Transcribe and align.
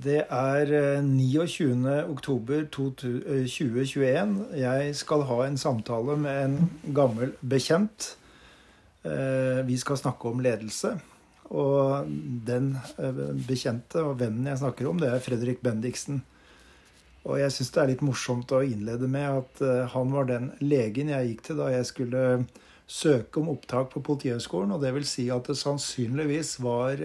Det 0.00 0.22
er 0.32 0.70
29. 1.04 1.82
oktober 2.08 2.62
2021. 2.72 4.30
Jeg 4.56 4.94
skal 4.96 5.24
ha 5.28 5.36
en 5.44 5.58
samtale 5.60 6.14
med 6.16 6.38
en 6.44 6.70
gammel 6.96 7.34
bekjent. 7.44 8.06
Vi 9.68 9.76
skal 9.82 10.00
snakke 10.00 10.30
om 10.30 10.40
ledelse. 10.40 10.94
Og 11.52 12.08
den 12.48 12.72
bekjente 13.44 14.00
og 14.06 14.16
vennen 14.22 14.48
jeg 14.48 14.62
snakker 14.62 14.88
om, 14.88 15.02
det 15.02 15.10
er 15.10 15.20
Fredrik 15.20 15.60
Bendiksen. 15.66 16.22
Og 17.26 17.36
jeg 17.42 17.52
syns 17.52 17.74
det 17.74 17.84
er 17.84 17.92
litt 17.92 18.06
morsomt 18.06 18.56
å 18.56 18.64
innlede 18.64 19.10
med 19.10 19.42
at 19.42 19.64
han 19.92 20.16
var 20.16 20.32
den 20.32 20.52
legen 20.64 21.12
jeg 21.12 21.34
gikk 21.34 21.48
til 21.50 21.60
da 21.60 21.68
jeg 21.74 21.92
skulle 21.92 22.26
søke 22.88 23.42
om 23.42 23.52
opptak 23.52 23.92
på 23.92 24.06
Politihøgskolen. 24.06 24.72
Og 24.72 24.80
det 24.80 24.96
vil 24.96 25.04
si 25.04 25.28
at 25.28 25.50
det 25.50 25.60
sannsynligvis 25.60 26.56
var 26.64 27.04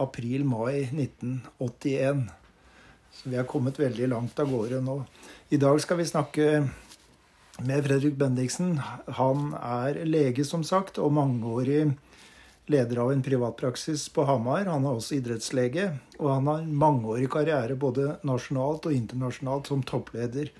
april-mai 0.00 0.88
1981. 0.90 2.24
Så 3.12 3.28
vi 3.28 3.36
har 3.36 3.44
kommet 3.44 3.80
veldig 3.80 4.08
langt 4.08 4.38
av 4.40 4.50
gårde 4.50 4.80
nå. 4.80 5.02
I 5.52 5.60
dag 5.60 5.80
skal 5.84 6.00
vi 6.00 6.08
snakke 6.08 6.46
med 7.60 7.84
Fredrik 7.84 8.16
Bendiksen. 8.16 8.78
Han 9.20 9.52
er 9.58 10.04
lege, 10.08 10.44
som 10.48 10.64
sagt, 10.64 10.98
og 10.98 11.12
mangeårig 11.12 11.92
leder 12.72 13.02
av 13.02 13.12
en 13.12 13.22
privatpraksis 13.22 14.06
på 14.14 14.24
Hamar. 14.24 14.64
Han 14.70 14.86
er 14.86 14.96
også 14.96 15.18
idrettslege, 15.18 15.90
og 16.18 16.30
han 16.30 16.48
har 16.48 16.64
mangeårig 16.84 17.28
karriere 17.32 17.76
både 17.76 18.16
nasjonalt 18.26 18.88
og 18.88 18.96
internasjonalt 18.96 19.68
som 19.68 19.84
toppleder 19.84 20.52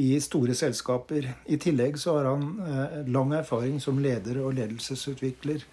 i 0.00 0.08
store 0.24 0.56
selskaper. 0.56 1.28
I 1.46 1.60
tillegg 1.60 2.00
så 2.00 2.16
har 2.16 2.30
han 2.32 2.48
eh, 2.64 2.98
lang 3.12 3.34
erfaring 3.36 3.78
som 3.80 4.00
leder 4.02 4.40
og 4.42 4.56
ledelsesutvikler. 4.56 5.64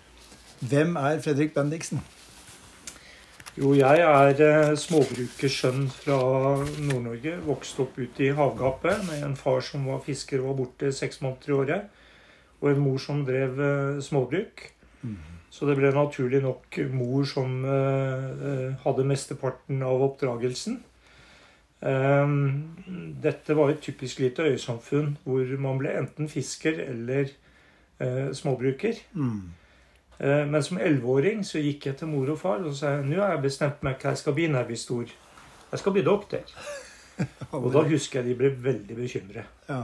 Hvem 0.60 0.98
er 1.00 1.22
Fredrik 1.24 1.54
Bendiksen? 1.56 2.04
Jo, 3.58 3.72
jeg 3.74 4.02
er 4.06 4.42
eh, 4.46 4.76
småbrukersønn 4.78 5.88
fra 5.90 6.18
Nord-Norge. 6.86 7.34
Vokste 7.48 7.82
opp 7.82 7.98
ute 7.98 8.28
i 8.28 8.34
havgapet 8.36 9.02
med 9.08 9.24
en 9.26 9.34
far 9.40 9.64
som 9.66 9.88
var 9.90 10.04
fisker 10.06 10.44
og 10.44 10.52
var 10.52 10.60
borte 10.60 10.92
seks 10.94 11.24
måneder 11.24 11.50
i 11.50 11.56
året. 11.58 11.88
Og 12.62 12.70
en 12.70 12.84
mor 12.84 13.00
som 13.02 13.24
drev 13.26 13.58
eh, 13.58 14.02
småbruk. 14.06 14.68
Mm. 15.02 15.18
Så 15.50 15.66
det 15.66 15.80
ble 15.80 15.90
naturlig 15.96 16.44
nok 16.44 16.78
mor 16.94 17.26
som 17.26 17.64
uh, 17.66 18.76
hadde 18.84 19.06
mesteparten 19.10 19.82
av 19.82 20.04
oppdragelsen. 20.06 20.78
Um, 21.82 22.36
dette 23.24 23.56
var 23.58 23.72
et 23.74 23.82
typisk 23.82 24.20
lite 24.22 24.46
øysamfunn 24.46 25.16
hvor 25.24 25.50
man 25.64 25.80
ble 25.82 25.96
enten 25.98 26.30
fisker 26.30 26.84
eller 26.86 27.32
uh, 27.98 28.30
småbruker. 28.38 29.02
Mm. 29.18 29.50
Eh, 30.20 30.46
men 30.46 30.64
som 30.64 30.78
elleveåring 30.78 31.46
så 31.48 31.62
gikk 31.64 31.90
jeg 31.90 32.00
til 32.02 32.12
mor 32.12 32.30
og 32.34 32.40
far 32.42 32.66
og 32.68 32.76
sa 32.76 32.98
nå 33.00 33.22
har 33.22 33.38
jeg 33.38 33.46
bestemt 33.48 33.84
meg 33.88 34.02
hva 34.02 34.12
jeg 34.14 34.22
skal 34.24 34.36
bli 34.36 34.50
når 34.52 34.64
jeg 34.64 34.72
blir 34.72 34.82
stor. 34.84 35.16
Jeg 35.70 35.82
skal 35.84 35.96
bli 35.96 36.04
doktor. 36.04 36.54
Og 37.56 37.68
da 37.74 37.82
husker 37.84 38.22
jeg 38.22 38.30
de 38.30 38.36
ble 38.40 38.50
veldig 38.64 38.96
bekymret. 38.96 39.48
Ja. 39.68 39.82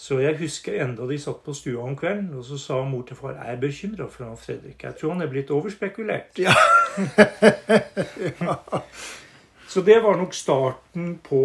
Så 0.00 0.16
jeg 0.22 0.38
husker 0.40 0.78
enda 0.80 1.04
de 1.04 1.18
satt 1.20 1.42
på 1.44 1.52
stua 1.52 1.82
om 1.84 1.96
kvelden, 1.98 2.30
og 2.38 2.46
så 2.48 2.56
sa 2.56 2.78
mor 2.88 3.02
til 3.04 3.18
far 3.18 3.34
jeg 3.36 3.52
er 3.52 3.58
bekymra 3.60 4.06
for 4.08 4.24
han 4.24 4.38
Fredrik. 4.40 4.80
Jeg 4.80 4.96
tror 4.96 5.12
han 5.12 5.20
er 5.20 5.28
blitt 5.28 5.52
overspekulert. 5.52 6.40
Ja. 6.40 6.54
ja. 8.40 8.56
Så 9.68 9.84
det 9.84 9.98
var 10.02 10.16
nok 10.16 10.32
starten 10.34 11.18
på 11.22 11.42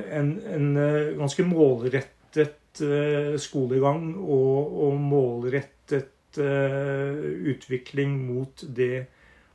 en, 0.00 0.32
en 0.54 0.72
eh, 0.80 1.12
ganske 1.20 1.44
målrettet 1.46 2.80
eh, 2.80 3.36
skolegang 3.38 4.08
og, 4.16 4.72
og 4.88 4.96
målrettet 4.98 6.08
utvikling 6.38 8.14
mot 8.26 8.64
det 8.64 9.06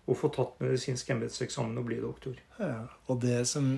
å 0.08 0.16
få 0.16 0.30
tatt 0.32 0.62
medisinsk 0.64 1.10
embetseksamen 1.12 1.80
og 1.82 1.88
bli 1.90 1.98
doktor. 2.00 2.38
Ja, 2.62 2.86
og 3.12 3.20
det 3.24 3.42
som 3.50 3.74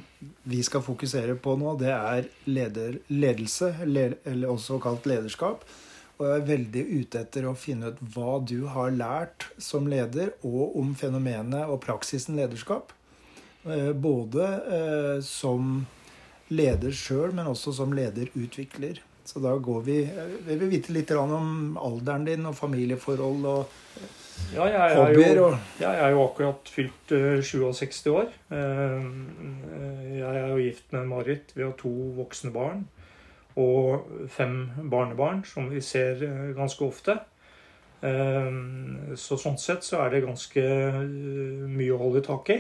vi 0.49 0.61
skal 0.65 0.83
fokusere 0.85 1.35
på 1.41 1.55
nå, 1.57 1.73
det 1.81 1.89
er 1.95 2.27
leder, 2.45 2.99
ledelse, 3.09 3.71
eller 3.81 4.45
også 4.51 4.77
kalt 4.83 5.09
lederskap. 5.09 5.65
Og 6.19 6.27
jeg 6.27 6.35
er 6.35 6.47
veldig 6.49 6.83
ute 6.99 7.19
etter 7.23 7.47
å 7.47 7.55
finne 7.57 7.93
ut 7.93 7.99
hva 8.13 8.37
du 8.43 8.67
har 8.69 8.91
lært 8.91 9.47
som 9.57 9.87
leder, 9.89 10.35
og 10.45 10.75
om 10.77 10.93
fenomenet 10.99 11.71
og 11.71 11.79
praksisen 11.85 12.37
lederskap. 12.37 12.91
Eh, 13.63 13.91
både 13.95 14.49
eh, 14.77 15.15
som 15.25 15.85
leder 16.51 16.93
sjøl, 16.95 17.31
men 17.33 17.49
også 17.49 17.73
som 17.79 17.95
lederutvikler. 17.95 19.01
Så 19.29 19.41
da 19.43 19.51
går 19.61 19.81
vi 19.85 19.99
Vi 20.47 20.55
vil 20.55 20.71
vite 20.71 20.93
litt 20.95 21.11
om 21.13 21.77
alderen 21.77 22.25
din 22.25 22.47
og 22.49 22.57
familieforhold 22.57 23.45
og 23.45 23.75
ja, 24.53 24.65
jeg 24.65 24.95
hobbyer. 24.97 25.35
Jo, 25.37 25.49
jeg 25.81 25.99
er 25.99 26.13
jo 26.15 26.21
akkurat 26.23 26.69
fylt 26.71 27.11
uh, 27.13 27.35
eh, 27.37 27.43
67 27.43 28.07
år. 28.07 28.31
Uh, 28.49 29.03
jeg 30.15 30.39
er 30.39 30.47
jo 30.47 30.61
gift 30.63 30.95
med 30.95 31.05
Marit. 31.11 31.53
Vi 31.53 31.65
har 31.65 31.75
to 31.77 31.91
voksne 32.17 32.53
barn. 32.55 32.87
Og 33.59 34.07
fem 34.31 34.69
barnebarn, 34.89 35.43
som 35.45 35.67
vi 35.69 35.81
ser 35.83 36.21
ganske 36.55 36.85
ofte. 36.85 37.17
Så 39.19 39.35
sånn 39.41 39.57
sett 39.59 39.83
så 39.83 39.99
er 40.05 40.13
det 40.13 40.21
ganske 40.23 40.63
mye 41.67 41.91
å 41.91 41.99
holde 41.99 42.21
tak 42.23 42.53
i. 42.55 42.59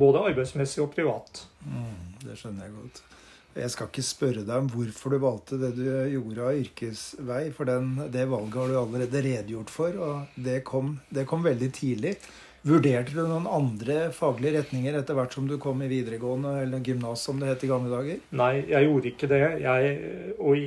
Både 0.00 0.24
arbeidsmessig 0.32 0.82
og 0.82 0.90
privat. 0.96 1.44
Mm, 1.62 2.16
det 2.24 2.34
skjønner 2.40 2.66
jeg 2.66 2.74
godt. 2.80 3.04
Jeg 3.54 3.70
skal 3.70 3.90
ikke 3.90 4.02
spørre 4.02 4.42
deg 4.42 4.54
om 4.54 4.70
hvorfor 4.72 5.14
du 5.14 5.20
valgte 5.22 5.58
det 5.60 5.74
du 5.76 5.84
gjorde 6.10 6.48
av 6.48 6.56
yrkesvei, 6.58 7.42
for 7.54 7.70
den, 7.70 7.92
det 8.10 8.26
valget 8.30 8.58
har 8.58 8.72
du 8.72 8.80
allerede 8.80 9.22
redegjort 9.28 9.70
for, 9.70 10.00
og 10.02 10.40
det 10.46 10.58
kom, 10.66 10.96
det 11.14 11.26
kom, 11.30 11.44
veldig 11.46 11.70
tidlig. 11.76 12.16
Vurderte 12.64 13.12
du 13.12 13.20
noen 13.28 13.46
andre 13.46 14.08
faglige 14.16 14.56
retninger 14.56 14.96
etter 14.96 15.14
hvert 15.18 15.34
som 15.36 15.46
du 15.46 15.58
kom 15.60 15.82
i 15.84 15.90
videregående 15.90 16.54
eller 16.64 16.82
gymnas, 16.82 17.22
som 17.28 17.38
det 17.38 17.50
het 17.52 17.66
i 17.66 17.68
gamle 17.70 17.92
dager? 17.92 18.22
Nei, 18.40 18.52
jeg 18.72 18.88
gjorde 18.88 19.10
ikke 19.10 19.28
det. 19.30 19.42
Jeg, 19.62 19.96
og 20.40 20.62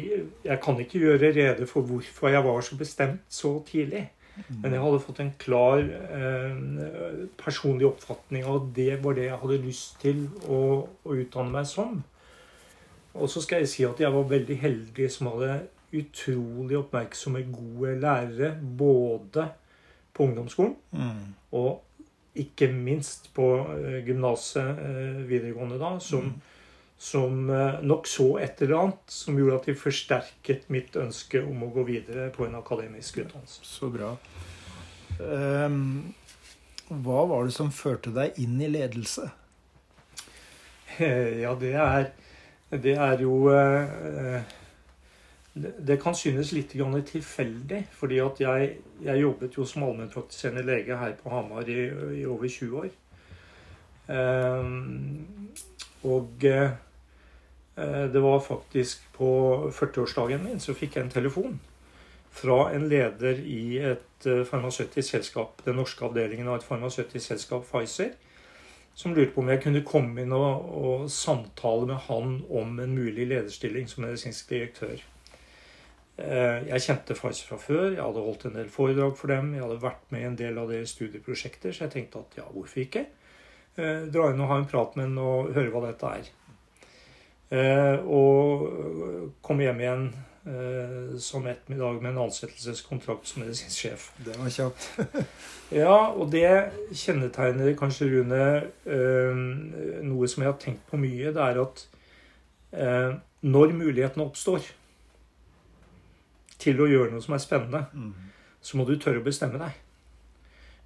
jeg 0.45 0.59
kan 0.63 0.83
ikke 0.83 1.01
gjøre 1.01 1.33
rede 1.33 1.67
for 1.67 1.87
hvorfor 1.89 2.31
jeg 2.31 2.45
var 2.45 2.61
så 2.63 2.77
bestemt 2.79 3.25
så 3.33 3.57
tidlig. 3.67 4.05
Mm. 4.37 4.59
Men 4.61 4.75
jeg 4.75 4.83
hadde 4.83 5.01
fått 5.01 5.23
en 5.23 5.33
klar 5.41 5.81
eh, 5.81 6.59
personlig 7.41 7.87
oppfatning 7.89 8.45
av 8.45 8.59
at 8.61 8.69
det 8.77 8.91
var 9.01 9.17
det 9.17 9.25
jeg 9.31 9.41
hadde 9.41 9.63
lyst 9.63 9.97
til 10.03 10.27
å, 10.45 10.61
å 10.85 11.17
utdanne 11.17 11.55
meg 11.57 11.67
som. 11.67 11.97
Og 13.17 13.29
så 13.31 13.41
skal 13.43 13.63
jeg 13.63 13.71
si 13.71 13.85
at 13.87 13.99
jeg 14.01 14.13
var 14.13 14.29
veldig 14.29 14.57
heldig 14.61 15.09
som 15.11 15.31
hadde 15.33 15.59
utrolig 15.97 16.77
oppmerksomme, 16.77 17.45
gode 17.51 17.95
lærere. 18.01 18.51
Både 18.61 19.47
på 20.17 20.25
ungdomsskolen 20.25 20.75
mm. 20.91 21.25
og 21.51 21.83
ikke 22.37 22.69
minst 22.73 23.31
på 23.33 23.45
uh, 23.61 23.97
gymnaset 24.05 24.79
uh, 24.81 25.23
videregående, 25.29 25.77
da, 25.81 25.95
som, 26.01 26.31
mm. 26.31 26.93
som 26.97 27.49
uh, 27.49 27.79
nok 27.85 28.09
så 28.09 28.27
et 28.41 28.61
eller 28.65 28.77
annet 28.81 29.13
som 29.13 29.37
gjorde 29.37 29.59
at 29.61 29.69
de 29.69 29.77
forsterket 29.77 30.69
mitt 30.73 30.97
ønske 30.97 31.41
om 31.45 31.65
å 31.65 31.71
gå 31.73 31.85
videre 31.89 32.29
på 32.33 32.47
en 32.47 32.57
akademisk 32.57 33.21
utdannelse. 33.23 33.65
Så 33.65 33.89
bra. 33.93 34.13
Um, 35.17 36.13
hva 36.87 37.25
var 37.29 37.47
det 37.47 37.55
som 37.57 37.73
førte 37.73 38.13
deg 38.15 38.37
inn 38.41 38.57
i 38.61 38.71
ledelse? 38.73 39.29
Ja, 40.97 41.51
det 41.59 41.75
er 41.77 42.07
det 42.71 42.97
er 42.99 43.21
jo 43.21 43.47
eh, 43.49 44.41
Det 45.87 45.97
kan 46.01 46.15
synes 46.15 46.51
litt 46.51 46.71
tilfeldig, 46.71 47.87
fordi 47.91 48.19
at 48.19 48.39
jeg, 48.39 48.77
jeg 49.01 49.21
jobbet 49.21 49.57
jo 49.57 49.65
som 49.65 49.83
allmennpraktiserende 49.83 50.65
lege 50.65 50.97
her 50.97 51.15
på 51.15 51.29
Hamar 51.29 51.63
i, 51.67 51.87
i 52.19 52.25
over 52.25 52.47
20 52.47 52.77
år. 52.77 52.89
Eh, 54.09 54.65
og 56.03 56.45
eh, 56.45 56.71
det 58.13 58.21
var 58.21 58.39
faktisk 58.39 59.07
på 59.13 59.71
40-årsdagen 59.71 60.43
min 60.43 60.59
så 60.59 60.73
fikk 60.73 60.95
jeg 60.95 61.05
en 61.05 61.11
telefon 61.13 61.59
fra 62.31 62.71
en 62.73 62.87
leder 62.89 63.39
i 63.41 63.77
et 63.81 64.25
farmasøytisk 64.49 65.09
selskap, 65.09 65.61
den 65.65 65.77
norske 65.77 66.05
avdelingen 66.05 66.47
av 66.47 66.59
et 66.59 66.65
farmasøytisk 66.65 67.25
selskap, 67.31 67.65
Pfizer 67.65 68.13
som 68.97 69.13
lurte 69.13 69.35
på 69.35 69.43
om 69.43 69.51
jeg 69.51 69.61
kunne 69.61 69.83
komme 69.85 70.23
inn 70.23 70.33
og, 70.33 70.71
og, 70.73 71.03
samtale 71.13 71.85
med 71.91 72.01
han 72.07 72.39
om 72.49 72.79
en 72.81 72.95
mulig 72.97 73.27
lederstilling 73.29 73.85
som 73.91 74.07
medisinsk 74.07 74.49
direktør. 74.49 75.03
Eh, 76.17 76.63
jeg 76.71 76.85
kjente 76.87 77.13
Pfizer 77.13 77.51
fra 77.51 77.59
før, 77.61 77.91
jeg 77.91 78.01
hadde 78.01 78.23
holdt 78.25 78.47
en 78.49 78.57
del 78.57 78.71
foredrag 78.73 79.13
for 79.19 79.29
dem. 79.29 79.51
Jeg 79.53 79.61
hadde 79.67 79.83
vært 79.83 80.09
med 80.09 80.23
i 80.23 80.29
en 80.31 80.39
del 80.39 80.57
av 80.57 80.73
deres 80.73 80.95
studieprosjekter, 80.97 81.75
så 81.75 81.85
jeg 81.85 81.93
tenkte 81.93 82.23
at 82.23 82.39
ja, 82.39 82.47
hvorfor 82.49 82.81
ikke? 82.87 83.05
Eh, 83.77 84.07
dra 84.09 84.31
inn 84.31 84.41
og 84.41 84.49
ha 84.49 84.57
en 84.63 84.69
prat 84.71 84.97
med 84.97 85.11
ham 85.11 85.21
og 85.21 85.53
høre 85.53 85.69
hva 85.75 85.83
dette 85.85 86.15
er. 86.17 86.33
Eh, 87.53 88.01
og 88.01 89.37
komme 89.45 89.67
hjem 89.67 89.85
igjen 89.85 90.09
som 91.19 91.47
ettermiddag 91.49 92.01
med 92.01 92.13
en 92.13 92.21
ansettelseskontrakt 92.23 93.27
som 93.27 93.43
medisinsk 93.43 93.81
sjef. 93.81 94.05
Det 94.23 94.35
var 94.39 94.51
kjapt. 94.53 94.85
ja, 95.81 95.95
og 96.13 96.29
det 96.31 96.47
kjennetegner 96.95 97.73
kanskje, 97.79 98.07
Rune, 98.13 98.43
eh, 98.87 99.41
noe 100.07 100.29
som 100.31 100.45
jeg 100.45 100.51
har 100.51 100.59
tenkt 100.61 100.85
på 100.87 100.99
mye. 101.01 101.33
Det 101.35 101.43
er 101.43 101.59
at 101.65 101.83
eh, 102.71 103.17
når 103.47 103.75
mulighetene 103.75 104.27
oppstår 104.27 104.69
til 106.61 106.79
å 106.81 106.87
gjøre 106.89 107.13
noe 107.13 107.23
som 107.23 107.35
er 107.37 107.43
spennende, 107.43 107.83
mm. 107.93 108.31
så 108.61 108.79
må 108.79 108.87
du 108.87 108.95
tørre 108.95 109.21
å 109.21 109.27
bestemme 109.27 109.61
deg. 109.61 109.75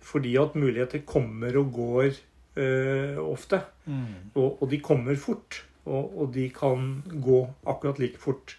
Fordi 0.01 0.33
at 0.41 0.57
muligheter 0.57 1.03
kommer 1.07 1.55
og 1.61 1.69
går 1.75 2.09
eh, 2.09 3.19
ofte. 3.21 3.61
Mm. 3.85 4.31
Og, 4.33 4.63
og 4.63 4.65
de 4.71 4.81
kommer 4.83 5.19
fort. 5.21 5.61
Og, 5.85 6.17
og 6.21 6.33
de 6.33 6.47
kan 6.53 6.97
gå 7.05 7.43
akkurat 7.69 8.01
like 8.01 8.21
fort. 8.21 8.57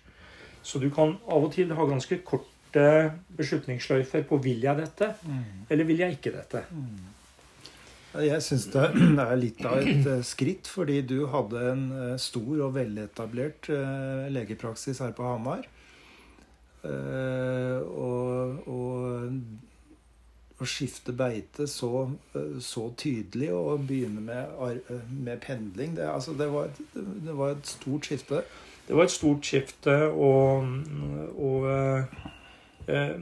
Så 0.62 0.78
du 0.78 0.88
kan 0.94 1.16
av 1.26 1.44
og 1.48 1.52
til 1.56 1.72
ha 1.74 1.84
ganske 1.90 2.20
korte 2.24 2.84
beslutningssløyfer 3.36 4.22
på 4.28 4.38
vil 4.44 4.62
jeg 4.64 4.76
dette, 4.78 5.08
Mm. 5.26 5.42
eller 5.70 5.84
vil 5.84 5.98
jeg 6.04 6.12
ikke 6.18 6.32
dette. 6.36 6.62
Jeg 8.22 8.42
syns 8.44 8.66
det 8.72 8.84
er 9.26 9.36
litt 9.40 9.64
av 9.64 9.78
et 9.80 10.06
eh, 10.06 10.22
skritt, 10.22 10.68
fordi 10.68 11.00
du 11.02 11.26
hadde 11.32 11.62
en 11.72 11.84
eh, 11.96 12.16
stor 12.20 12.66
og 12.68 12.74
veletablert 12.76 13.68
eh, 13.72 14.26
legepraksis 14.32 15.00
her 15.00 15.12
på 15.16 15.24
Hamar. 15.26 15.64
Og, 16.82 18.68
og 18.68 20.62
å 20.62 20.66
skifte 20.68 21.12
beite 21.14 21.66
så, 21.70 21.90
så 22.62 22.88
tydelig 22.98 23.48
og 23.54 23.84
begynne 23.88 24.22
med, 24.22 24.90
med 25.10 25.40
pendling, 25.42 25.94
det, 25.98 26.06
altså 26.10 26.34
det, 26.38 26.48
var, 26.52 26.70
et- 26.70 26.98
det 27.26 27.34
var 27.38 27.54
et 27.56 27.66
stort 27.70 28.06
skifte. 28.10 28.42
Det 28.92 28.98
var 28.98 29.06
et 29.08 29.14
stort 29.14 29.46
skifte, 29.48 29.92
og, 30.12 30.66
og 31.40 31.62
eh, 31.72 32.16
eh, 32.92 33.14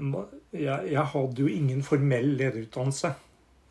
jeg, 0.59 0.89
jeg 0.91 1.05
hadde 1.13 1.45
jo 1.45 1.47
ingen 1.47 1.83
formell 1.87 2.33
lederutdannelse. 2.41 3.13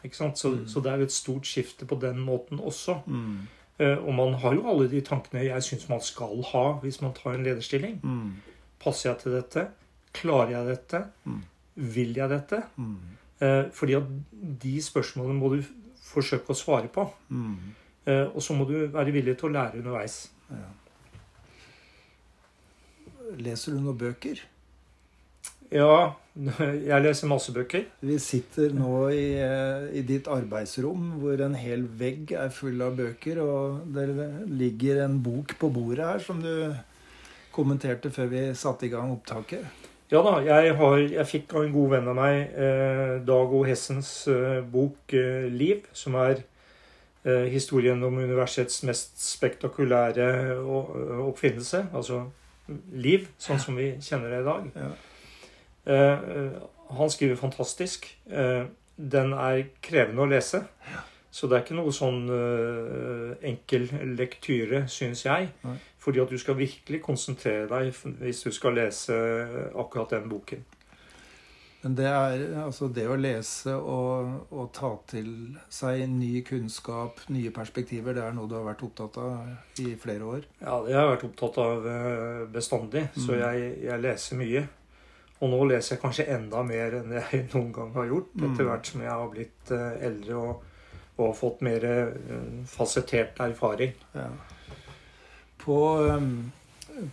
Ikke 0.07 0.15
sant? 0.15 0.39
Så, 0.39 0.53
Mm. 0.53 0.67
så 0.71 0.79
det 0.85 0.91
er 0.93 1.01
et 1.03 1.11
stort 1.11 1.43
skifte 1.49 1.85
på 1.85 1.97
den 1.99 2.21
måten 2.23 2.59
også. 2.63 3.01
Mm. 3.05 3.33
Eh, 3.79 3.97
og 3.97 4.13
man 4.15 4.33
har 4.39 4.55
jo 4.55 4.63
alle 4.71 4.87
de 4.91 5.01
tankene 5.01 5.43
jeg 5.43 5.63
syns 5.63 5.89
man 5.89 5.99
skal 6.01 6.39
ha 6.53 6.63
hvis 6.79 7.01
man 7.01 7.11
tar 7.17 7.33
en 7.35 7.43
lederstilling. 7.43 7.99
Mm. 8.03 8.31
Passer 8.79 9.09
jeg 9.09 9.19
til 9.25 9.35
dette? 9.35 9.67
Klarer 10.15 10.49
jeg 10.55 10.67
dette? 10.71 11.03
Mm. 11.25 11.41
Vil 11.75 12.15
jeg 12.15 12.29
dette? 12.31 12.61
Mm. 12.77 12.95
Eh, 13.41 13.63
fordi 13.75 13.93
at 13.99 14.03
de 14.63 14.77
spørsmålene 14.81 15.35
må 15.39 15.51
du 15.57 15.61
forsøke 16.13 16.55
å 16.55 16.59
svare 16.63 16.87
på. 16.87 17.09
Mm. 17.27 17.55
Eh, 18.07 18.25
og 18.31 18.39
så 18.41 18.55
må 18.55 18.63
du 18.71 18.87
være 18.87 19.11
villig 19.11 19.35
til 19.37 19.49
å 19.51 19.55
lære 19.59 19.83
underveis. 19.83 20.29
Ja. 20.49 20.63
Leser 23.37 23.75
du 23.75 23.83
noen 23.83 23.97
bøker? 23.99 24.41
Ja, 25.69 26.15
jeg 26.33 27.03
leser 27.03 27.29
masse 27.29 27.53
bøker. 27.53 27.83
Vi 28.01 28.15
sitter 28.21 28.73
nå 28.73 29.09
i, 29.13 29.35
eh, 29.37 29.89
i 29.99 30.01
ditt 30.01 30.25
arbeidsrom 30.31 31.19
hvor 31.21 31.41
en 31.45 31.57
hel 31.59 31.83
vegg 31.99 32.33
er 32.33 32.49
full 32.49 32.81
av 32.81 32.97
bøker, 32.97 33.41
og 33.43 33.91
det 33.93 34.07
ligger 34.49 35.03
en 35.05 35.19
bok 35.21 35.53
på 35.61 35.69
bordet 35.73 36.07
her 36.07 36.23
som 36.25 36.41
du 36.41 36.73
kommenterte 37.53 38.09
før 38.13 38.31
vi 38.33 38.43
satte 38.57 38.87
i 38.87 38.91
gang 38.93 39.13
opptaket. 39.13 39.67
Ja 40.09 40.23
da, 40.25 40.39
jeg, 40.41 40.73
har, 40.79 40.97
jeg 40.97 41.29
fikk 41.29 41.53
av 41.53 41.67
en 41.67 41.73
god 41.75 41.91
venn 41.91 42.07
av 42.09 42.15
meg 42.17 42.55
eh, 42.57 43.19
Dag 43.27 43.51
O. 43.53 43.61
Hessens 43.67 44.09
eh, 44.31 44.63
bok 44.65 45.13
eh, 45.13 45.45
'Liv', 45.53 45.85
som 45.93 46.17
er 46.17 46.41
eh, 47.27 47.45
historien 47.53 48.01
om 48.01 48.17
universets 48.17 48.81
mest 48.89 49.21
spektakulære 49.21 50.57
oppfinnelse. 51.27 51.85
Altså 51.93 52.23
liv, 52.91 53.27
sånn 53.41 53.61
som 53.61 53.77
vi 53.79 53.91
kjenner 54.03 54.33
det 54.33 54.41
i 54.41 54.47
dag. 54.47 54.67
Ja. 54.75 54.89
Eh, 55.89 56.11
eh, 56.11 56.51
han 56.89 57.09
skriver 57.09 57.35
fantastisk. 57.35 58.17
Eh, 58.29 58.65
den 58.97 59.33
er 59.33 59.63
krevende 59.81 60.25
å 60.25 60.29
lese. 60.29 60.63
Så 61.31 61.47
det 61.47 61.55
er 61.55 61.61
ikke 61.61 61.77
noe 61.77 61.91
sånn 61.93 62.23
enkel 63.45 63.83
lektyre, 64.17 64.87
syns 64.89 65.21
jeg. 65.27 65.51
Nei. 65.61 65.75
Fordi 66.01 66.23
at 66.23 66.31
du 66.33 66.39
skal 66.41 66.57
virkelig 66.57 67.03
konsentrere 67.05 67.67
deg 67.69 67.93
hvis 68.17 68.41
du 68.47 68.49
skal 68.51 68.73
lese 68.79 69.13
akkurat 69.77 70.15
den 70.15 70.25
boken. 70.31 70.65
Men 71.81 71.93
det 71.95 72.07
er 72.11 72.41
altså 72.59 72.89
det 72.91 73.05
å 73.07 73.15
lese 73.15 73.71
og, 73.77 74.33
og 74.51 74.65
ta 74.75 74.89
til 75.07 75.29
seg 75.71 76.01
ny 76.11 76.41
kunnskap, 76.43 77.21
nye 77.31 77.53
perspektiver, 77.55 78.17
det 78.17 78.25
er 78.25 78.33
noe 78.35 78.49
du 78.51 78.57
har 78.57 78.65
vært 78.67 78.83
opptatt 78.83 79.15
av 79.23 79.79
i 79.79 79.93
flere 80.01 80.27
år. 80.27 80.41
Ja, 80.59 80.73
det 80.83 80.97
har 80.97 81.05
jeg 81.05 81.13
vært 81.13 81.23
opptatt 81.29 81.61
av 81.63 81.87
bestandig. 82.51 83.05
Mm. 83.15 83.21
så 83.23 83.39
jeg, 83.39 83.69
jeg 83.85 84.03
leser 84.03 84.41
mye. 84.41 84.65
Og 85.39 85.53
nå 85.53 85.61
leser 85.69 85.95
jeg 85.95 86.01
kanskje 86.03 86.27
enda 86.35 86.65
mer 86.67 86.97
enn 86.99 87.13
jeg 87.15 87.45
noen 87.53 87.71
gang 87.79 87.93
har 87.95 88.09
gjort, 88.11 88.35
Mm. 88.35 88.49
etter 88.51 88.67
hvert 88.67 88.91
som 88.91 89.01
jeg 89.07 89.13
har 89.15 89.29
blitt 89.31 89.71
eh, 89.71 90.05
eldre 90.09 90.35
og, 90.35 90.67
og 91.23 91.31
fått 91.39 91.61
mer 91.63 91.85
eh, 91.87 92.57
fasettert 92.67 93.39
erfaring. 93.47 93.95
Ja. 94.19 94.27
På, 95.63 95.77
um, 96.11 96.51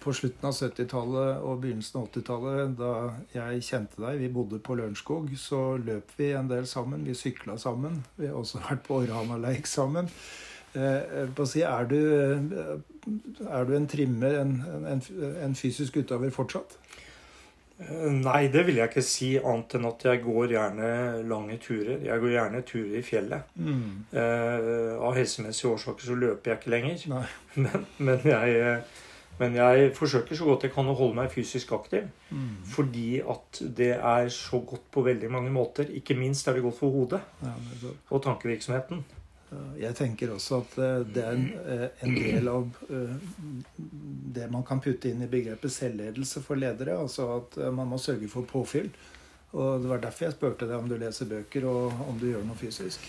på 0.02 0.12
slutten 0.16 0.48
av 0.48 0.56
70-tallet 0.56 1.44
og 1.44 1.60
begynnelsen 1.62 2.00
av 2.00 2.08
80-tallet, 2.10 2.74
da 2.78 2.92
jeg 3.34 3.64
kjente 3.66 4.02
deg, 4.02 4.18
vi 4.22 4.32
bodde 4.32 4.60
på 4.62 4.76
Lørenskog, 4.78 5.30
så 5.40 5.76
løp 5.80 6.14
vi 6.18 6.32
en 6.36 6.50
del 6.50 6.66
sammen. 6.70 7.04
Vi 7.06 7.16
sykla 7.16 7.58
sammen. 7.60 8.02
Vi 8.16 8.30
har 8.30 8.38
også 8.38 8.62
vært 8.66 8.84
på 8.86 9.00
Orhanaleik 9.02 9.68
sammen. 9.70 10.10
Eh, 10.76 11.44
si, 11.48 11.62
er, 11.64 11.88
du, 11.88 12.00
er 13.48 13.68
du 13.68 13.76
en 13.76 13.88
trimmer, 13.88 14.40
en, 14.42 14.58
en, 14.92 15.04
en 15.46 15.56
fysisk 15.56 16.02
utøver 16.02 16.34
fortsatt? 16.34 16.76
Eh, 17.78 18.10
Nei, 18.12 18.46
det 18.52 18.64
vil 18.66 18.78
jeg 18.80 18.88
ikke 18.88 19.04
si, 19.04 19.30
annet 19.36 19.76
enn 19.76 19.88
at 19.88 20.04
jeg 20.08 20.22
går 20.24 20.54
gjerne 20.54 20.90
lange 21.28 21.58
turer. 21.62 21.98
Jeg 22.04 22.22
går 22.22 22.32
gjerne 22.32 22.62
turer 22.68 22.98
i 23.00 23.04
fjellet. 23.04 23.56
Mm. 23.60 23.88
Eh, 24.16 24.94
av 24.96 25.16
helsemessige 25.18 25.74
årsaker 25.74 26.08
så 26.08 26.16
løper 26.16 26.52
jeg 26.52 26.60
ikke 26.60 26.72
lenger. 26.76 27.26
Men, 27.66 27.86
men, 27.96 28.20
jeg, 28.28 28.56
eh, 28.60 29.04
men 29.38 29.58
jeg 29.58 29.90
forsøker 29.96 30.38
så 30.38 30.46
godt 30.48 30.64
jeg 30.64 30.72
kan 30.72 30.88
å 30.88 30.96
holde 30.96 31.18
meg 31.18 31.32
fysisk 31.32 31.74
aktiv. 31.76 32.06
Mm. 32.30 32.64
Fordi 32.72 33.08
at 33.20 33.60
det 33.76 33.92
er 33.96 34.30
så 34.32 34.62
godt 34.64 34.88
på 34.94 35.04
veldig 35.04 35.30
mange 35.32 35.52
måter. 35.52 35.90
Ikke 35.98 36.16
minst 36.16 36.48
er 36.48 36.56
det 36.56 36.64
godt 36.64 36.80
for 36.80 36.94
hodet 36.94 37.20
Ja, 37.44 37.52
og 38.10 38.22
tankevirksomheten. 38.24 39.04
Jeg 39.78 39.94
tenker 39.94 40.32
også 40.34 40.58
at 40.64 40.72
eh, 40.82 41.02
det 41.14 41.22
er 41.22 41.36
en, 41.36 41.44
eh, 41.70 41.84
en 42.02 42.16
del 42.16 42.48
av 42.50 42.78
eh, 42.90 43.12
det 44.36 44.48
man 44.50 44.64
kan 44.66 44.80
putte 44.82 45.12
inn 45.12 45.22
i 45.22 45.30
begrepet 45.30 45.72
selvledelse 45.72 46.42
for 46.44 46.58
ledere. 46.58 46.96
Altså 46.98 47.28
at 47.36 47.58
man 47.74 47.92
må 47.92 48.00
sørge 48.02 48.28
for 48.32 48.48
påfyll. 48.48 48.90
Og 49.52 49.82
Det 49.82 49.88
var 49.88 50.02
derfor 50.02 50.26
jeg 50.26 50.34
spurte 50.34 50.66
deg 50.68 50.76
om 50.76 50.88
du 50.90 50.96
leser 51.00 51.30
bøker 51.30 51.68
og 51.70 52.08
om 52.08 52.18
du 52.20 52.26
gjør 52.32 52.42
noe 52.44 52.58
fysisk. 52.58 53.04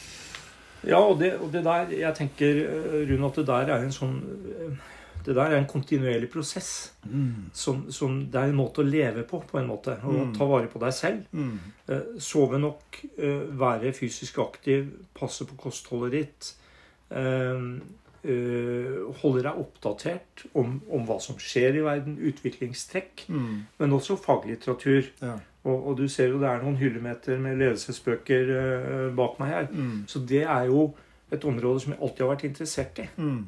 Ja, 0.85 0.99
og 1.01 1.17
det, 1.19 1.33
og 1.41 1.49
det 1.51 1.63
der 1.65 1.89
Jeg 1.89 2.13
tenker, 2.15 2.59
Rune, 3.09 3.25
at 3.25 3.39
det 3.39 3.47
der 3.47 3.71
er 3.73 3.83
en 3.83 3.95
sånn 3.95 4.19
Det 5.27 5.35
der 5.35 5.51
er 5.51 5.57
en 5.59 5.65
kontinuerlig 5.67 6.29
prosess. 6.31 6.93
Som, 7.53 7.81
som 7.91 8.13
det 8.31 8.39
er 8.39 8.47
en 8.53 8.55
måte 8.55 8.79
å 8.79 8.87
leve 8.87 9.25
på, 9.27 9.41
på 9.49 9.59
en 9.59 9.67
måte. 9.67 9.97
Å 9.99 10.13
Mm. 10.13 10.31
ta 10.37 10.45
vare 10.47 10.69
på 10.71 10.79
deg 10.79 10.93
selv. 10.95 11.25
Mm. 11.35 11.57
Eh, 11.91 12.05
Sove 12.23 12.59
nok, 12.63 13.01
eh, 13.17 13.43
være 13.59 13.91
fysisk 13.93 14.39
aktiv, 14.39 14.87
passe 15.13 15.43
på 15.49 15.57
kostholdet 15.67 16.11
ditt. 16.15 16.53
eh, 17.11 17.59
Holde 19.21 19.43
deg 19.45 19.59
oppdatert 19.61 20.41
om, 20.57 20.81
om 20.91 21.05
hva 21.07 21.15
som 21.23 21.37
skjer 21.39 21.77
i 21.79 21.83
verden, 21.85 22.17
utviklingstrekk. 22.27 23.27
Mm. 23.31 23.61
Men 23.79 23.93
også 23.95 24.17
faglitteratur. 24.19 25.05
Ja. 25.21 25.35
Og, 25.67 25.77
og 25.91 25.97
du 25.99 26.07
ser 26.11 26.31
jo 26.33 26.39
det 26.41 26.49
er 26.49 26.63
noen 26.63 26.75
hyllemeter 26.79 27.39
med 27.43 27.57
ledelsesbøker 27.61 29.11
bak 29.15 29.37
meg 29.39 29.53
her. 29.53 29.67
Mm. 29.71 30.01
Så 30.07 30.19
det 30.27 30.43
er 30.43 30.67
jo 30.71 30.89
et 31.31 31.43
område 31.47 31.81
som 31.83 31.93
jeg 31.93 32.01
alltid 32.01 32.23
har 32.25 32.33
vært 32.35 32.45
interessert 32.49 32.99
i. 33.03 33.07
Mm. 33.19 33.41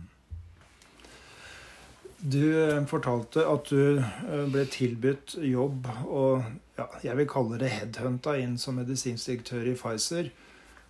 Du 2.20 2.70
eh, 2.70 2.86
fortalte 2.86 3.46
at 3.48 3.70
du 3.72 4.00
eh, 4.00 4.46
ble 4.52 4.66
tilbudt 4.68 5.38
jobb 5.40 5.88
og 6.04 6.44
ja, 6.76 6.88
jeg 7.04 7.16
vil 7.16 7.30
kalle 7.32 7.60
det 7.62 7.72
headhunta 7.72 8.36
inn 8.40 8.58
som 8.60 8.76
medisinsk 8.80 9.32
direktør 9.32 9.70
i 9.72 9.76
Pfizer. 9.78 10.32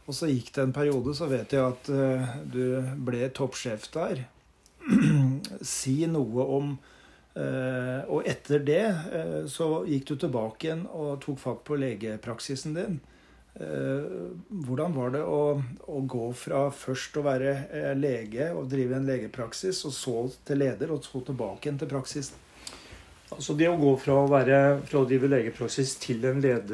Og 0.09 0.17
så 0.17 0.29
gikk 0.31 0.49
det 0.55 0.63
en 0.63 0.73
periode, 0.73 1.13
så 1.13 1.27
vet 1.29 1.53
jeg 1.53 1.61
at 1.61 1.91
eh, 1.93 2.31
du 2.49 2.63
ble 3.05 3.29
toppsjef 3.29 3.85
der. 3.93 4.23
si 5.75 6.01
noe 6.09 6.45
om 6.59 6.77
Og 7.39 8.25
etter 8.27 8.63
det 8.65 8.85
så 9.47 9.65
gikk 9.87 10.07
du 10.09 10.13
tilbake 10.19 10.65
igjen 10.65 10.81
og 10.89 11.21
tok 11.23 11.37
fatt 11.39 11.59
på 11.67 11.77
legepraksisen 11.79 12.73
din. 12.75 12.97
Eh, 13.55 14.03
hvordan 14.65 14.93
var 14.93 15.09
det 15.15 15.23
å, 15.25 15.61
å 15.89 16.01
gå 16.05 16.33
fra 16.37 16.71
først 16.71 17.17
å 17.17 17.21
være 17.25 17.51
eh, 17.73 17.95
lege 17.97 18.51
og 18.53 18.69
drive 18.71 18.95
en 18.99 19.07
legepraksis, 19.09 19.85
og 19.89 19.93
så 19.95 20.29
til 20.45 20.57
leder, 20.61 20.91
og 20.93 21.03
så 21.03 21.19
tilbake 21.25 21.65
igjen 21.65 21.79
til 21.81 21.89
praksisen? 21.91 22.37
Altså 23.29 23.53
Det 23.53 23.67
å 23.69 23.77
gå 23.77 23.91
fra 24.01 24.13
å, 24.23 24.29
være, 24.29 24.81
fra 24.89 24.99
å 25.03 25.07
drive 25.09 25.27
legepraksis 25.29 25.95
til 26.01 26.25
en 26.25 26.41
lederrolle 26.41 26.67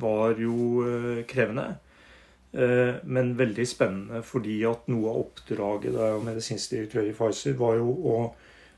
var 0.00 0.36
jo 0.40 0.56
eh, 0.84 1.24
krevende. 1.28 1.68
Eh, 2.54 2.94
men 3.04 3.32
veldig 3.38 3.66
spennende 3.66 4.22
fordi 4.22 4.64
at 4.68 4.86
noe 4.92 5.10
av 5.10 5.16
oppdraget 5.24 5.90
da 5.96 6.00
jeg 6.06 6.14
var 6.18 6.28
medisinsk 6.28 6.70
direktør 6.70 7.04
i 7.08 7.16
Pfizer, 7.16 7.54
var 7.58 7.74
jo 7.80 7.90
å 8.12 8.34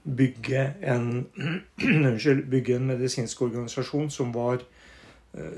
bygge 0.06 0.62
en, 0.94 1.26
bygge 2.54 2.74
en 2.78 2.88
medisinsk 2.88 3.42
organisasjon 3.48 4.08
som 4.14 4.32
var, 4.32 4.56
eh, 4.62 4.64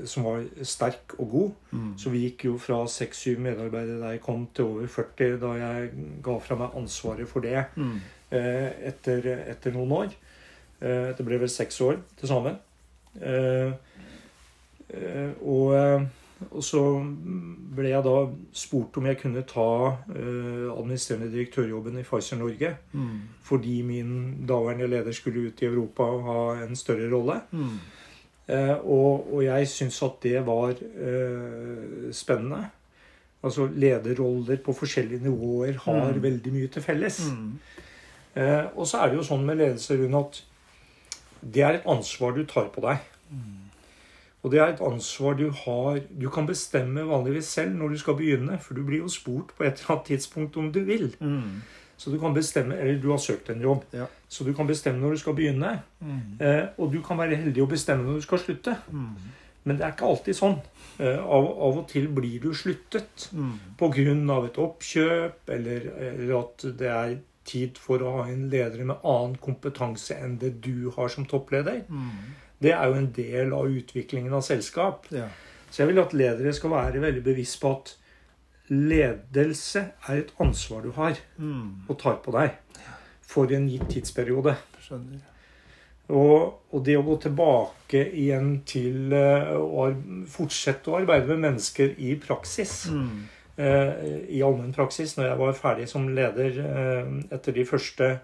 som 0.05 0.23
var 0.27 0.43
sterk 0.63 1.13
og 1.19 1.29
god. 1.31 1.51
Mm. 1.71 1.91
Så 1.97 2.09
vi 2.13 2.23
gikk 2.27 2.45
jo 2.49 2.57
fra 2.59 2.81
6-7 2.85 3.37
medarbeidere 3.39 3.99
da 4.01 4.09
jeg 4.15 4.21
kom, 4.25 4.47
til 4.53 4.65
over 4.65 4.87
40 4.87 5.37
da 5.39 5.53
jeg 5.59 5.91
ga 6.25 6.37
fra 6.39 6.55
meg 6.59 6.75
ansvaret 6.81 7.27
for 7.27 7.39
det 7.45 7.65
Mm. 7.75 7.99
eh, 8.31 8.69
etter, 8.91 9.29
etter 9.49 9.71
noen 9.73 9.91
år. 9.91 10.13
Eh, 10.81 11.13
det 11.17 11.25
ble 11.25 11.39
vel 11.39 11.49
seks 11.49 11.81
år 11.81 11.97
til 12.19 12.27
sammen. 12.29 12.57
Eh, 13.21 13.71
eh, 14.89 15.31
og, 15.41 15.73
eh, 15.75 16.07
Og 16.55 16.63
så 16.63 16.79
ble 17.75 17.89
jeg 17.89 18.03
da 18.05 18.29
spurt 18.55 18.95
om 18.97 19.05
jeg 19.09 19.17
kunne 19.19 19.41
ta 19.43 19.97
administrerende 20.07 21.27
direktørjobben 21.33 21.97
i 21.99 22.03
Pfizer 22.07 22.37
Norge. 22.39 22.69
Mm. 22.93 23.17
Fordi 23.43 23.81
min 23.83 24.45
daværende 24.47 24.87
leder 24.87 25.11
skulle 25.11 25.49
ut 25.49 25.61
i 25.61 25.65
Europa 25.67 26.03
og 26.03 26.23
ha 26.23 26.63
en 26.63 26.75
større 26.79 27.09
rolle. 27.11 27.41
Mm. 27.51 27.75
Uh, 28.49 28.77
og, 28.81 29.33
og, 29.33 29.43
jeg 29.45 29.67
syns 29.69 30.01
at 30.03 30.15
det 30.23 30.39
var 30.47 30.73
uh, 30.73 32.09
spennende. 32.11 32.63
Altså 33.43 33.69
lederroller 33.71 34.57
på 34.65 34.73
forskjellige 34.73 35.23
nivåer 35.23 35.77
har 35.85 36.13
Mm. 36.13 36.23
veldig 36.23 36.53
mye 36.53 36.67
til 36.67 36.81
felles. 36.81 37.21
Mm. 37.31 37.59
og 38.75 38.87
så 38.87 38.97
er 38.97 39.09
det 39.09 39.17
jo 39.17 39.23
sånn 39.23 39.45
med 39.45 39.57
ledelse, 39.57 39.95
Rune, 39.97 40.19
at 40.19 40.43
det 41.41 41.63
er 41.63 41.77
et 41.77 41.87
ansvar 41.87 42.31
du 42.35 42.43
tar 42.45 42.67
på 42.73 42.81
deg. 42.81 42.97
Og 44.43 44.51
det 44.51 44.59
er 44.59 44.73
et 44.73 44.81
ansvar 44.81 45.33
du 45.35 45.49
har 45.51 45.99
Du 46.21 46.29
kan 46.29 46.47
bestemme 46.47 47.07
vanligvis 47.07 47.45
selv 47.45 47.75
når 47.75 47.89
du 47.89 47.97
skal 47.97 48.15
begynne, 48.15 48.59
for 48.59 48.73
du 48.73 48.83
blir 48.85 49.03
jo 49.03 49.07
spurt 49.07 49.51
på 49.57 49.63
et 49.63 49.79
eller 49.79 49.91
annet 49.91 50.05
tidspunkt 50.05 50.57
om 50.57 50.71
du 50.71 50.79
vil. 50.83 51.15
Mm. 51.19 51.61
Så 51.99 52.11
du 52.13 52.19
kan 52.19 52.33
bestemme, 52.33 52.77
Eller 52.79 52.95
du 53.01 53.09
har 53.11 53.17
søkt 53.19 53.49
en 53.51 53.59
jobb, 53.61 53.83
Ja. 53.93 54.05
så 54.29 54.45
du 54.47 54.53
kan 54.55 54.67
bestemme 54.67 55.01
når 55.03 55.11
du 55.11 55.17
skal 55.19 55.33
begynne. 55.35 55.81
Mm. 56.01 56.39
Eh, 56.39 56.67
og 56.79 56.93
du 56.93 57.01
kan 57.03 57.17
være 57.19 57.35
heldig 57.35 57.61
å 57.65 57.67
bestemme 57.69 58.05
når 58.07 58.21
du 58.21 58.21
skal 58.21 58.39
slutte. 58.39 58.77
Mm. 58.91 59.15
Men 59.65 59.77
det 59.77 59.83
er 59.85 59.91
ikke 59.91 60.07
alltid 60.07 60.35
sånn. 60.37 60.55
Eh, 60.99 61.19
av, 61.19 61.45
av 61.67 61.77
og 61.81 61.87
til 61.91 62.07
blir 62.07 62.39
du 62.39 62.53
sluttet 62.55 63.27
Mm. 63.33 63.59
pga. 63.77 64.45
et 64.45 64.57
oppkjøp, 64.57 65.33
eller, 65.49 65.81
eller 65.99 66.39
at 66.39 66.57
det 66.77 66.87
er 66.87 67.17
tid 67.45 67.77
for 67.77 67.99
å 67.99 68.11
ha 68.23 68.29
en 68.31 68.49
leder 68.49 68.83
med 68.85 68.97
annen 69.03 69.35
kompetanse 69.37 70.15
enn 70.23 70.37
det 70.39 70.61
du 70.61 70.89
har 70.95 71.09
som 71.09 71.25
toppleder. 71.25 71.81
Mm. 71.89 72.09
Det 72.61 72.71
er 72.71 72.85
jo 72.87 72.93
en 72.93 73.11
del 73.11 73.53
av 73.53 73.65
utviklingen 73.67 74.33
av 74.33 74.41
selskap. 74.41 75.05
Ja. 75.11 75.27
Så 75.71 75.83
jeg 75.83 75.87
vil 75.93 75.99
at 76.03 76.13
ledere 76.13 76.53
skal 76.53 76.69
være 76.71 77.01
veldig 77.01 77.23
bevisst 77.23 77.59
på 77.61 77.71
at 77.77 77.95
ledelse 78.69 79.81
er 80.07 80.21
et 80.23 80.31
ansvar 80.39 80.81
du 80.85 80.91
har 80.95 81.17
Mm. 81.37 81.83
og 81.89 81.97
tar 81.99 82.15
på 82.23 82.31
deg 82.35 82.51
for 83.21 83.51
en 83.53 83.67
gitt 83.69 83.87
tidsperiode. 83.89 84.55
Skjønner. 84.81 85.19
Og, 86.09 86.55
og 86.73 86.83
det 86.85 86.95
å 86.97 87.03
gå 87.05 87.19
tilbake 87.21 87.99
igjen 88.17 88.63
til 88.65 89.13
eh, 89.13 89.51
å 89.53 89.89
fortsette 90.27 90.89
å 90.89 90.97
arbeide 91.01 91.27
med 91.35 91.43
mennesker 91.45 91.93
i 92.01 92.15
praksis, 92.15 92.87
Mm. 92.89 93.27
eh, 93.57 93.93
i 94.29 94.41
allmennpraksis, 94.41 95.17
når 95.17 95.27
jeg 95.29 95.37
var 95.37 95.53
ferdig 95.53 95.87
som 95.91 96.07
leder 96.09 96.57
eh, 96.65 97.11
etter 97.35 97.53
de 97.53 97.65
første 97.65 98.19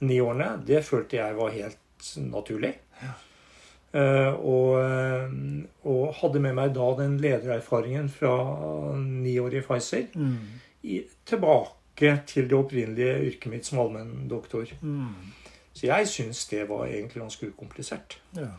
ni 0.00 0.18
årene, 0.20 0.64
det 0.64 0.82
følte 0.84 1.16
jeg 1.20 1.36
var 1.36 1.50
helt 1.50 1.78
naturlig. 2.16 2.74
Eh, 3.02 3.08
og, 4.36 4.76
eh, 4.82 5.32
og 5.88 6.14
hadde 6.20 6.42
med 6.44 6.56
meg 6.58 6.74
da 6.76 6.90
den 6.98 7.16
ledererfaringen 7.22 8.08
fra 8.12 8.34
ni 9.00 9.38
år 9.40 9.58
i 9.58 9.64
Pfizer 9.64 10.06
Mm. 10.14 10.36
i, 10.82 11.00
tilbake 11.26 12.12
til 12.26 12.48
det 12.48 12.56
opprinnelige 12.56 13.16
yrket 13.30 13.50
mitt 13.50 13.66
som 13.66 13.78
allmenndoktor. 13.78 14.68
Mm. 14.82 15.32
Så 15.72 15.86
jeg 15.86 16.08
syns 16.08 16.46
det 16.48 16.68
var 16.68 16.86
egentlig 16.86 17.22
ganske 17.22 17.48
ukomplisert. 17.48 18.18
Ja. 18.36 18.52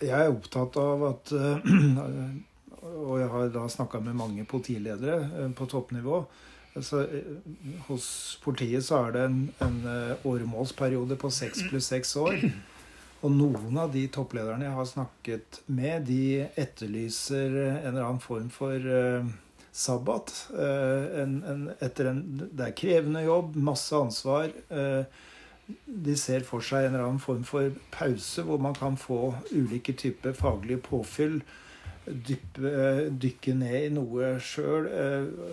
Jeg 0.00 0.14
er 0.14 0.30
opptatt 0.30 0.76
av 0.78 1.02
at 1.12 1.32
eh, 1.34 1.66
Og 2.78 3.18
jeg 3.18 3.28
har 3.28 3.48
da 3.52 3.64
snakka 3.68 3.98
med 4.00 4.14
mange 4.14 4.44
politiledere 4.46 5.16
eh, 5.26 5.48
på 5.52 5.66
toppnivå. 5.66 6.20
Altså, 6.78 7.02
eh, 7.10 7.82
hos 7.88 8.08
politiet 8.44 8.86
så 8.86 9.02
er 9.06 9.14
det 9.16 9.24
en, 9.26 9.38
en 9.64 9.78
eh, 9.90 10.26
åremålsperiode 10.28 11.18
på 11.18 11.30
seks 11.34 11.64
pluss 11.70 11.90
seks 11.90 12.14
år. 12.20 12.38
Og 13.26 13.34
noen 13.34 13.78
av 13.82 13.90
de 13.90 14.04
topplederne 14.14 14.68
jeg 14.68 14.76
har 14.76 14.86
snakket 14.86 15.60
med, 15.66 16.06
de 16.06 16.46
etterlyser 16.54 17.56
en 17.64 17.90
eller 17.90 18.04
annen 18.04 18.22
form 18.22 18.46
for 18.54 18.78
uh, 18.78 19.26
sabbat. 19.74 20.30
Uh, 20.52 21.24
en, 21.24 21.32
en, 21.42 21.64
etter 21.82 22.12
en, 22.12 22.20
det 22.38 22.68
er 22.68 22.76
krevende 22.78 23.24
jobb, 23.26 23.58
masse 23.58 23.98
ansvar. 23.98 24.54
Uh, 24.70 25.02
de 25.84 26.14
ser 26.16 26.46
for 26.46 26.64
seg 26.64 26.86
en 26.86 26.94
eller 26.94 27.08
annen 27.08 27.22
form 27.22 27.42
for 27.44 27.74
pause 27.92 28.44
hvor 28.46 28.62
man 28.62 28.76
kan 28.78 28.94
få 28.96 29.34
ulike 29.50 29.96
typer 29.98 30.38
faglige 30.38 30.80
påfyll. 30.86 31.40
Dyppe, 32.08 32.62
eh, 32.68 33.04
dykke 33.22 33.54
ned 33.58 33.76
i 33.82 33.92
noe 33.92 34.34
sjøl. 34.40 34.88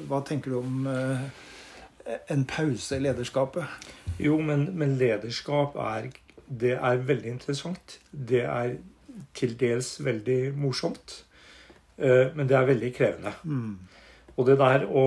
Hva 0.08 0.22
tenker 0.28 0.54
du 0.54 0.60
om 0.62 0.88
eh, 0.90 1.26
en 2.32 2.46
pause 2.50 2.98
i 2.98 3.04
lederskapet? 3.04 3.88
Jo, 4.22 4.38
men, 4.42 4.70
men 4.78 4.96
lederskap 5.00 5.76
er, 5.82 6.10
det 6.48 6.76
er 6.78 7.06
veldig 7.08 7.34
interessant. 7.36 8.00
Det 8.12 8.44
er 8.46 8.78
til 9.36 9.56
dels 9.60 9.98
veldig 10.06 10.56
morsomt. 10.60 11.22
Eh, 11.98 12.32
Men 12.36 12.50
det 12.50 12.58
er 12.58 12.68
veldig 12.68 12.94
krevende. 12.96 13.34
Mm. 13.44 13.80
Og 14.36 14.48
det 14.48 14.58
der 14.60 14.86
å, 14.88 15.06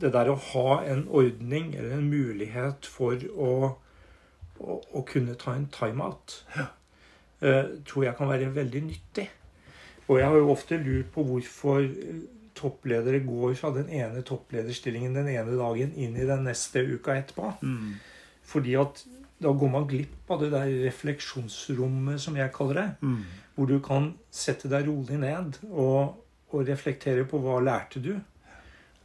det 0.00 0.12
der 0.12 0.28
å 0.28 0.40
ha 0.52 0.82
en 0.84 1.06
ordning 1.08 1.74
eller 1.74 1.96
en 1.96 2.10
mulighet 2.10 2.88
for 2.88 3.16
å, 3.32 3.52
å, 4.60 4.80
å 4.92 5.04
kunne 5.08 5.38
ta 5.40 5.56
en 5.56 5.70
timeout, 5.72 6.42
ja. 6.56 6.66
tror 7.88 8.04
jeg 8.04 8.16
kan 8.18 8.28
være 8.28 8.50
veldig 8.52 8.82
nyttig. 8.90 9.30
Og 10.10 10.18
jeg 10.18 10.26
har 10.26 10.36
jo 10.40 10.50
ofte 10.50 10.78
lurt 10.82 11.10
på 11.14 11.24
hvorfor 11.26 11.84
eh, 11.86 12.22
toppledere 12.58 13.22
går 13.24 13.54
fra 13.58 13.70
den 13.74 13.90
ene 13.94 14.24
topplederstillingen 14.26 15.14
den 15.16 15.30
ene 15.32 15.56
dagen 15.58 15.94
inn 15.94 16.18
i 16.18 16.26
den 16.28 16.42
neste 16.48 16.82
uka 16.82 17.14
etterpå. 17.20 17.52
Mm. 17.62 17.94
Fordi 18.50 18.74
at 18.80 19.04
da 19.40 19.52
går 19.56 19.70
man 19.72 19.86
glipp 19.88 20.32
av 20.32 20.42
det 20.42 20.50
der 20.52 20.72
refleksjonsrommet, 20.84 22.20
som 22.20 22.36
jeg 22.36 22.52
kaller 22.52 22.80
det. 22.80 22.88
Mm. 23.00 23.22
Hvor 23.54 23.70
du 23.70 23.78
kan 23.84 24.10
sette 24.34 24.68
deg 24.68 24.88
rolig 24.88 25.16
ned 25.22 25.62
og, 25.70 26.18
og 26.50 26.66
reflektere 26.68 27.24
på 27.28 27.40
hva 27.40 27.60
lærte 27.64 28.02
du? 28.04 28.16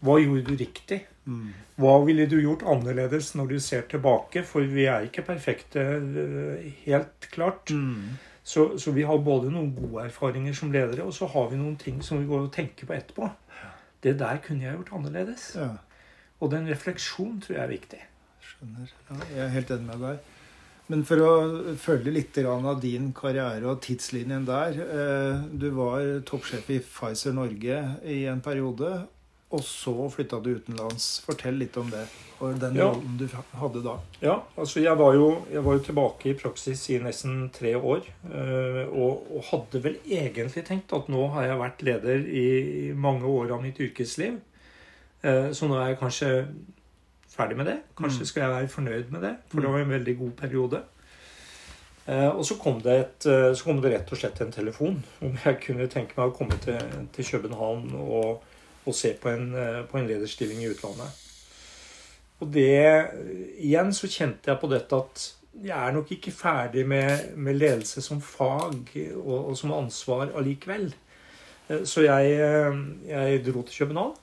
Hva 0.03 0.17
gjorde 0.19 0.50
du 0.50 0.59
riktig? 0.59 1.05
Mm. 1.25 1.53
Hva 1.81 1.95
ville 2.05 2.27
du 2.29 2.35
gjort 2.41 2.65
annerledes 2.67 3.31
når 3.38 3.53
du 3.53 3.57
ser 3.63 3.88
tilbake? 3.89 4.43
For 4.45 4.67
vi 4.67 4.89
er 4.91 5.07
ikke 5.07 5.24
perfekte, 5.29 5.85
øh, 6.01 6.65
helt 6.83 7.29
klart. 7.31 7.71
Mm. 7.71 8.17
Så, 8.45 8.75
så 8.77 8.91
vi 8.93 9.01
har 9.09 9.17
både 9.25 9.49
noen 9.49 9.71
gode 9.73 10.03
erfaringer 10.05 10.53
som 10.53 10.69
ledere, 10.73 11.01
og 11.07 11.13
så 11.17 11.25
har 11.33 11.47
vi 11.49 11.57
noen 11.57 11.77
ting 11.81 11.97
som 12.05 12.19
vi 12.21 12.27
går 12.29 12.43
og 12.45 12.51
tenker 12.53 12.85
på 12.85 12.93
etterpå. 12.93 13.29
Det 14.05 14.13
der 14.19 14.37
kunne 14.45 14.61
jeg 14.67 14.75
gjort 14.77 14.91
annerledes. 14.99 15.47
Ja, 15.57 15.71
Og 16.43 16.51
den 16.51 16.67
refleksjonen 16.69 17.39
tror 17.41 17.55
jeg 17.57 17.63
er 17.63 17.71
viktig. 17.73 18.01
skjønner. 18.45 18.91
Ja, 19.09 19.15
jeg 19.33 19.43
er 19.47 19.53
helt 19.55 19.71
enig 19.73 19.87
med 19.89 20.03
deg. 20.05 20.19
Men 20.93 21.01
for 21.09 21.17
å 21.25 21.31
følge 21.81 22.11
litt 22.13 22.37
av 22.45 22.79
din 22.83 23.07
karriere 23.17 23.65
og 23.71 23.81
tidslinjen 23.81 24.45
der. 24.45 24.77
eh, 24.85 25.41
Du 25.57 25.71
var 25.71 26.05
toppsjef 26.21 26.69
i 26.69 26.77
Pfizer 26.79 27.33
Norge 27.33 27.79
i 28.05 28.25
en 28.29 28.41
periode, 28.41 29.07
og 29.55 29.63
så 29.63 29.93
flytta 30.13 30.39
du 30.43 30.51
utenlands. 30.57 31.07
Fortell 31.25 31.57
litt 31.62 31.77
om 31.79 31.89
det, 31.93 32.03
og 32.43 32.59
den 32.59 32.75
Ja. 32.75 32.89
rollen 32.91 33.17
du 33.17 33.27
hadde 33.62 33.81
da. 33.85 33.95
Ja, 34.21 34.35
altså 34.57 34.81
jeg 34.83 34.97
var 35.00 35.13
jo, 35.15 35.29
jeg 35.51 35.63
var 35.63 35.74
jo 35.77 35.83
tilbake 35.88 36.29
i 36.29 36.33
praksis 36.38 36.83
i 36.91 37.00
nesten 37.00 37.50
tre 37.55 37.74
år. 37.79 38.03
øh, 38.31 38.85
Og, 38.91 39.25
og 39.35 39.43
hadde 39.51 39.81
vel 39.83 39.97
egentlig 40.05 40.65
tenkt 40.67 40.93
at 40.93 41.07
nå 41.09 41.27
har 41.33 41.43
jeg 41.47 41.59
vært 41.59 41.81
leder 41.88 42.25
i 42.27 42.93
mange 42.93 43.24
år 43.25 43.51
av 43.55 43.62
mitt 43.63 43.79
yrkesliv. 43.79 44.39
Eh, 45.24 45.51
Så 45.53 45.67
nå 45.67 45.75
er 45.81 45.88
jeg 45.93 46.00
kanskje 46.00 46.47
ferdig 47.35 47.57
med 47.57 47.65
det. 47.65 47.79
Kanskje 47.97 48.19
Mm. 48.19 48.25
skal 48.25 48.41
jeg 48.43 48.51
være 48.51 48.67
fornøyd 48.69 49.09
med 49.12 49.21
det, 49.21 49.35
for 49.50 49.62
det 49.62 49.69
var 49.71 49.79
en 49.79 49.89
veldig 49.89 50.17
god 50.19 50.31
periode. 50.38 50.81
Eh, 52.07 52.29
Og 52.29 52.45
så 52.45 52.55
kom, 52.62 52.81
det 52.81 52.93
et, 53.00 53.25
eh, 53.25 53.53
så 53.55 53.63
kom 53.63 53.81
det 53.81 53.91
rett 53.91 54.12
og 54.12 54.17
slett 54.19 54.41
en 54.41 54.51
telefon 54.51 55.03
om 55.21 55.38
jeg 55.45 55.59
kunne 55.62 55.88
tenke 55.88 56.13
meg 56.17 56.27
å 56.31 56.35
komme 56.38 56.57
til, 56.62 56.77
til 57.13 57.25
København 57.25 57.93
og, 57.95 58.43
og 58.86 58.96
se 58.96 59.13
på 59.13 59.30
en, 59.30 59.54
eh, 59.56 59.84
på 59.89 59.98
en 59.98 60.08
lederstilling 60.08 60.63
i 60.63 60.70
utlandet. 60.70 61.24
Og 62.39 62.51
det 62.54 63.10
Igjen 63.63 63.94
så 63.94 64.08
kjente 64.12 64.51
jeg 64.51 64.60
på 64.62 64.70
dette 64.70 64.96
at 64.96 65.32
jeg 65.63 65.88
er 65.88 65.94
nok 65.96 66.12
ikke 66.12 66.34
ferdig 66.36 66.84
med, 66.88 67.32
med 67.38 67.56
ledelse 67.56 68.01
som 68.01 68.20
fag 68.22 68.92
og, 69.15 69.50
og 69.50 69.58
som 69.58 69.72
ansvar 69.74 70.34
allikevel. 70.36 70.94
Eh, 71.70 71.86
Så 71.86 72.01
jeg, 72.06 72.32
eh, 72.32 72.82
jeg 73.08 73.46
dro 73.46 73.63
til 73.63 73.86
København. 73.86 74.15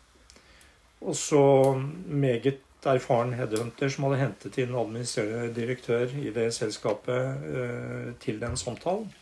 Og 1.01 1.17
så 1.17 1.73
meget 2.07 2.61
erfaren 2.85 3.33
headhunter 3.35 3.89
som 3.89 4.05
hadde 4.05 4.21
hentet 4.21 4.59
inn 4.59 4.75
administrerende 4.75 5.55
direktør 5.55 6.07
i 6.19 6.31
det 6.31 6.55
selskapet 6.55 8.17
til 8.21 8.41
den 8.41 8.57
samtalen. 8.57 9.13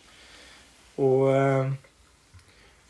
Og 0.97 1.29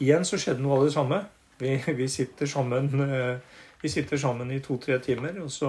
igjen 0.01 0.25
så 0.25 0.39
skjedde 0.39 0.63
noe 0.63 0.79
av 0.79 0.85
det 0.87 0.95
samme. 0.95 1.21
Vi, 1.61 1.77
vi 2.01 2.09
sitter 2.09 2.47
sammen 2.51 2.89
eh, 3.07 3.37
vi 3.81 3.89
sitter 3.89 4.19
sammen 4.21 4.51
i 4.53 4.59
to-tre 4.61 4.99
timer, 5.01 5.39
og 5.41 5.49
så 5.53 5.69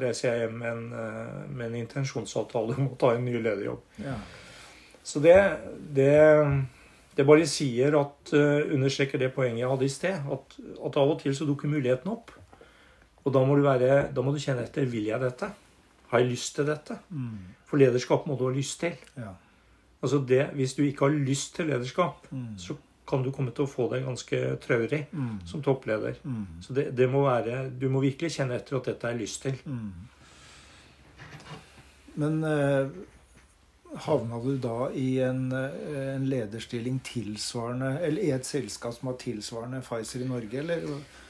reiser 0.00 0.32
jeg 0.32 0.40
hjem 0.48 0.56
med 0.58 0.70
en, 0.72 0.86
eh, 0.98 1.34
med 1.54 1.66
en 1.68 1.76
intensjonsavtale 1.84 2.74
om 2.80 2.88
å 2.90 2.96
ta 2.98 3.12
en 3.14 3.22
ny 3.24 3.36
lederjobb. 3.38 3.82
Ja. 4.02 4.16
Så 5.06 5.20
det, 5.22 5.36
det, 5.94 6.08
det 7.14 7.26
bare 7.28 7.46
sier 7.46 7.94
at 8.00 8.32
eh, 8.34 8.72
understreker 8.74 9.22
det 9.22 9.30
poenget 9.36 9.62
jeg 9.62 9.70
hadde 9.70 9.86
i 9.86 9.92
sted. 9.92 10.26
At, 10.34 10.56
at 10.88 10.98
av 10.98 11.12
og 11.14 11.20
til 11.22 11.36
så 11.38 11.46
dukker 11.46 11.70
muligheten 11.70 12.10
opp. 12.10 12.32
Og 13.24 13.32
da 13.32 13.44
må, 13.46 13.54
du 13.56 13.62
være, 13.64 14.08
da 14.12 14.24
må 14.24 14.34
du 14.34 14.40
kjenne 14.42 14.66
etter. 14.66 14.88
Vil 14.90 15.06
jeg 15.12 15.22
dette? 15.22 15.52
Har 16.10 16.20
jeg 16.24 16.32
lyst 16.34 16.56
til 16.58 16.66
dette? 16.68 16.98
Mm. 17.14 17.38
For 17.70 17.80
lederskap 17.80 18.26
må 18.28 18.34
du 18.40 18.48
ha 18.48 18.52
lyst 18.56 18.80
til. 18.82 18.98
ja. 19.16 19.30
Altså 20.04 20.18
det, 20.28 20.42
Hvis 20.52 20.74
du 20.76 20.82
ikke 20.84 21.06
har 21.06 21.14
lyst 21.16 21.54
til 21.56 21.70
lederskap, 21.70 22.26
Mm. 22.34 22.58
så 22.60 22.74
kan 23.06 23.22
du 23.22 23.30
komme 23.32 23.52
til 23.52 23.66
å 23.66 23.70
få 23.70 23.88
deg 23.92 24.04
ganske 24.06 24.38
traurig 24.64 25.06
Mm. 25.12 25.38
som 25.46 25.62
toppleder. 25.62 26.14
Mm. 26.24 26.46
Så 26.60 26.72
det, 26.72 26.90
det 26.96 27.08
må 27.10 27.24
være, 27.26 27.70
Du 27.70 27.88
må 27.88 28.00
virkelig 28.00 28.36
kjenne 28.38 28.56
etter 28.56 28.76
at 28.76 28.84
dette 28.84 29.08
er 29.08 29.18
lyst 29.18 29.42
til. 29.42 29.58
Mm. 29.66 29.92
Men 32.14 32.44
eh, 32.44 32.88
havna 34.06 34.38
du 34.42 34.56
da 34.62 34.88
i 34.94 35.18
en, 35.22 35.52
eh, 35.52 36.14
en 36.14 36.26
lederstilling 36.30 37.00
tilsvarende 37.06 37.98
Eller 38.02 38.22
i 38.22 38.30
et 38.34 38.46
selskap 38.46 38.94
som 38.94 39.10
har 39.10 39.18
tilsvarende 39.20 39.82
Pfizer 39.84 40.24
i 40.24 40.28
Norge, 40.28 40.58
eller? 40.62 40.82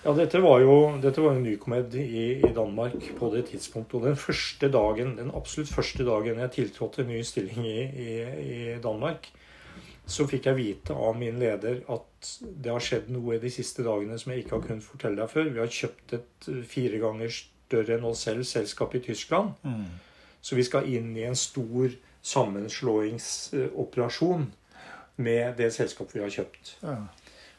Ja, 0.05 0.13
dette 0.17 0.41
var 0.45 0.61
jo 0.61 0.75
dette 1.01 1.25
var 1.25 1.35
jo 1.35 1.45
Nycomed 1.45 1.95
i, 2.01 2.41
i 2.45 2.53
Danmark 2.57 2.99
på 3.19 3.31
det 3.35 3.47
tidspunktet. 3.53 3.95
Og 3.95 4.07
den 4.11 4.17
første 4.21 4.69
dagen, 4.69 5.17
den 5.17 5.33
absolutt 5.35 5.73
første 5.73 6.05
dagen 6.05 6.41
jeg 6.45 6.53
tiltrådte 6.59 7.03
en 7.03 7.13
ny 7.15 7.23
stilling 7.25 7.67
i, 7.67 7.81
i, 7.81 8.11
i 8.45 8.79
Danmark, 8.85 9.31
så 10.07 10.27
fikk 10.29 10.47
jeg 10.51 10.57
vite 10.59 10.93
av 10.93 11.17
min 11.17 11.39
leder 11.41 11.81
at 11.93 12.39
det 12.41 12.71
har 12.73 12.81
skjedd 12.85 13.09
noe 13.13 13.39
de 13.41 13.51
siste 13.53 13.83
dagene 13.87 14.19
som 14.21 14.33
jeg 14.33 14.41
ikke 14.43 14.55
har 14.59 14.67
kunnet 14.67 14.85
fortelle 14.85 15.21
deg 15.21 15.29
før. 15.33 15.47
Vi 15.49 15.63
har 15.63 15.79
kjøpt 15.79 16.09
et 16.19 16.41
eh, 16.53 16.65
fire 16.69 16.99
ganger 17.01 17.29
større 17.33 17.93
enn 17.97 18.09
oss 18.09 18.21
selv 18.27 18.43
selskap 18.49 18.91
i 18.97 19.05
Tyskland. 19.05 19.49
Mm. 19.65 19.87
Så 20.45 20.53
vi 20.59 20.65
skal 20.67 20.89
inn 20.93 21.11
i 21.17 21.25
en 21.25 21.39
stor 21.39 21.89
sammenslåingsoperasjon 22.25 24.45
med 25.25 25.45
det 25.61 25.71
selskapet 25.73 26.15
vi 26.19 26.25
har 26.25 26.37
kjøpt. 26.37 26.65
Ja. 26.85 26.97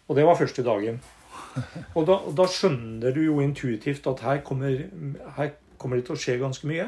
Og 0.05 0.13
det 0.17 0.25
var 0.27 0.35
første 0.37 0.63
dagen. 0.65 0.97
Og 1.95 2.03
da, 2.07 2.15
da 2.35 2.45
skjønner 2.51 3.11
du 3.15 3.21
jo 3.23 3.39
intuitivt 3.43 4.07
at 4.11 4.19
her 4.25 4.37
kommer, 4.45 4.71
her 5.37 5.49
kommer 5.81 5.95
det 5.97 6.05
til 6.07 6.15
å 6.15 6.19
skje 6.19 6.41
ganske 6.41 6.67
mye. 6.69 6.87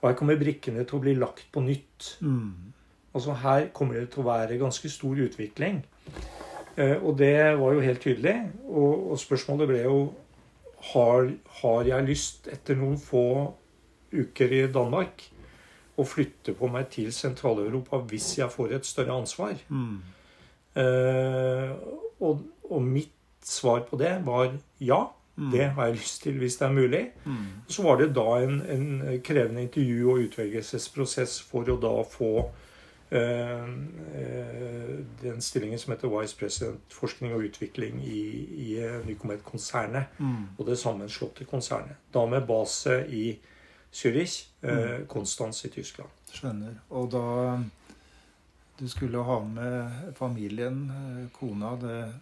Og 0.00 0.04
her 0.10 0.16
kommer 0.18 0.40
brikkene 0.40 0.84
til 0.86 0.96
å 0.98 1.02
bli 1.02 1.14
lagt 1.18 1.46
på 1.54 1.60
nytt. 1.64 2.00
Mm. 2.24 2.71
Altså 3.14 3.34
Her 3.42 3.66
kommer 3.76 3.98
det 3.98 4.10
til 4.12 4.22
å 4.22 4.30
være 4.30 4.60
ganske 4.60 4.88
stor 4.88 5.18
utvikling. 5.26 5.82
Eh, 6.76 6.96
og 6.96 7.18
det 7.18 7.36
var 7.60 7.74
jo 7.74 7.84
helt 7.84 8.00
tydelig. 8.00 8.36
Og, 8.68 9.18
spørsmålet 9.20 9.68
ble 9.68 9.82
jo 9.82 9.98
har, 10.92 11.30
har 11.62 11.84
jeg 11.86 12.08
lyst, 12.08 12.48
etter 12.50 12.78
noen 12.78 12.98
få 12.98 13.52
uker 14.12 14.52
i 14.52 14.64
Danmark, 14.72 15.28
å 16.00 16.04
flytte 16.08 16.54
på 16.56 16.68
meg 16.72 16.88
til 16.92 17.12
Sentral-Europa 17.12 18.00
hvis 18.08 18.30
jeg 18.38 18.50
får 18.50 18.78
et 18.78 18.88
større 18.88 19.18
ansvar? 19.20 19.58
Mm. 19.68 19.98
Eh, 20.80 21.74
og, 22.24 22.46
og 22.70 22.86
mitt 22.86 23.12
svar 23.44 23.84
på 23.88 23.98
det 24.00 24.16
var 24.24 24.54
ja. 24.80 25.04
Det 25.32 25.64
har 25.74 25.86
jeg 25.88 25.96
lyst 25.96 26.22
til 26.22 26.36
hvis 26.38 26.58
det 26.60 26.66
er 26.66 26.74
mulig. 26.76 27.06
Mm. 27.24 27.44
Så 27.68 27.82
var 27.82 27.96
det 27.98 28.10
da 28.14 28.26
en, 28.44 28.58
en 28.68 29.20
krevende 29.24 29.62
intervju- 29.64 30.10
og 30.12 30.26
utvelgelsesprosess 30.26 31.38
for 31.48 31.68
å 31.72 31.78
da 31.80 31.92
få 32.06 32.32
den 35.22 35.40
stillingen 35.44 35.78
som 35.78 35.92
heter 35.92 36.08
Vice 36.20 36.36
President 36.38 36.94
forskning 36.94 37.34
og 37.36 37.44
utvikling 37.44 38.00
i, 38.04 38.22
i 38.66 38.78
eh, 38.80 39.00
Nycomed-konsernet. 39.06 40.04
Mm. 40.18 40.46
Og 40.58 40.66
det 40.66 40.78
sammenslåtte 40.80 41.44
konsernet. 41.44 41.96
Da 42.14 42.26
med 42.26 42.46
base 42.48 43.02
i 43.08 43.38
Zürich, 43.92 44.48
Mm. 44.62 44.70
eh, 44.70 45.64
i 45.64 45.68
Tyskland. 45.68 46.08
Skjønner. 46.32 46.74
Og 46.90 47.10
da 47.10 47.58
du 48.78 48.88
skulle 48.88 49.18
ha 49.22 49.40
med 49.44 50.14
familien, 50.16 50.90
eh, 50.90 51.28
kona 51.38 51.76
det, 51.76 52.14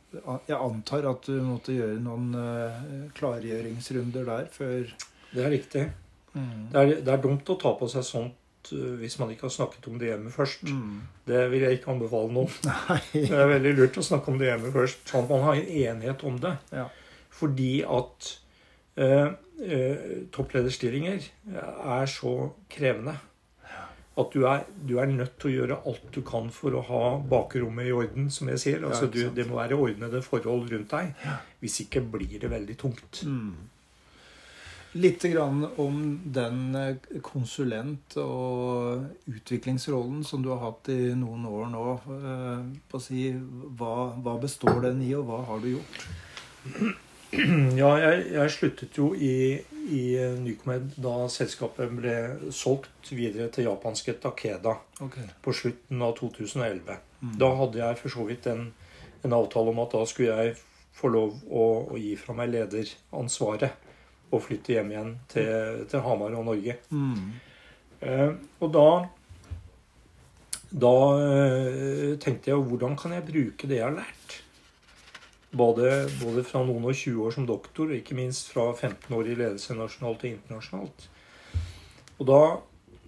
Jeg 0.48 0.56
antar 0.58 1.06
at 1.10 1.22
du 1.26 1.40
måtte 1.42 1.72
gjøre 1.72 2.00
noen 2.00 2.34
eh, 2.34 3.10
klargjøringsrunder 3.14 4.24
der 4.24 4.46
før 4.50 4.90
Det 5.34 5.44
er 5.44 5.50
riktig. 5.50 5.90
mm. 6.34 6.70
Det 6.72 6.80
er, 6.80 6.86
det 7.04 7.08
er 7.08 7.22
dumt 7.22 7.44
å 7.48 7.58
ta 7.60 7.74
på 7.78 7.88
seg 7.88 8.02
sånt 8.04 8.32
eh, 8.32 8.39
hvis 8.68 9.16
man 9.20 9.30
ikke 9.32 9.48
har 9.48 9.54
snakket 9.54 9.88
om 9.90 9.96
det 10.00 10.10
hjemme 10.10 10.32
først. 10.34 10.68
Mm. 10.68 11.00
Det 11.26 11.44
vil 11.52 11.64
jeg 11.64 11.78
ikke 11.78 11.94
anbefale 11.94 12.32
noen. 12.34 12.52
Nei. 12.68 13.00
Det 13.14 13.38
er 13.38 13.54
veldig 13.54 13.72
lurt 13.78 14.00
å 14.00 14.04
snakke 14.04 14.32
om 14.32 14.38
det 14.40 14.50
hjemme 14.50 14.72
først, 14.74 15.02
sånn 15.08 15.24
at 15.24 15.32
man 15.32 15.46
har 15.48 15.60
en 15.60 15.72
enighet 15.84 16.26
om 16.28 16.36
det. 16.42 16.52
Ja. 16.76 16.86
Fordi 17.40 17.72
at 17.88 18.30
eh, 19.00 19.32
eh, 19.64 20.06
topplederstillinger 20.34 21.26
er 21.56 22.10
så 22.10 22.34
krevende 22.72 23.16
at 24.20 24.32
du 24.34 24.44
er, 24.48 24.64
du 24.84 24.96
er 25.00 25.08
nødt 25.08 25.36
til 25.40 25.50
å 25.50 25.54
gjøre 25.54 25.80
alt 25.88 26.08
du 26.12 26.20
kan 26.26 26.50
for 26.52 26.74
å 26.76 26.82
ha 26.88 27.04
bakrommet 27.30 27.88
i 27.88 27.94
orden, 27.94 28.28
som 28.34 28.50
jeg 28.52 28.62
sier. 28.62 28.84
Altså, 28.86 29.08
du, 29.08 29.22
det 29.34 29.46
må 29.48 29.60
være 29.60 29.78
ordnede 29.78 30.22
forhold 30.24 30.68
rundt 30.72 30.92
deg. 30.92 31.14
Hvis 31.62 31.80
ikke 31.86 32.02
blir 32.16 32.36
det 32.42 32.50
veldig 32.52 32.76
tungt. 32.80 33.22
Mm. 33.24 33.54
Litt 34.92 35.22
grann 35.22 35.68
om 35.76 36.20
den 36.24 36.74
eh, 36.74 36.96
konsulent- 37.22 38.16
og 38.18 39.04
utviklingsrollen 39.30 40.24
som 40.26 40.42
du 40.42 40.48
har 40.50 40.64
hatt 40.64 40.90
i 40.90 41.12
noen 41.14 41.44
år 41.46 41.68
nå. 41.70 41.84
Eh, 42.16 42.98
si, 42.98 43.28
hva, 43.78 44.10
hva 44.18 44.34
består 44.42 44.82
den 44.88 45.04
i, 45.06 45.12
og 45.14 45.28
hva 45.28 45.44
har 45.46 45.62
du 45.62 45.70
gjort? 45.76 46.02
Ja, 47.30 47.92
jeg, 47.94 48.22
jeg 48.34 48.50
sluttet 48.50 48.96
jo 48.98 49.12
i, 49.14 49.54
i 49.94 50.00
Nycomed 50.42 50.96
da 50.98 51.28
selskapet 51.30 51.92
ble 51.94 52.14
solgt 52.50 53.12
videre 53.14 53.46
til 53.54 53.68
japanske 53.68 54.16
Takeda 54.18 54.72
okay. 54.98 55.28
på 55.38 55.54
slutten 55.54 56.02
av 56.02 56.16
2011. 56.18 56.96
Mm. 57.20 57.36
Da 57.38 57.52
hadde 57.60 57.78
jeg 57.78 58.00
for 58.00 58.16
så 58.16 58.26
vidt 58.26 58.48
en, 58.50 58.64
en 59.22 59.36
avtale 59.38 59.70
om 59.70 59.78
at 59.84 59.94
da 59.94 60.02
skulle 60.10 60.40
jeg 60.40 60.58
få 60.98 61.12
lov 61.14 61.38
å, 61.46 61.68
å 61.94 62.00
gi 62.02 62.16
fra 62.18 62.34
meg 62.34 62.50
lederansvaret 62.50 63.86
og 64.30 64.44
flytte 64.44 64.76
hjem 64.76 64.92
igjen 64.94 65.14
til, 65.30 65.80
til 65.90 66.04
Hamar 66.04 66.36
og 66.38 66.46
Norge. 66.46 66.76
Mm. 66.90 67.32
Eh, 68.00 68.30
og 68.60 68.70
da 68.74 68.90
da 70.70 70.94
eh, 71.18 72.12
tenkte 72.22 72.52
jeg 72.52 72.62
hvordan 72.62 72.94
kan 72.98 73.16
jeg 73.16 73.26
bruke 73.26 73.66
det 73.66 73.80
jeg 73.80 73.88
har 73.88 73.96
lært? 73.96 74.36
Både, 75.50 76.06
både 76.20 76.44
fra 76.46 76.62
noen 76.62 76.84
og 76.86 76.94
20 76.94 77.24
år 77.26 77.34
som 77.34 77.46
doktor, 77.48 77.90
og 77.90 77.96
ikke 77.96 78.14
minst 78.14 78.52
fra 78.52 78.68
15 78.70 79.10
år 79.16 79.32
i 79.32 79.34
ledelse 79.34 79.74
nasjonalt 79.74 80.22
og 80.22 80.30
internasjonalt. 80.30 81.08
Og 82.20 82.28
da, 82.28 82.40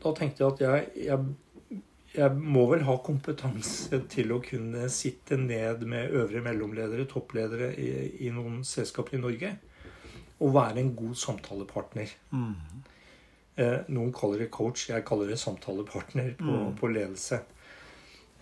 da 0.02 0.14
tenkte 0.18 0.42
jeg 0.42 0.50
at 0.50 0.64
jeg, 0.64 1.06
jeg, 1.06 1.78
jeg 2.16 2.42
må 2.42 2.66
vel 2.72 2.82
ha 2.88 2.96
kompetanse 3.06 4.02
til 4.10 4.34
å 4.34 4.40
kunne 4.42 4.88
sitte 4.90 5.38
ned 5.38 5.86
med 5.86 6.16
øvre 6.18 6.42
mellomledere, 6.42 7.06
toppledere 7.06 7.70
i, 7.78 7.92
i 8.26 8.34
noen 8.34 8.64
selskaper 8.66 9.20
i 9.20 9.22
Norge, 9.22 9.54
og 10.42 10.54
være 10.54 10.80
en 10.82 10.94
god 10.98 11.14
samtalepartner. 11.14 12.10
Mm. 12.34 12.54
Eh, 13.56 13.78
noen 13.92 14.12
kaller 14.16 14.38
det 14.44 14.50
coach, 14.50 14.88
jeg 14.90 15.04
kaller 15.04 15.28
det 15.30 15.38
samtalepartner 15.38 16.34
på, 16.38 16.44
Mm. 16.44 16.76
på 16.76 16.88
ledelse. 16.88 17.40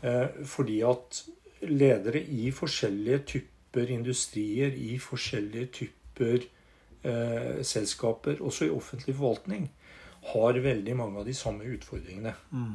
Eh, 0.03 0.29
fordi 0.47 0.81
at 0.87 1.23
ledere 1.63 2.23
i 2.23 2.51
forskjellige 2.51 3.19
typer 3.35 3.91
industrier, 3.91 4.73
i 4.73 4.97
forskjellige 4.99 5.67
typer 5.67 6.47
eh, 7.05 7.63
selskaper, 7.65 8.41
også 8.45 8.67
i 8.67 8.71
offentlig 8.71 9.15
forvaltning, 9.17 9.71
har 10.33 10.53
veldig 10.61 10.97
mange 10.97 11.19
av 11.19 11.25
de 11.25 11.33
samme 11.35 11.65
utfordringene. 11.65 12.35
Mm. 12.53 12.75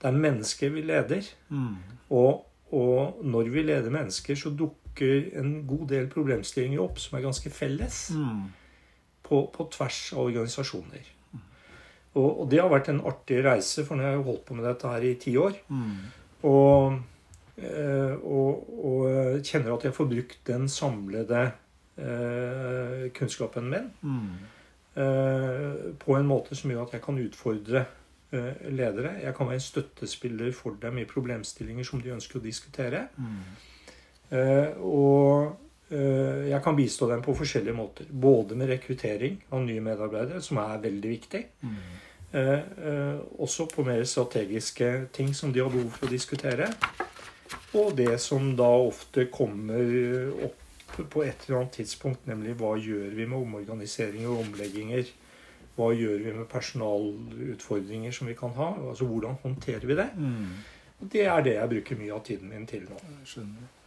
Det 0.00 0.08
er 0.08 0.12
mennesker 0.16 0.70
vi 0.70 0.80
leder, 0.82 1.22
Mm. 1.50 1.74
og, 2.10 2.46
og 2.72 3.20
når 3.24 3.50
vi 3.52 3.62
leder 3.62 3.90
mennesker, 3.90 4.34
så 4.34 4.50
dukker 4.56 4.79
en 5.00 5.66
god 5.66 5.88
del 5.88 6.08
problemstillinger 6.08 6.80
opp 6.82 6.98
som 6.98 7.18
er 7.18 7.22
ganske 7.22 7.50
felles 7.50 8.10
Mm. 8.10 8.50
på, 9.22 9.46
på 9.54 9.68
tvers 9.70 10.12
av 10.12 10.26
organisasjoner. 10.26 11.04
Og, 12.14 12.40
og 12.40 12.48
det 12.50 12.58
har 12.58 12.68
vært 12.68 12.88
en 12.90 13.00
artig 13.06 13.44
reise, 13.44 13.84
for 13.86 13.94
nå 13.94 14.02
har 14.02 14.16
jeg 14.16 14.24
holdt 14.26 14.44
på 14.48 14.54
med 14.58 14.64
dette 14.66 14.88
her 14.90 15.02
i 15.06 15.14
ti 15.14 15.36
år. 15.38 15.54
Mm. 15.68 15.92
Og, 16.42 16.96
eh, 17.62 18.14
og, 18.18 18.66
og 18.84 19.44
kjenner 19.46 19.76
at 19.76 19.84
jeg 19.84 19.94
får 19.94 20.08
brukt 20.10 20.40
den 20.48 20.66
samlede 20.68 21.52
eh, 22.00 23.10
kunnskapen 23.14 23.70
min 23.70 23.90
eh, 24.96 25.94
på 26.02 26.16
en 26.18 26.26
måte 26.26 26.58
som 26.58 26.70
gjør 26.72 26.88
at 26.88 26.98
jeg 26.98 27.02
kan 27.06 27.18
utfordre 27.22 27.86
ledere. 28.70 29.16
Jeg 29.24 29.34
kan 29.34 29.48
være 29.48 29.58
en 29.58 29.64
støttespiller 29.64 30.52
for 30.54 30.76
dem 30.82 30.98
i 30.98 31.04
problemstillinger 31.04 31.82
som 31.82 31.98
de 32.02 32.12
ønsker 32.14 32.38
å 32.38 32.42
diskutere. 32.44 33.08
Mm. 33.18 33.40
Eh, 34.30 34.76
og 34.86 35.56
eh, 35.90 36.50
jeg 36.50 36.62
kan 36.62 36.78
bistå 36.78 37.08
dem 37.10 37.22
på 37.24 37.34
forskjellige 37.38 37.76
måter. 37.76 38.10
Både 38.10 38.58
med 38.58 38.70
rekruttering 38.70 39.40
av 39.50 39.64
nye 39.64 39.82
medarbeidere, 39.84 40.42
som 40.44 40.62
er 40.62 40.84
veldig 40.84 41.12
viktig. 41.16 41.42
Mm. 41.62 41.80
Eh, 42.32 42.52
eh, 42.54 43.20
også 43.42 43.66
på 43.66 43.84
mer 43.86 44.04
strategiske 44.04 45.08
ting 45.12 45.34
som 45.34 45.52
de 45.52 45.64
har 45.64 45.70
behov 45.70 45.90
for 45.96 46.06
å 46.06 46.12
diskutere. 46.12 46.70
Og 47.74 47.94
det 47.98 48.20
som 48.22 48.52
da 48.58 48.68
ofte 48.70 49.26
kommer 49.30 50.30
opp 50.46 50.58
på 51.10 51.22
et 51.24 51.46
eller 51.46 51.60
annet 51.60 51.80
tidspunkt, 51.80 52.26
nemlig 52.26 52.56
hva 52.58 52.74
gjør 52.78 53.10
vi 53.14 53.26
med 53.26 53.38
omorganiseringer 53.38 54.30
og 54.30 54.44
omlegginger? 54.44 55.10
Hva 55.76 55.90
gjør 55.94 56.22
vi 56.22 56.32
med 56.34 56.48
personalutfordringer 56.50 58.14
som 58.14 58.30
vi 58.30 58.34
kan 58.38 58.54
ha? 58.58 58.72
Altså 58.90 59.06
Hvordan 59.06 59.38
håndterer 59.42 59.86
vi 59.86 59.98
det? 59.98 60.08
Mm. 60.16 60.54
Det 61.00 61.22
er 61.24 61.42
det 61.42 61.54
jeg 61.56 61.70
bruker 61.74 62.00
mye 62.02 62.14
av 62.14 62.24
tiden 62.26 62.50
min 62.52 62.66
til 62.68 62.82
nå. 62.90 62.98
Skjønner. 63.24 63.79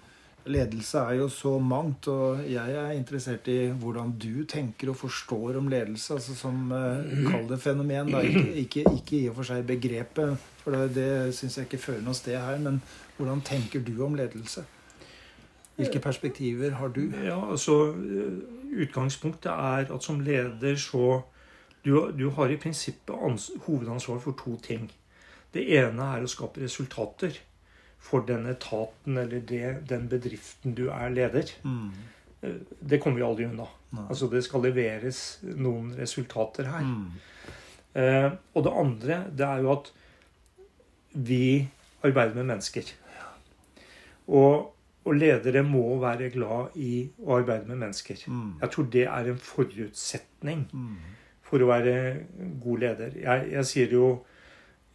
Ledelse 0.46 1.00
er 1.00 1.18
jo 1.22 1.30
så 1.32 1.54
mangt, 1.60 2.08
og 2.12 2.42
jeg 2.52 2.76
er 2.76 2.92
interessert 2.92 3.48
i 3.48 3.70
hvordan 3.80 4.12
du 4.20 4.44
tenker 4.50 4.90
og 4.92 4.98
forstår 5.00 5.58
om 5.58 5.70
ledelse. 5.72 6.14
altså 6.14 6.36
Som 6.36 6.72
uh, 6.72 7.00
kall 7.30 7.48
det 7.50 7.62
fenomen, 7.64 8.12
da. 8.12 8.20
Ikke, 8.20 8.54
ikke, 8.54 8.84
ikke, 8.98 9.18
i 9.18 9.30
og 9.30 9.38
for 9.40 9.48
seg 9.48 9.64
begrepet, 9.68 10.38
for 10.64 10.76
det, 10.76 10.96
det 10.98 11.36
syns 11.36 11.58
jeg 11.58 11.70
ikke 11.70 11.80
fører 11.86 12.04
noe 12.04 12.18
sted 12.18 12.36
her. 12.36 12.60
Men 12.60 12.82
hvordan 13.18 13.44
tenker 13.48 13.86
du 13.88 13.96
om 14.04 14.18
ledelse? 14.20 14.66
Hvilke 15.76 16.00
perspektiver 16.00 16.76
har 16.78 16.92
du? 16.94 17.08
Ja, 17.24 17.40
altså 17.52 17.96
Utgangspunktet 18.74 19.52
er 19.52 19.88
at 19.94 20.04
som 20.04 20.20
leder 20.20 20.76
så 20.76 21.22
Du, 21.86 22.12
du 22.12 22.30
har 22.30 22.48
i 22.48 22.56
prinsippet 22.56 23.16
hovedansvar 23.66 24.20
for 24.20 24.32
to 24.32 24.56
ting. 24.64 24.92
Det 25.54 25.66
ene 25.76 26.06
er 26.16 26.24
å 26.24 26.30
skape 26.32 26.62
resultater 26.64 27.36
for 28.04 28.26
den 28.28 28.46
etaten 28.52 29.18
eller 29.18 29.40
det, 29.48 29.68
den 29.90 30.10
bedriften 30.12 30.76
du 30.76 30.90
er 30.92 31.14
leder. 31.14 31.54
Mm. 31.64 31.92
Eh, 32.44 32.60
det 32.80 33.00
kommer 33.02 33.22
vi 33.22 33.28
aldri 33.28 33.48
unna. 33.48 33.68
Nei. 33.94 34.08
Altså 34.10 34.28
Det 34.32 34.44
skal 34.44 34.66
leveres 34.68 35.22
noen 35.44 35.94
resultater 35.98 36.68
her. 36.74 36.84
Mm. 36.84 37.08
Eh, 37.94 38.30
og 38.54 38.66
det 38.66 38.76
andre 38.84 39.24
det 39.32 39.48
er 39.48 39.64
jo 39.64 39.72
at 39.78 39.90
vi 41.14 41.70
arbeider 42.04 42.36
med 42.36 42.50
mennesker. 42.52 42.92
Og, 44.28 44.70
og, 45.04 45.16
ledere 45.16 45.64
må 45.68 45.98
være 46.00 46.30
glad 46.32 46.76
i 46.80 47.10
å 47.24 47.38
arbeide 47.38 47.68
med 47.68 47.82
mennesker. 47.82 48.24
Mm. 48.28 48.54
Jeg 48.62 48.72
tror 48.72 48.86
det 48.92 49.04
er 49.06 49.30
en 49.30 49.40
forutsetning 49.40 50.64
mm. 50.72 50.94
for 51.44 51.64
å 51.64 51.70
være 51.70 51.96
god 52.64 52.86
leder. 52.86 53.18
Jeg, 53.20 53.50
jeg 53.52 53.70
sier 53.70 53.98
jo 54.00 54.08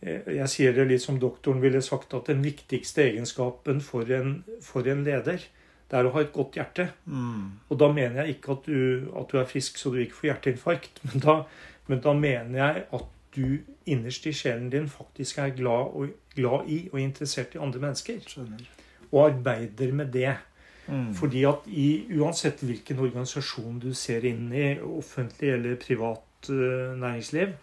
jeg 0.02 0.46
sier 0.50 0.74
det 0.76 0.86
litt 0.86 1.02
som 1.02 1.18
doktoren 1.18 1.62
ville 1.62 1.80
sagt, 1.82 2.14
at 2.14 2.30
den 2.30 2.42
viktigste 2.44 3.02
egenskapen 3.08 3.80
for 3.82 4.06
en, 4.14 4.42
for 4.62 4.86
en 4.86 5.02
leder, 5.06 5.42
det 5.88 5.96
er 5.96 6.06
å 6.06 6.12
ha 6.14 6.22
et 6.22 6.34
godt 6.34 6.58
hjerte. 6.58 6.90
Mm. 7.08 7.58
Og 7.66 7.80
da 7.80 7.88
mener 7.90 8.22
jeg 8.22 8.36
ikke 8.36 8.54
at 8.58 8.68
du, 8.68 9.08
at 9.18 9.30
du, 9.32 9.38
er 9.40 9.48
frisk 9.48 9.80
så 9.80 9.90
du 9.94 10.02
ikke 10.02 10.20
får 10.20 10.30
hjerteinfarkt. 10.32 11.00
Men 11.08 11.24
da, 11.24 11.36
men 11.88 12.02
da, 12.04 12.12
mener 12.12 12.58
jeg 12.60 12.82
at 12.98 13.04
du 13.32 13.46
innerst 13.88 14.26
i 14.28 14.34
sjelen 14.36 14.66
din 14.68 14.90
faktisk 14.92 15.38
er 15.40 15.54
glad, 15.56 15.94
og, 15.96 16.10
glad 16.36 16.68
i 16.68 16.82
og 16.92 16.98
interessert 17.00 17.54
i 17.56 17.62
andre 17.64 17.80
mennesker. 17.80 18.18
Skjønner. 18.28 18.66
Og 19.08 19.22
arbeider 19.22 19.94
med 19.96 20.12
det. 20.12 20.34
Mm. 20.84 21.14
Fordi 21.16 21.46
at 21.48 21.64
i, 21.72 21.86
uansett 22.18 22.60
hvilken 22.60 23.00
organisasjon 23.06 23.80
du 23.80 23.94
ser 23.96 24.26
inn 24.28 24.52
i, 24.52 24.66
offentlig 24.84 25.54
eller 25.54 25.80
privat 25.80 26.50
uh, 26.52 26.92
næringsliv, 27.00 27.56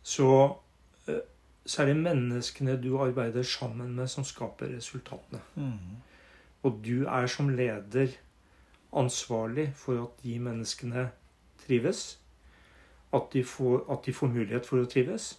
så 0.00 0.30
så 1.68 1.82
er 1.82 1.90
det 1.90 1.98
menneskene 2.00 2.78
du 2.80 2.94
arbeider 2.96 3.44
sammen 3.44 3.92
med, 3.96 4.08
som 4.08 4.24
skaper 4.24 4.70
resultatene. 4.72 5.40
Mm. 5.54 5.98
Og 6.64 6.78
du 6.84 7.04
er 7.04 7.26
som 7.28 7.50
leder 7.52 8.14
ansvarlig 8.96 9.68
for 9.76 10.00
at 10.06 10.22
de 10.22 10.38
menneskene 10.40 11.10
trives. 11.66 12.18
At 13.12 13.28
de 13.32 13.44
får, 13.44 13.84
at 13.92 14.06
de 14.06 14.12
får 14.12 14.32
mulighet 14.32 14.66
for 14.66 14.80
å 14.80 14.88
trives. 14.88 15.34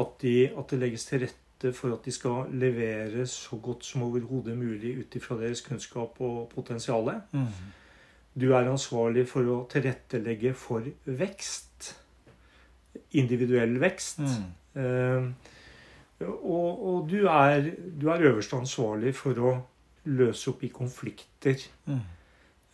At, 0.00 0.16
de, 0.22 0.48
at, 0.48 0.70
det 0.70 0.78
legges 0.80 1.04
til 1.08 1.26
rette 1.26 1.72
for 1.76 1.92
at 1.92 2.04
de 2.04 2.12
skal 2.12 2.48
levere 2.52 3.26
så 3.28 3.56
godt 3.60 3.84
som 3.84 4.04
overhodet 4.08 4.56
mulig 4.56 4.94
ut 5.00 5.16
ifra 5.16 5.36
deres 5.40 5.60
kunnskap 5.64 6.20
og 6.24 6.48
potensial. 6.54 7.12
Mm. 7.32 7.52
Du 8.36 8.50
er 8.52 8.68
ansvarlig 8.68 9.26
for 9.28 9.48
å 9.52 9.58
tilrettelegge 9.72 10.54
for 10.56 10.88
vekst. 11.04 11.92
Individuell 13.16 13.76
vekst. 13.80 14.24
Mm. 14.24 14.48
Uh, 14.76 15.52
og, 16.24 16.86
og 16.88 17.08
du, 17.10 17.26
er, 17.26 17.70
du, 18.00 18.08
er, 18.08 18.28
øverst 18.30 18.54
ansvarlig 18.56 19.14
for 19.16 19.40
å 19.40 19.56
løse 20.08 20.52
opp 20.52 20.62
i 20.64 20.70
konflikter. 20.72 21.66
Mm. 21.84 22.04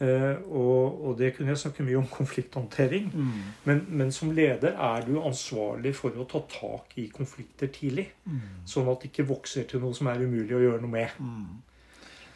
Uh, 0.03 0.35
og, 0.51 1.03
og, 1.07 1.11
det 1.19 1.29
kunne 1.37 1.53
jeg 1.53 1.61
snakke 1.63 1.85
mye 1.87 1.99
om 2.01 2.07
konflikthåndtering. 2.11 3.11
Mm. 3.15 3.43
Men, 3.65 3.83
men, 3.89 4.13
som 4.15 4.31
leder 4.35 4.75
er 4.75 5.05
du 5.07 5.21
ansvarlig 5.21 5.95
for 5.95 6.15
å 6.19 6.27
ta 6.31 6.43
tak 6.51 6.97
i 6.99 7.09
konflikter 7.15 7.71
tidlig. 7.75 8.09
Mm. 8.25 8.41
Sånn 8.67 8.91
at 8.91 9.03
det 9.03 9.13
ikke 9.13 9.29
vokser 9.31 9.67
til 9.71 9.83
noe 9.83 9.95
som 9.95 10.11
er 10.11 10.23
umulig 10.23 10.57
å 10.59 10.63
gjøre 10.63 10.83
noe 10.83 10.95
med. 10.95 11.19
Mm. 11.19 11.61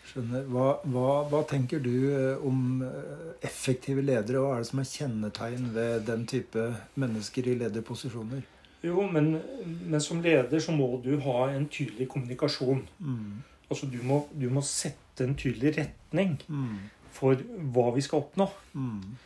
Skjønner. 0.07 0.47
Hva, 0.51 0.67
hva, 0.87 1.09
hva, 1.31 1.43
tenker 1.51 1.83
du 1.83 1.95
eh, 2.09 2.45
om 2.47 2.83
eh, 2.87 3.33
effektive 3.45 4.05
ledere? 4.05 4.43
Hva 4.43 4.55
er 4.55 4.63
det 4.63 4.71
som 4.71 4.83
er 4.83 4.93
kjennetegn 4.93 5.73
ved 5.75 6.07
den 6.07 6.23
type 6.31 6.69
mennesker 6.95 7.51
i 7.51 7.57
lederposisjoner? 7.65 8.47
Jo, 8.85 9.07
men, 9.11 9.41
men, 9.65 10.01
som 10.01 10.21
leder 10.23 10.61
så 10.63 10.75
må 10.75 10.89
du 11.05 11.17
ha 11.25 11.51
en 11.55 11.69
tydelig 11.73 12.09
kommunikasjon. 12.13 12.85
Mm. 12.99 13.43
Altså 13.71 13.89
du 13.91 13.99
må, 14.07 14.21
du 14.33 14.49
må, 14.53 14.63
sette 14.63 15.25
en 15.25 15.35
tydelig 15.39 15.75
retning 15.79 16.37
mm. 16.47 16.77
for 17.17 17.41
hva 17.75 17.89
vi 17.97 18.05
skal 18.05 18.23
oppnå. 18.27 18.47
Mm. 18.75 19.17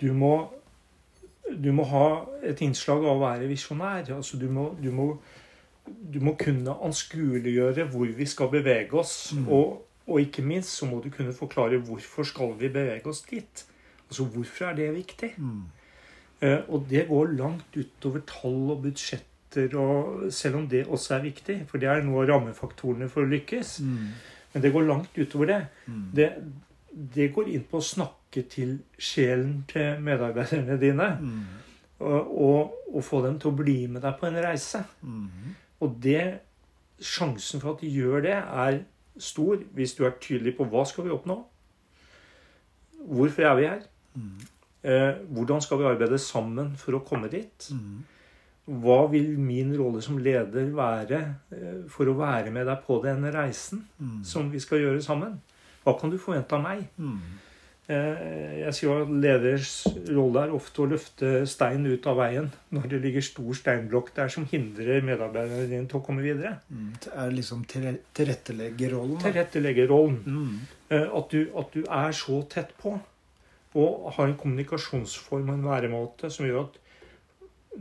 Du, 0.00 0.08
må, 0.12 0.32
du 1.48 1.70
må 1.72 1.86
ha 1.88 2.08
et 2.44 2.60
innslag 2.64 3.06
av 3.06 3.16
å 3.16 3.22
være 3.22 3.48
visjonær. 3.50 4.10
Altså 4.18 4.40
du 4.40 4.48
må, 4.52 4.70
du 4.82 4.90
må, 4.92 5.08
du 5.86 6.20
må 6.24 6.34
kunne 6.40 6.76
anskueliggjøre 6.90 7.88
hvor 7.94 8.12
vi 8.18 8.28
skal 8.28 8.52
bevege 8.52 8.98
oss. 9.00 9.32
Mm. 9.38 9.48
Og, 9.48 9.80
og, 10.08 10.20
ikke 10.20 10.44
minst 10.44 10.74
så 10.76 10.90
må 10.90 11.00
du 11.04 11.08
kunne 11.14 11.36
forklare 11.36 11.80
hvorfor 11.86 12.28
skal 12.28 12.54
vi 12.60 12.72
bevege 12.74 13.08
oss 13.08 13.22
dit. 13.30 13.64
Altså 14.08 14.28
hvorfor 14.34 14.72
er 14.72 14.76
det 14.76 14.94
viktig? 14.98 15.34
Mm. 15.38 15.64
Eh, 16.40 16.60
og 16.68 16.86
det 16.90 17.08
går 17.08 17.34
langt 17.38 17.76
utover 17.76 18.22
tall 18.28 18.72
og 18.74 18.82
budsjetter, 18.84 19.74
og 19.80 20.32
selv 20.32 20.60
om 20.60 20.66
det 20.70 20.84
også 20.86 21.16
er 21.16 21.24
viktig, 21.26 21.56
for 21.70 21.82
det 21.82 21.88
er 21.90 22.04
noe 22.06 22.22
av 22.22 22.28
rammefaktorene 22.30 23.08
for 23.10 23.24
å 23.24 23.30
lykkes. 23.32 23.78
Mm. 23.82 24.10
Men 24.52 24.64
det 24.64 24.72
går 24.74 24.86
langt 24.86 25.18
utover 25.18 25.50
det. 25.50 25.60
Mm. 25.86 26.02
det. 26.14 26.28
det. 27.14 27.30
går 27.34 27.50
inn 27.52 27.64
på 27.68 27.80
å 27.80 27.84
snakke 27.84 28.44
til 28.50 28.76
sjelen 28.98 29.64
til 29.70 30.02
medarbeiderne 30.04 30.78
dine. 30.80 31.08
Mm. 31.20 31.40
Og, 31.98 32.38
og, 32.44 32.76
og, 32.92 33.00
få 33.02 33.24
dem 33.24 33.40
til 33.42 33.50
å 33.50 33.58
bli 33.58 33.78
med 33.90 34.04
deg 34.06 34.14
på 34.20 34.28
en 34.28 34.38
reise. 34.44 34.84
Mm. 35.02 35.56
Og 35.82 35.96
det, 36.02 36.22
sjansen 37.02 37.62
for 37.62 37.74
at 37.74 37.82
de 37.82 37.90
gjør 37.90 38.22
det, 38.28 38.36
er 38.38 38.78
stor 39.18 39.58
hvis 39.74 39.96
du 39.98 40.04
er 40.06 40.14
tydelig 40.22 40.54
på 40.54 40.68
hva 40.70 40.84
skal 40.86 41.08
vi 41.08 41.14
oppnå. 41.16 41.40
Hvorfor 43.08 43.50
er 43.50 43.58
vi 43.58 43.66
her? 43.66 43.82
Eh, 44.88 45.18
hvordan 45.34 45.60
skal 45.60 45.82
vi 45.82 45.88
arbeide 45.90 46.18
sammen 46.22 46.72
for 46.80 46.96
å 46.96 47.02
komme 47.04 47.28
dit? 47.32 47.68
Mm. 47.74 47.98
Hva 48.84 49.02
vil 49.12 49.34
min 49.40 49.74
rolle 49.76 50.00
som 50.04 50.20
leder 50.20 50.70
være 50.76 51.18
eh, 51.52 51.82
for 51.92 52.08
å 52.08 52.16
være 52.16 52.52
med 52.54 52.68
deg 52.68 52.80
på 52.86 53.00
den 53.04 53.26
reisen 53.32 53.84
mm. 53.98 54.22
som 54.28 54.48
vi 54.52 54.60
skal 54.64 54.80
gjøre 54.84 55.04
sammen? 55.04 55.36
Hva 55.84 55.96
kan 56.00 56.12
du 56.12 56.16
forvente 56.20 56.56
av 56.56 56.64
meg? 56.64 56.86
Mm. 56.96 57.20
Eh, 57.88 58.56
jeg 58.62 58.76
sier 58.76 59.02
at 59.04 59.12
leders 59.24 59.74
rolle 60.12 60.46
er 60.46 60.56
ofte 60.56 60.84
å 60.84 60.88
løfte 60.88 61.34
stein 61.48 61.84
ut 61.88 62.08
av 62.08 62.18
veien 62.20 62.48
når 62.76 62.88
det 62.92 63.02
ligger 63.04 63.24
stor 63.24 63.60
steinblokk 63.60 64.10
der 64.16 64.32
som 64.32 64.48
hindrer 64.48 65.04
medarbeiderne 65.04 65.68
dine 65.68 65.88
til 65.88 66.00
å 66.00 66.04
komme 66.08 66.24
videre. 66.24 66.56
Mm. 66.72 66.88
Det 67.04 67.12
er 67.12 67.36
liksom 67.36 67.68
tilretteleggerrollen? 67.74 69.20
Tilretteleggerrollen. 69.24 70.18
Mm. 70.24 70.58
At, 70.96 71.32
du, 71.32 71.48
at 71.60 71.72
du 71.76 71.82
er 71.84 72.16
så 72.16 72.40
tett 72.48 72.72
på. 72.80 72.96
Og 73.76 74.08
har 74.16 74.28
en 74.28 74.38
kommunikasjonsform 74.38 75.50
og 75.50 75.58
en 75.58 75.66
væremåte 75.68 76.30
som 76.32 76.46
gjør 76.46 76.62
at 76.64 76.78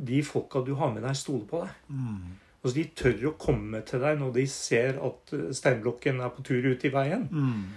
de 0.08 0.20
folka 0.26 0.62
du 0.66 0.74
har 0.78 0.92
med 0.94 1.06
deg, 1.06 1.16
stoler 1.18 1.48
på 1.50 1.64
deg. 1.64 1.78
Mm. 1.88 2.36
Altså 2.62 2.76
De 2.76 2.86
tør 3.00 3.28
å 3.30 3.36
komme 3.40 3.82
til 3.88 4.04
deg 4.04 4.20
når 4.20 4.34
de 4.36 4.46
ser 4.52 4.98
at 5.08 5.34
eh, 5.38 5.50
steinblokken 5.56 6.22
er 6.24 6.34
på 6.36 6.46
tur 6.46 6.66
ut 6.68 6.88
i 6.88 6.94
veien. 6.94 7.28
Mm. 7.32 7.68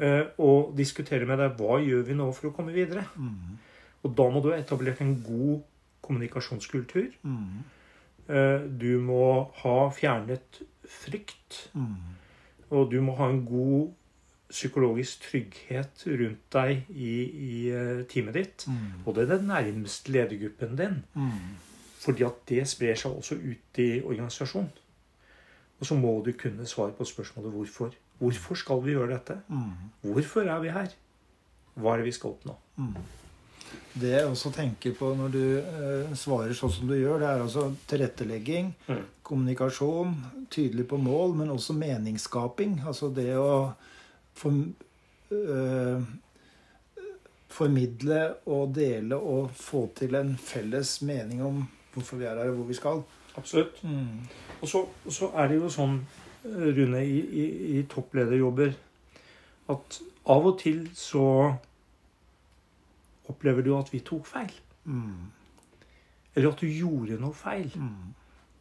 Uh, 0.00 0.24
og 0.40 0.70
diskutere 0.78 1.26
med 1.28 1.36
deg 1.42 1.58
hva 1.58 1.74
gjør 1.84 2.06
vi 2.06 2.14
nå 2.16 2.30
for 2.32 2.48
å 2.48 2.54
komme 2.56 2.72
videre. 2.72 3.02
Mm. 3.20 3.58
Og 4.00 4.14
da 4.16 4.28
må 4.32 4.40
du 4.40 4.48
ha 4.48 4.56
etablert 4.56 5.02
en 5.04 5.12
god 5.20 5.60
kommunikasjonskultur. 6.06 7.10
Uh, 8.30 8.64
du 8.64 8.94
må 9.04 9.26
ha 9.60 9.76
fjernet 9.92 10.62
frykt. 10.88 11.66
Mm. 11.76 12.16
Og 12.72 12.88
du 12.94 12.96
må 13.04 13.18
ha 13.18 13.28
en 13.28 13.42
god 13.44 13.90
psykologisk 14.50 15.24
trygghet 15.28 16.04
rundt 16.06 16.44
deg 16.52 16.90
i, 16.90 17.14
i 17.30 17.56
uh, 17.70 18.02
teamet 18.10 18.36
ditt. 18.36 18.66
Mm. 18.68 19.04
Og 19.04 19.14
det 19.16 19.24
er 19.24 19.34
den 19.36 19.50
nærmeste 19.50 20.12
ledergruppen 20.12 20.76
din. 20.78 21.00
Mm. 21.14 21.56
Fordi 22.00 22.26
at 22.26 22.42
det 22.48 22.66
sprer 22.68 22.98
seg 22.98 23.14
også 23.14 23.38
ut 23.38 23.82
i 23.82 23.90
organisasjonen. 24.00 24.72
Og 25.80 25.86
så 25.88 25.96
må 25.96 26.12
du 26.24 26.32
kunne 26.36 26.66
svare 26.68 26.92
på 26.96 27.06
spørsmålet 27.08 27.54
hvorfor. 27.54 27.94
Hvorfor 28.20 28.54
skal 28.54 28.82
vi 28.84 28.92
gjøre 28.92 29.14
dette? 29.14 29.38
Mm. 29.48 30.12
Hvorfor 30.12 30.40
er 30.40 30.60
vi 30.60 30.74
her? 30.74 30.92
Hva 31.80 31.94
er 31.94 32.02
det 32.02 32.10
vi 32.10 32.12
skal 32.12 32.34
oppnå? 32.34 32.56
Mm. 32.76 32.98
Det 34.00 34.10
jeg 34.10 34.26
også 34.26 34.50
tenker 34.54 34.94
på 34.98 35.12
når 35.16 35.32
du 35.34 35.44
eh, 35.58 36.10
svarer 36.18 36.52
sånn 36.56 36.72
som 36.74 36.90
du 36.90 36.96
gjør, 36.98 37.20
det 37.22 37.28
er 37.28 37.44
altså 37.44 37.68
tilrettelegging, 37.90 38.72
mm. 38.88 39.00
kommunikasjon, 39.26 40.14
tydelig 40.50 40.86
på 40.90 40.98
mål, 41.00 41.34
men 41.38 41.52
også 41.54 41.76
meningsskaping. 41.78 42.80
Altså 42.86 43.10
det 43.14 43.32
å 43.38 43.72
for, 44.40 44.56
uh, 45.30 46.02
formidle 47.50 48.20
og 48.48 48.74
dele 48.74 49.16
og 49.16 49.50
få 49.56 49.84
til 49.96 50.16
en 50.16 50.36
felles 50.38 51.00
mening 51.02 51.42
om 51.44 51.64
hvorfor 51.92 52.20
vi 52.20 52.24
er 52.24 52.38
her, 52.38 52.50
og 52.50 52.60
hvor 52.60 52.68
vi 52.70 52.78
skal. 52.78 53.02
Absolutt. 53.36 53.82
Mm. 53.84 54.20
Og 54.60 54.68
så, 54.68 54.84
så, 55.08 55.30
er 55.34 55.50
det 55.50 55.58
jo 55.60 55.70
sånn, 55.72 55.98
Rune, 56.44 57.02
i, 57.04 57.18
i, 57.20 57.44
i 57.78 57.82
topplederjobber 57.90 58.70
at 59.70 59.98
av 60.30 60.46
og 60.46 60.56
til 60.62 60.86
så 60.96 61.26
opplever 63.30 63.66
du 63.66 63.74
at 63.76 63.92
vi 63.92 64.00
tok 64.06 64.26
feil. 64.26 64.54
Mm. 64.84 65.28
Eller 66.34 66.50
at 66.52 66.62
du 66.62 66.66
gjorde 66.66 67.18
noe 67.20 67.36
feil. 67.36 67.70
Mm. 67.76 68.16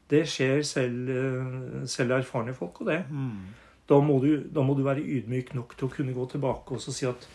Det 0.09 0.23
skjer 0.29 0.61
selv, 0.65 1.09
eh, 1.13 1.87
selv 1.87 2.17
erfarne 2.17 2.53
folk, 2.57 2.81
og 2.81 2.91
det. 2.91 3.03
Mm. 3.09 3.49
Da 3.89 3.97
må, 4.05 4.19
du, 4.21 4.45
da 4.53 4.61
må 4.65 4.75
du 4.77 4.83
være 4.85 5.01
ydmyk 5.01 5.55
nok 5.57 5.75
til 5.77 5.87
å 5.87 5.93
kunne 5.93 6.13
gå 6.13 6.25
tilbake 6.29 6.75
og 6.75 6.81
så 6.83 6.93
si 6.93 7.07
at 7.09 7.25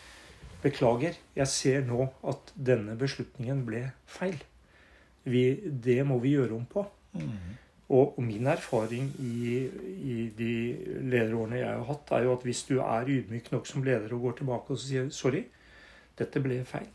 beklager, 0.64 1.18
jeg 1.36 1.50
ser 1.50 1.84
nå 1.84 2.06
at 2.30 2.52
denne 2.54 2.94
beslutningen 2.98 3.64
ble 3.66 3.82
feil. 4.08 4.38
Vi, 5.28 5.44
det 5.64 6.00
må 6.06 6.20
vi 6.22 6.36
gjøre 6.36 6.56
om 6.56 6.64
på. 6.68 6.84
Mm. 7.16 7.52
Og 7.94 8.16
min 8.24 8.46
erfaring 8.48 9.10
i, 9.20 9.60
i 10.00 10.16
de 10.38 10.54
lederårene 11.04 11.60
jeg 11.60 11.68
har 11.68 11.84
hatt, 11.90 12.12
er 12.16 12.24
jo 12.24 12.32
at 12.32 12.46
hvis 12.48 12.62
du 12.70 12.78
er 12.80 13.10
ydmyk 13.12 13.50
nok 13.52 13.68
som 13.68 13.84
leder 13.84 14.14
og 14.16 14.28
går 14.28 14.38
tilbake 14.40 14.72
og 14.72 14.80
sier 14.80 15.10
'sorry, 15.12 15.44
dette 16.18 16.40
ble 16.40 16.62
feil', 16.64 16.88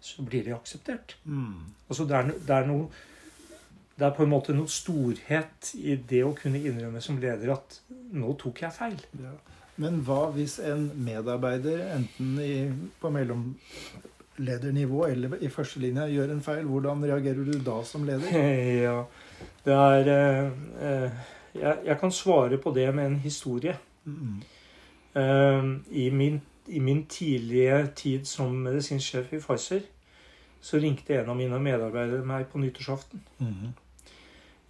så 0.00 0.22
blir 0.22 0.44
det 0.44 0.54
akseptert. 0.54 1.16
Mm. 1.24 1.72
Altså 1.88 2.04
det 2.04 2.16
er, 2.16 2.34
det 2.46 2.56
er 2.56 2.66
noe 2.68 2.90
det 3.98 4.06
er 4.06 4.14
på 4.14 4.22
en 4.22 4.30
måte 4.30 4.54
noe 4.54 4.70
storhet 4.70 5.72
i 5.74 5.96
det 5.98 6.22
å 6.22 6.34
kunne 6.38 6.60
innrømme 6.62 7.00
som 7.02 7.18
leder 7.18 7.50
at 7.56 7.80
'nå 7.88 8.34
tok 8.38 8.62
jeg 8.62 8.72
feil'. 8.76 9.06
Ja. 9.18 9.32
Men 9.78 10.00
hva 10.06 10.30
hvis 10.34 10.58
en 10.58 10.90
medarbeider, 10.94 11.80
enten 11.94 12.38
i, 12.42 12.70
på 13.00 13.10
mellomledernivå 13.14 15.04
eller 15.06 15.36
i 15.42 15.50
førstelinja, 15.54 16.06
gjør 16.10 16.34
en 16.34 16.42
feil? 16.42 16.64
Hvordan 16.66 17.04
reagerer 17.06 17.44
du 17.46 17.58
da 17.58 17.82
som 17.84 18.06
leder? 18.06 18.30
Ja, 18.88 19.04
det 19.64 19.74
er 19.74 20.12
eh, 20.14 20.52
eh, 20.82 21.10
jeg, 21.54 21.76
jeg 21.86 21.98
kan 21.98 22.14
svare 22.14 22.58
på 22.58 22.74
det 22.74 22.88
med 22.94 23.06
en 23.06 23.18
historie. 23.22 23.76
Mm. 24.04 24.42
Eh, 25.14 25.70
I 25.90 26.10
min, 26.10 26.40
I 26.66 26.78
min 26.78 27.04
tidlige 27.06 27.86
tid 27.96 28.26
som 28.26 28.54
medisinsksjef 28.62 29.32
i 29.32 29.40
Pfizer 29.42 29.86
så 30.60 30.78
ringte 30.78 31.14
en 31.14 31.30
av 31.30 31.36
mine 31.38 31.58
medarbeidere 31.62 32.26
meg 32.26 32.48
på 32.50 32.58
nyttårsaften. 32.58 33.22
Mm. 33.38 33.74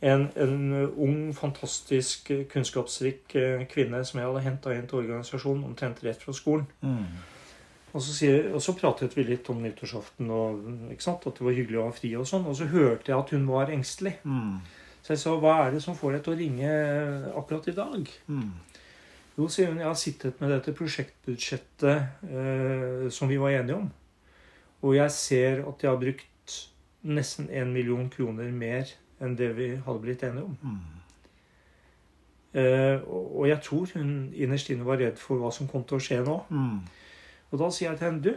En, 0.01 0.29
en 0.39 0.75
ung, 0.95 1.33
fantastisk, 1.35 2.31
eh, 2.31 2.45
kunnskapsrik 2.51 3.35
eh, 3.35 3.65
kvinne 3.71 4.05
som 4.07 4.21
jeg 4.21 4.29
hadde 4.29 4.45
henta 4.45 4.75
inn 4.77 4.87
til 4.87 5.01
organisasjonen 5.01 5.65
omtrent 5.67 6.05
rett 6.07 6.23
fra 6.23 6.35
skolen. 6.37 6.69
Mm. 6.87 7.07
Og 7.89 8.05
så, 8.05 8.13
sier, 8.15 8.51
og 8.55 8.63
så 8.63 8.77
pratet 8.79 9.17
vi 9.17 9.25
litt 9.27 9.49
om 9.51 9.63
nyttårsaften 9.65 10.29
og 10.31 10.67
sant, 11.03 11.25
at 11.27 11.41
det 11.41 11.47
var 11.47 11.57
hyggelig 11.57 11.81
å 11.81 11.87
ha 11.89 11.95
fri. 11.97 12.13
Og 12.21 12.29
sånn, 12.29 12.47
og 12.47 12.55
så 12.59 12.69
hørte 12.71 13.11
jeg 13.11 13.19
at 13.19 13.33
hun 13.35 13.49
var 13.49 13.73
engstelig. 13.75 14.19
Mm. 14.29 14.61
Så 15.03 15.15
jeg 15.15 15.23
sa 15.23 15.35
hva 15.41 15.55
er 15.65 15.75
det 15.75 15.83
som 15.83 15.97
får 15.99 16.19
deg 16.19 16.25
til 16.27 16.35
å 16.35 16.39
ringe 16.39 16.73
akkurat 17.41 17.71
i 17.73 17.75
dag? 17.75 18.13
Mm. 18.29 18.51
Jo, 19.39 19.49
sier 19.51 19.73
hun, 19.73 19.81
jeg 19.81 19.89
har 19.89 19.99
sittet 19.99 20.41
med 20.43 20.53
dette 20.53 20.75
prosjektbudsjettet 20.77 22.29
eh, 22.29 23.05
som 23.15 23.31
vi 23.31 23.39
var 23.41 23.57
enige 23.57 23.81
om. 23.81 23.89
Og 24.85 24.95
jeg 24.99 25.15
ser 25.15 25.63
at 25.67 25.83
jeg 25.83 25.91
har 25.91 25.99
brukt 25.99 26.57
nesten 27.09 27.49
en 27.55 27.73
million 27.73 28.09
kroner 28.13 28.51
mer 28.55 28.91
enn 29.21 29.37
det 29.39 29.51
vi 29.57 29.69
hadde 29.77 30.03
blitt 30.03 30.23
enige 30.27 30.45
om. 30.45 30.57
Mm. 30.63 30.99
Eh, 32.59 33.03
og 33.05 33.37
og 33.39 33.49
jeg 33.49 33.61
tror 33.63 33.91
hun 33.95 34.13
innerst 34.35 34.71
inne 34.73 34.87
var 34.87 34.99
redd 34.99 35.19
for 35.21 35.41
hva 35.41 35.51
som 35.55 35.69
kom 35.69 35.85
til 35.85 35.99
å 35.99 36.03
skje 36.03 36.23
nå. 36.25 36.39
Mm. 36.49 36.79
Og 37.53 37.61
da 37.61 37.69
sier 37.73 37.91
jeg 37.91 37.99
til 37.99 38.09
henne 38.09 38.25
Du, 38.25 38.33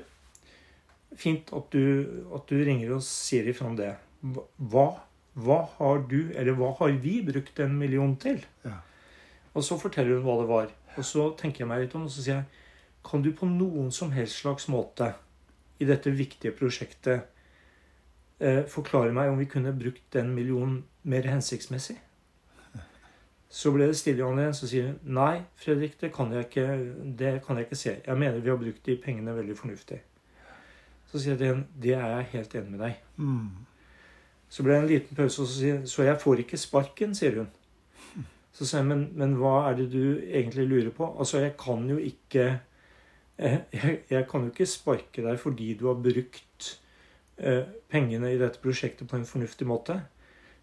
fint 1.17 1.50
at 1.56 1.72
du, 1.74 2.26
at 2.36 2.46
du 2.48 2.56
ringer 2.60 2.94
og 2.96 3.04
sier 3.04 3.48
ifra 3.50 3.67
om 3.67 3.76
det. 3.80 3.94
Hva, 4.22 4.86
hva 5.34 5.60
har 5.78 6.06
du, 6.12 6.32
eller 6.36 6.56
hva 6.60 6.74
har 6.80 6.94
vi 7.04 7.20
brukt 7.28 7.60
en 7.60 7.76
million 7.80 8.15
til? 8.15 8.39
Ja. 8.63 8.78
Og 9.56 9.65
så 9.67 9.80
forteller 9.80 10.20
hun 10.20 10.28
hva 10.28 10.38
det 10.39 10.48
var. 10.52 10.72
Og 10.98 11.08
så 11.08 11.32
tenker 11.39 11.63
jeg 11.63 11.72
meg 11.72 11.86
litt 11.86 11.96
om, 11.98 12.08
og 12.08 12.13
så 12.13 12.24
sier 12.24 12.41
jeg 12.41 12.50
Kan 13.04 13.24
du 13.26 13.32
på 13.34 13.48
noen 13.50 13.89
som 13.91 14.12
helst 14.13 14.44
slags 14.44 14.67
måte 14.70 15.13
i 15.82 15.88
dette 15.89 16.12
viktige 16.13 16.54
prosjektet 16.54 17.31
forklare 18.69 19.13
meg 19.13 19.30
om 19.30 19.38
vi 19.38 19.45
kunne 19.49 19.73
brukt 19.77 20.08
den 20.13 20.32
millionen 20.34 20.80
mer 21.04 21.27
hensiktsmessig? 21.30 21.97
Så 23.51 23.73
ble 23.75 23.89
det 23.89 23.97
stille 23.99 24.23
igjen, 24.23 24.54
så 24.56 24.67
sier 24.69 24.86
hun 24.88 25.15
nei, 25.17 25.41
Fredrik, 25.60 25.97
det 25.99 26.13
kan, 26.15 26.32
jeg 26.32 26.47
ikke, 26.47 26.67
det 27.19 27.34
kan 27.43 27.58
jeg 27.60 27.67
ikke 27.67 27.80
se. 27.82 27.97
Jeg 28.06 28.17
mener 28.17 28.39
vi 28.39 28.49
har 28.49 28.60
brukt 28.62 28.86
de 28.88 28.95
pengene 29.04 29.36
veldig 29.36 29.58
fornuftig. 29.60 29.97
Så 31.12 31.19
sier 31.19 31.34
jeg 31.34 31.41
til 31.41 31.49
henne 31.49 31.82
det 31.84 31.97
er 31.97 32.13
jeg 32.13 32.30
helt 32.32 32.56
enig 32.56 32.71
med 32.71 32.84
deg. 32.86 33.01
Mm. 33.17 33.49
Så 34.51 34.63
ble 34.63 34.77
det 34.77 34.82
en 34.82 34.88
liten 34.88 35.19
pause, 35.19 35.43
og 35.43 35.49
så 35.49 35.58
sier 35.58 35.82
hun 35.82 35.89
så 35.91 36.08
jeg 36.08 36.21
får 36.23 36.45
ikke 36.45 36.60
sparken, 36.60 37.15
sier 37.17 37.41
hun. 37.41 37.51
Så 38.56 38.65
sier 38.67 38.80
jeg, 38.80 38.88
men, 38.88 39.04
men 39.19 39.36
hva 39.39 39.56
er 39.69 39.77
det 39.82 39.89
du 39.91 40.04
egentlig 40.21 40.69
lurer 40.69 40.95
på? 40.95 41.12
Altså, 41.19 41.43
jeg 41.43 41.58
kan 41.60 41.84
jo 41.91 41.99
ikke 41.99 42.47
eh, 43.38 43.60
jeg, 43.75 43.99
jeg 44.10 44.27
kan 44.32 44.47
jo 44.47 44.51
ikke 44.54 44.67
sparke 44.67 45.27
deg 45.27 45.39
fordi 45.39 45.73
du 45.80 45.89
har 45.91 45.99
brukt 45.99 46.39
eh, 46.39 46.51
pengene 47.91 48.34
i 48.34 48.39
dette 48.39 48.62
prosjektet 48.62 49.10
på 49.10 49.17
en 49.17 49.27
fornuftig 49.27 49.67
måte. 49.67 49.97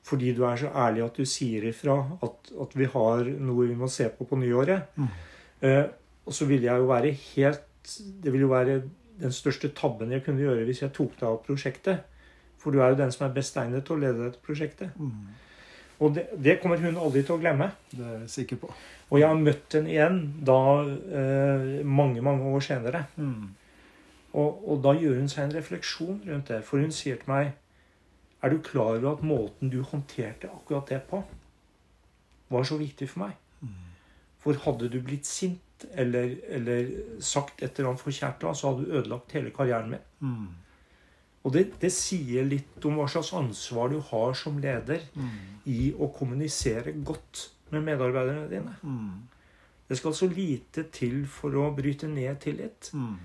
Fordi 0.06 0.32
du 0.36 0.44
er 0.46 0.60
så 0.60 0.70
ærlig 0.72 1.04
at 1.04 1.18
du 1.18 1.26
sier 1.28 1.66
ifra 1.68 1.96
at, 2.24 2.52
at 2.62 2.76
vi 2.78 2.86
har 2.92 3.26
noe 3.28 3.66
vi 3.68 3.76
må 3.76 3.88
se 3.92 4.08
på 4.14 4.26
på 4.28 4.38
nyåret. 4.40 4.94
Mm. 4.96 5.08
Eh, 5.66 5.84
og 6.28 6.36
så 6.36 6.46
ville 6.48 6.68
jeg 6.68 6.78
jo 6.78 6.86
være 6.86 7.10
helt 7.10 7.64
Det 8.22 8.30
ville 8.30 8.44
jo 8.44 8.52
være 8.52 8.82
den 9.18 9.32
største 9.32 9.70
tabben 9.74 10.12
jeg 10.12 10.22
kunne 10.22 10.44
gjøre 10.44 10.66
hvis 10.68 10.82
jeg 10.84 10.92
tok 10.94 11.16
deg 11.18 11.26
av 11.26 11.38
prosjektet. 11.46 12.04
For 12.58 12.74
du 12.74 12.82
er 12.82 12.92
jo 12.92 12.98
den 13.00 13.12
som 13.14 13.26
er 13.26 13.34
best 13.34 13.56
egnet 13.58 13.86
til 13.86 13.96
å 13.96 14.02
lede 14.02 14.26
dette 14.26 14.42
prosjektet. 14.44 14.94
Mm. 14.98 15.30
Og 15.98 16.12
det, 16.14 16.28
det 16.38 16.58
kommer 16.62 16.78
hun 16.82 16.98
aldri 17.00 17.24
til 17.26 17.34
å 17.34 17.40
glemme. 17.40 17.70
Det 17.90 18.04
er 18.04 18.20
jeg 18.20 18.32
sikker 18.34 18.60
på. 18.62 18.70
Og 19.08 19.18
jeg 19.18 19.26
har 19.26 19.40
møtt 19.40 19.74
henne 19.74 19.90
igjen 19.90 20.20
da 20.46 20.58
eh, 20.84 21.80
mange, 21.86 22.22
mange 22.22 22.52
år 22.52 22.62
senere. 22.68 23.06
Mm. 23.16 23.48
Og, 24.32 24.68
og 24.68 24.82
da 24.84 24.92
gjør 24.98 25.18
hun 25.22 25.28
seg 25.32 25.46
en 25.48 25.54
refleksjon 25.56 26.20
rundt 26.28 26.48
det. 26.52 26.60
For 26.64 26.82
hun 26.82 26.92
sier 26.92 27.16
til 27.16 27.30
meg 27.30 27.52
Er 28.42 28.52
du 28.52 28.58
klar 28.62 28.98
over 28.98 29.16
at 29.16 29.22
måten 29.26 29.70
du 29.72 29.80
håndterte 29.82 30.46
akkurat 30.46 30.88
det 30.92 31.00
på, 31.10 31.22
var 32.48 32.62
så 32.64 32.76
viktig 32.78 33.08
for 33.10 33.24
meg? 33.24 33.32
For 34.38 34.54
hadde 34.62 34.88
du 34.92 35.00
blitt 35.02 35.26
sint 35.26 35.84
eller, 35.90 36.36
eller 36.46 36.92
sagt 37.20 37.62
et 37.62 37.74
eller 37.78 37.90
annet 37.90 38.02
forkjært 38.04 38.40
da, 38.42 38.52
så 38.54 38.70
hadde 38.70 38.84
du 38.86 38.92
ødelagt 38.94 39.32
hele 39.34 39.50
karrieren 39.50 39.90
min. 39.90 40.04
Mm. 40.20 40.46
Og 41.42 41.52
det, 41.54 41.64
det 41.82 41.90
sier 41.94 42.46
litt 42.46 42.86
om 42.86 42.98
hva 42.98 43.08
slags 43.10 43.32
ansvar 43.34 43.90
du 43.90 43.98
har 44.10 44.34
som 44.38 44.58
leder 44.62 45.02
Mm. 45.14 45.34
i 45.66 45.92
å 45.98 46.08
kommunisere 46.14 46.92
godt 47.04 47.48
med 47.70 47.82
medarbeiderne 47.86 48.46
dine. 48.50 48.76
Mm. 48.82 49.26
Det 49.88 49.98
skal 49.98 50.14
så 50.14 50.26
lite 50.30 50.86
til 50.92 51.26
for 51.26 51.50
å 51.58 51.72
bryte 51.74 52.06
ned 52.08 52.38
tillit. 52.40 52.90
Mm. 52.94 53.16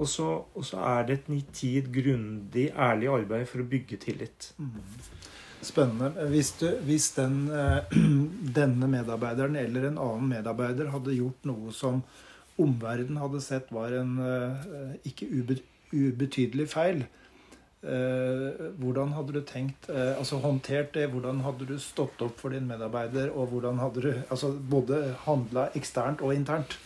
Og 0.00 0.08
så, 0.08 0.26
og 0.56 0.64
så 0.64 0.80
er 0.94 1.08
det 1.08 1.18
et 1.18 1.28
nitid, 1.28 1.90
grundig, 1.92 2.70
ærlig 2.72 3.10
arbeid 3.12 3.44
for 3.50 3.60
å 3.60 3.68
bygge 3.68 3.98
tillit. 4.00 4.52
Spennende. 5.60 6.24
Hvis, 6.32 6.54
du, 6.56 6.70
hvis 6.88 7.10
den, 7.18 7.42
eh, 7.52 7.96
denne 8.60 8.88
medarbeideren 8.88 9.58
eller 9.60 9.90
en 9.90 10.00
annen 10.00 10.30
medarbeider 10.32 10.88
hadde 10.94 11.18
gjort 11.18 11.48
noe 11.50 11.74
som 11.76 12.00
omverdenen 12.60 13.20
hadde 13.20 13.42
sett 13.44 13.68
var 13.72 13.92
en 13.96 14.16
eh, 14.24 14.94
ikke 15.10 15.28
ube, 15.28 15.58
ubetydelig 15.92 16.66
feil, 16.72 17.04
eh, 17.84 18.64
hvordan 18.80 19.12
hadde 19.18 19.36
du 19.36 19.42
tenkt 19.44 19.90
Altså 19.92 20.40
håndtert 20.40 20.94
det? 20.96 21.10
Hvordan 21.12 21.44
hadde 21.44 21.68
du 21.68 21.76
stått 21.80 22.24
opp 22.24 22.40
for 22.40 22.56
din 22.56 22.68
medarbeider? 22.68 23.28
Og 23.36 23.52
hvordan 23.52 23.84
hadde 23.84 24.06
du 24.06 24.10
altså 24.30 24.54
både 24.56 25.02
handla 25.26 25.68
eksternt 25.76 26.24
og 26.24 26.32
internt? 26.36 26.80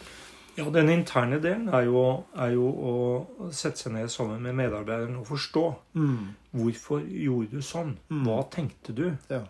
Ja, 0.56 0.68
Den 0.70 0.88
interne 0.92 1.40
delen 1.42 1.68
er 1.74 1.82
jo, 1.88 2.24
er 2.38 2.52
jo 2.54 2.66
å 2.70 3.50
sette 3.50 3.80
seg 3.82 3.92
ned 3.96 4.10
sammen 4.12 4.42
med 4.44 4.54
medarbeideren 4.54 5.16
og 5.18 5.26
forstå. 5.26 5.64
Mm. 5.98 6.28
Hvorfor 6.54 7.02
gjorde 7.02 7.58
du 7.58 7.64
sånn? 7.66 7.96
Mm. 8.10 8.20
Hva 8.28 8.36
tenkte 8.54 8.94
du? 8.94 9.08
Ja. 9.32 9.40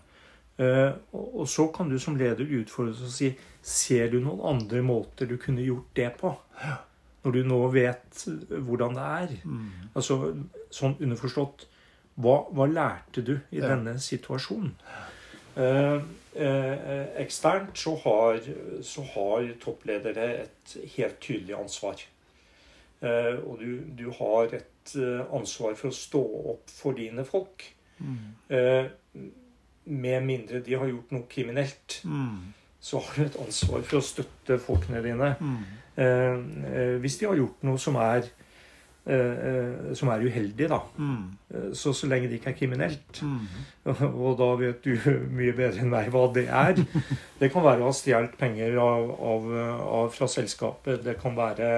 Uh, 0.55 0.93
og, 1.13 1.41
og 1.43 1.49
så 1.51 1.67
kan 1.75 1.89
du 1.91 1.97
som 1.99 2.15
leder 2.17 2.47
utfordres 2.61 3.01
og 3.03 3.11
si 3.11 3.33
Ser 3.65 4.11
du 4.13 4.19
noen 4.21 4.43
andre 4.45 4.83
måter 4.85 5.27
du 5.27 5.39
kunne 5.41 5.65
gjort 5.65 5.89
det 5.97 6.11
på? 6.21 6.31
Når 7.25 7.33
du 7.33 7.39
nå 7.49 7.59
vet 7.73 8.25
hvordan 8.53 8.95
det 8.99 9.07
er. 9.19 9.31
Mm. 9.49 9.63
Altså 9.97 10.19
sånn 10.71 10.99
underforstått 11.01 11.65
Hva, 12.21 12.35
hva 12.53 12.67
lærte 12.71 13.25
du 13.25 13.33
i 13.51 13.59
Ja. 13.63 13.71
denne 13.73 13.97
situasjonen? 13.99 14.75
Eh, 15.57 16.03
eksternt 16.37 17.79
så 17.79 17.95
har, 18.05 18.41
så 18.83 19.03
har 19.15 19.47
toppledere 19.63 20.27
et 20.43 20.77
helt 20.97 21.21
tydelig 21.23 21.55
ansvar. 21.59 22.01
Eh, 23.05 23.39
og 23.45 23.59
du, 23.61 23.81
du 23.99 24.11
har 24.19 24.55
et 24.57 24.95
eh, 24.97 25.23
ansvar 25.35 25.75
for 25.79 25.91
å 25.93 25.97
stå 25.97 26.23
opp 26.55 26.71
for 26.73 26.97
dine 26.99 27.25
folk. 27.29 27.67
Mm. 27.99 28.19
Eh, 28.49 28.87
med 29.85 30.25
mindre 30.25 30.63
de 30.65 30.75
har 30.81 30.89
gjort 30.89 31.11
noe 31.13 31.27
kriminelt, 31.29 32.01
Mm. 32.05 32.53
så 32.81 32.99
har 33.01 33.15
du 33.17 33.23
et 33.25 33.37
ansvar 33.41 33.83
for 33.85 34.01
å 34.01 34.05
støtte 34.05 34.59
folkene 34.61 35.03
dine. 35.05 35.35
Mm. 35.41 35.59
Eh, 35.97 36.39
eh, 36.71 36.97
hvis 37.01 37.19
de 37.21 37.27
har 37.29 37.37
gjort 37.39 37.63
noe 37.69 37.79
som 37.79 37.97
er 38.01 38.25
eh, 38.25 38.44
som 39.05 40.09
er 40.09 40.23
uheldig, 40.25 40.69
da. 40.71 40.79
Mm. 40.97 41.73
Så, 41.77 41.93
så 41.93 42.09
lenge 42.09 42.31
det 42.31 42.39
ikke 42.39 42.55
er 42.55 42.57
kriminelt. 42.57 43.19
Mm. 43.21 43.43
Og 44.25 44.39
da 44.41 44.47
vet 44.57 44.87
du 44.87 44.95
mye 45.39 45.53
bedre 45.53 45.85
enn 45.85 45.93
meg 45.93 46.09
hva 46.15 46.25
det 46.33 46.47
er. 46.49 46.81
Det 47.41 47.51
kan 47.53 47.67
være 47.67 47.85
å 47.85 47.91
ha 47.91 47.97
stjålet 47.97 48.39
penger 48.41 48.79
av, 48.81 49.13
av, 49.13 49.53
av, 49.85 50.09
fra 50.15 50.29
selskapet. 50.31 51.03
Det 51.05 51.19
kan 51.21 51.37
være 51.37 51.69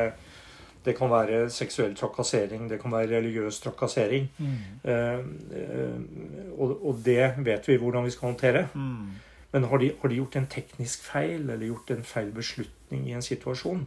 det 0.86 0.94
kan 0.94 1.10
være 1.10 1.50
seksuell 1.50 1.96
trakassering, 1.98 2.68
det 2.70 2.78
kan 2.78 2.92
være 2.92 3.16
religiøs 3.16 3.58
trakassering. 3.60 4.28
Mm. 4.38 4.52
Eh, 4.84 5.18
eh, 5.60 6.52
og, 6.58 6.76
og 6.86 7.00
det 7.04 7.32
vet 7.42 7.68
vi 7.68 7.78
hvordan 7.82 8.06
vi 8.06 8.14
skal 8.14 8.28
håndtere. 8.28 8.68
Mm. 8.74 9.08
Men 9.52 9.64
har 9.64 9.82
de, 9.82 9.90
har 10.00 10.08
de 10.08 10.20
gjort 10.20 10.36
en 10.36 10.46
teknisk 10.46 11.02
feil, 11.02 11.50
eller 11.50 11.66
gjort 11.66 11.90
en 11.90 12.04
feil 12.04 12.30
beslutning 12.34 13.08
i 13.08 13.16
en 13.18 13.22
situasjon, 13.22 13.86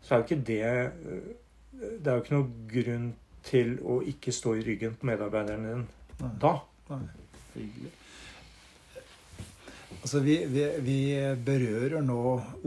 så 0.00 0.14
er 0.14 0.22
jo 0.22 0.24
ikke 0.24 0.46
det 0.46 0.62
eh, 0.64 1.28
Det 1.80 2.06
er 2.06 2.14
jo 2.18 2.22
ikke 2.22 2.36
noe 2.38 2.70
grunn 2.70 3.10
til 3.44 3.74
å 3.84 3.98
ikke 4.08 4.32
stå 4.32 4.54
i 4.56 4.64
ryggen 4.64 4.94
på 5.00 5.06
medarbeideren 5.10 5.66
din 5.68 5.84
Nei. 6.22 6.30
da. 6.40 6.54
Nei. 6.90 7.02
Altså, 10.04 10.20
vi, 10.20 10.34
vi, 10.52 10.64
vi 10.84 10.96
berører 11.46 12.02
nå 12.04 12.16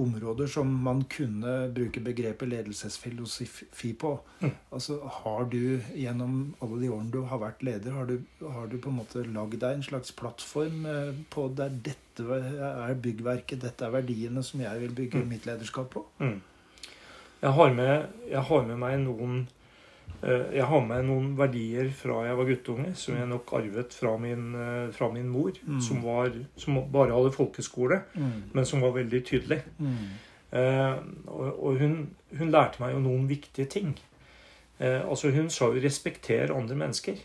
områder 0.01 0.47
som 0.49 0.69
man 0.85 1.03
kunne 1.11 1.51
bruke 1.75 2.01
begrepet 2.01 2.49
ledelsesfilosofi 2.49 3.91
på. 4.01 4.13
Mm. 4.41 4.53
Altså, 4.73 4.97
har 5.19 5.45
du 5.51 5.59
gjennom 5.93 6.37
alle 6.65 6.79
de 6.81 6.89
årene 6.95 7.13
du 7.13 7.19
har 7.29 7.41
vært 7.43 7.61
leder, 7.67 7.93
har 7.93 8.09
du, 8.09 8.15
har 8.41 8.71
du 8.71 8.77
på 8.81 8.89
en 8.89 8.97
måte 9.03 9.21
lagd 9.27 9.59
deg 9.61 9.77
en 9.77 9.85
slags 9.85 10.15
plattform 10.17 10.87
eh, 10.89 11.11
på 11.33 11.45
der 11.59 11.77
dette 11.85 12.25
er 12.41 12.97
byggverket, 13.05 13.61
dette 13.61 13.85
er 13.85 13.93
verdiene 13.99 14.41
som 14.43 14.63
jeg 14.65 14.81
vil 14.87 14.95
bygge 14.97 15.21
Mm. 15.21 15.29
mitt 15.35 15.45
lederskap 15.45 15.91
på? 15.93 16.05
Mm. 16.23 16.39
Jeg, 17.41 17.51
har 17.53 17.73
med, 17.73 18.07
jeg 18.29 18.41
har 18.41 18.63
med 18.65 18.77
meg 18.81 18.99
noen 18.99 19.47
eh, 20.23 20.45
jeg 20.57 20.65
har 20.65 20.85
med 20.85 21.05
noen 21.05 21.35
verdier 21.37 21.89
fra 21.93 22.23
jeg 22.25 22.37
var 22.39 22.45
guttunge, 22.49 22.95
som 22.97 23.15
jeg 23.15 23.27
nok 23.29 23.51
arvet 23.53 23.93
fra 23.93 24.15
min, 24.17 24.47
eh, 24.55 24.91
fra 24.91 25.11
min 25.13 25.27
mor, 25.29 25.51
Mm. 25.67 25.81
som, 25.81 26.01
var, 26.03 26.31
som 26.57 26.79
bare 26.91 27.13
hadde 27.13 27.31
folkeskole, 27.35 28.01
Mm. 28.15 28.43
men 28.53 28.65
som 28.65 28.81
var 28.81 28.91
veldig 28.91 29.23
tydelig. 29.25 29.61
Mm. 29.79 29.97
Eh, 30.51 30.95
og 31.27 31.63
og 31.65 31.77
hun, 31.79 32.09
hun 32.37 32.49
lærte 32.51 32.79
meg 32.79 32.93
jo 32.93 32.99
noen 32.99 33.27
viktige 33.29 33.65
ting. 33.69 33.97
Eh, 34.79 35.01
altså 35.09 35.31
Hun 35.31 35.49
sa 35.49 35.65
jo 35.65 35.79
'respekter 35.81 36.51
andre 36.55 36.75
mennesker'. 36.75 37.19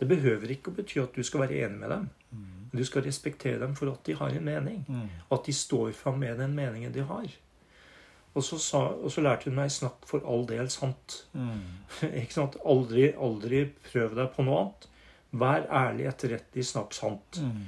Det 0.00 0.08
behøver 0.08 0.50
ikke 0.50 0.70
å 0.70 0.74
bety 0.76 0.98
at 1.02 1.14
du 1.16 1.22
skal 1.22 1.40
være 1.40 1.64
enig 1.66 1.78
med 1.80 1.88
dem. 1.90 2.08
Mm. 2.32 2.78
Du 2.78 2.84
skal 2.84 3.02
respektere 3.02 3.58
dem 3.60 3.74
for 3.74 3.90
at 3.90 4.04
de 4.04 4.12
har 4.14 4.28
en 4.28 4.44
mening. 4.44 4.84
Mm. 4.88 5.08
At 5.32 5.44
de 5.46 5.52
står 5.52 5.92
fram 5.94 6.18
med 6.18 6.38
den 6.38 6.54
meningen 6.54 6.92
de 6.92 7.00
har. 7.02 7.26
Og 8.36 8.44
så, 8.44 8.58
sa, 8.60 8.82
og 8.92 9.10
så 9.12 9.22
lærte 9.24 9.48
hun 9.48 9.56
meg 9.56 9.70
'snakk 9.72 10.04
for 10.06 10.20
all 10.28 10.44
del 10.48 10.68
sant'. 10.68 11.22
Mm. 11.32 11.64
ikke 12.20 12.34
sant? 12.34 12.56
Aldri, 12.64 13.10
aldri 13.16 13.64
prøv 13.90 14.14
deg 14.18 14.30
på 14.36 14.44
noe 14.44 14.60
annet. 14.60 14.88
Vær 15.32 15.66
ærlig, 15.72 16.06
etterrettelig, 16.10 16.64
snakk 16.64 16.92
sant. 16.94 17.40
Mm. 17.40 17.62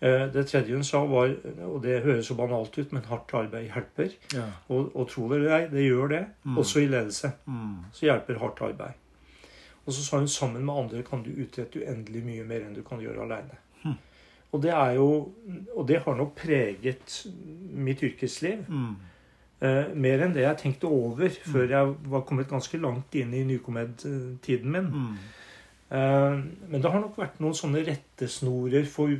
Eh, 0.00 0.26
Det 0.32 0.46
tredje 0.48 0.74
hun 0.74 0.84
sa, 0.84 1.04
var, 1.06 1.34
og 1.64 1.82
det 1.82 2.02
høres 2.04 2.26
så 2.26 2.34
banalt 2.34 2.78
ut, 2.78 2.92
men 2.92 3.04
hardt 3.08 3.34
arbeid 3.34 3.68
hjelper. 3.70 4.10
Ja. 4.34 4.46
Og, 4.68 4.90
og 4.96 5.08
tro 5.08 5.28
det 5.28 5.38
eller 5.40 5.56
ei, 5.58 5.68
det 5.72 5.84
gjør 5.86 6.08
det. 6.08 6.26
Mm. 6.44 6.58
Også 6.58 6.80
i 6.80 6.86
ledelse. 6.88 7.32
Mm. 7.46 7.76
Så 7.92 8.06
hjelper 8.06 8.38
hardt 8.38 8.60
arbeid. 8.60 8.92
Og 9.86 9.92
så 9.92 10.02
sa 10.02 10.18
hun 10.18 10.28
sammen 10.28 10.64
med 10.66 10.74
andre 10.74 11.02
kan 11.06 11.22
du 11.22 11.30
utrette 11.30 11.78
uendelig 11.78 12.24
mye 12.26 12.44
mer 12.44 12.64
enn 12.66 12.74
du 12.74 12.82
kan 12.82 12.98
gjøre 13.00 13.22
aleine. 13.22 13.58
Hm. 13.84 13.94
Og 14.52 14.62
det 14.62 14.72
er 14.74 14.96
jo 14.96 15.32
Og 15.76 15.86
det 15.88 16.00
har 16.02 16.16
nok 16.16 16.34
preget 16.34 17.26
mitt 17.70 18.02
yrkesliv. 18.02 18.64
Mm. 18.68 18.96
Eh, 19.64 19.86
mer 19.96 20.20
enn 20.26 20.34
det 20.36 20.42
jeg 20.44 20.58
tenkte 20.60 20.88
over 20.92 21.32
før 21.48 21.70
jeg 21.70 21.92
var 22.12 22.24
kommet 22.28 22.48
ganske 22.50 22.76
langt 22.82 23.14
inn 23.16 23.32
i 23.32 23.44
nykommed-tiden 23.48 24.68
min. 24.74 24.90
Mm. 24.92 25.16
Uh, 25.86 26.40
men 26.66 26.82
det 26.82 26.90
har 26.90 26.98
nok 26.98 27.14
vært 27.16 27.36
noen 27.38 27.54
sånne 27.54 27.78
rettesnorer 27.86 28.88
for 28.90 29.12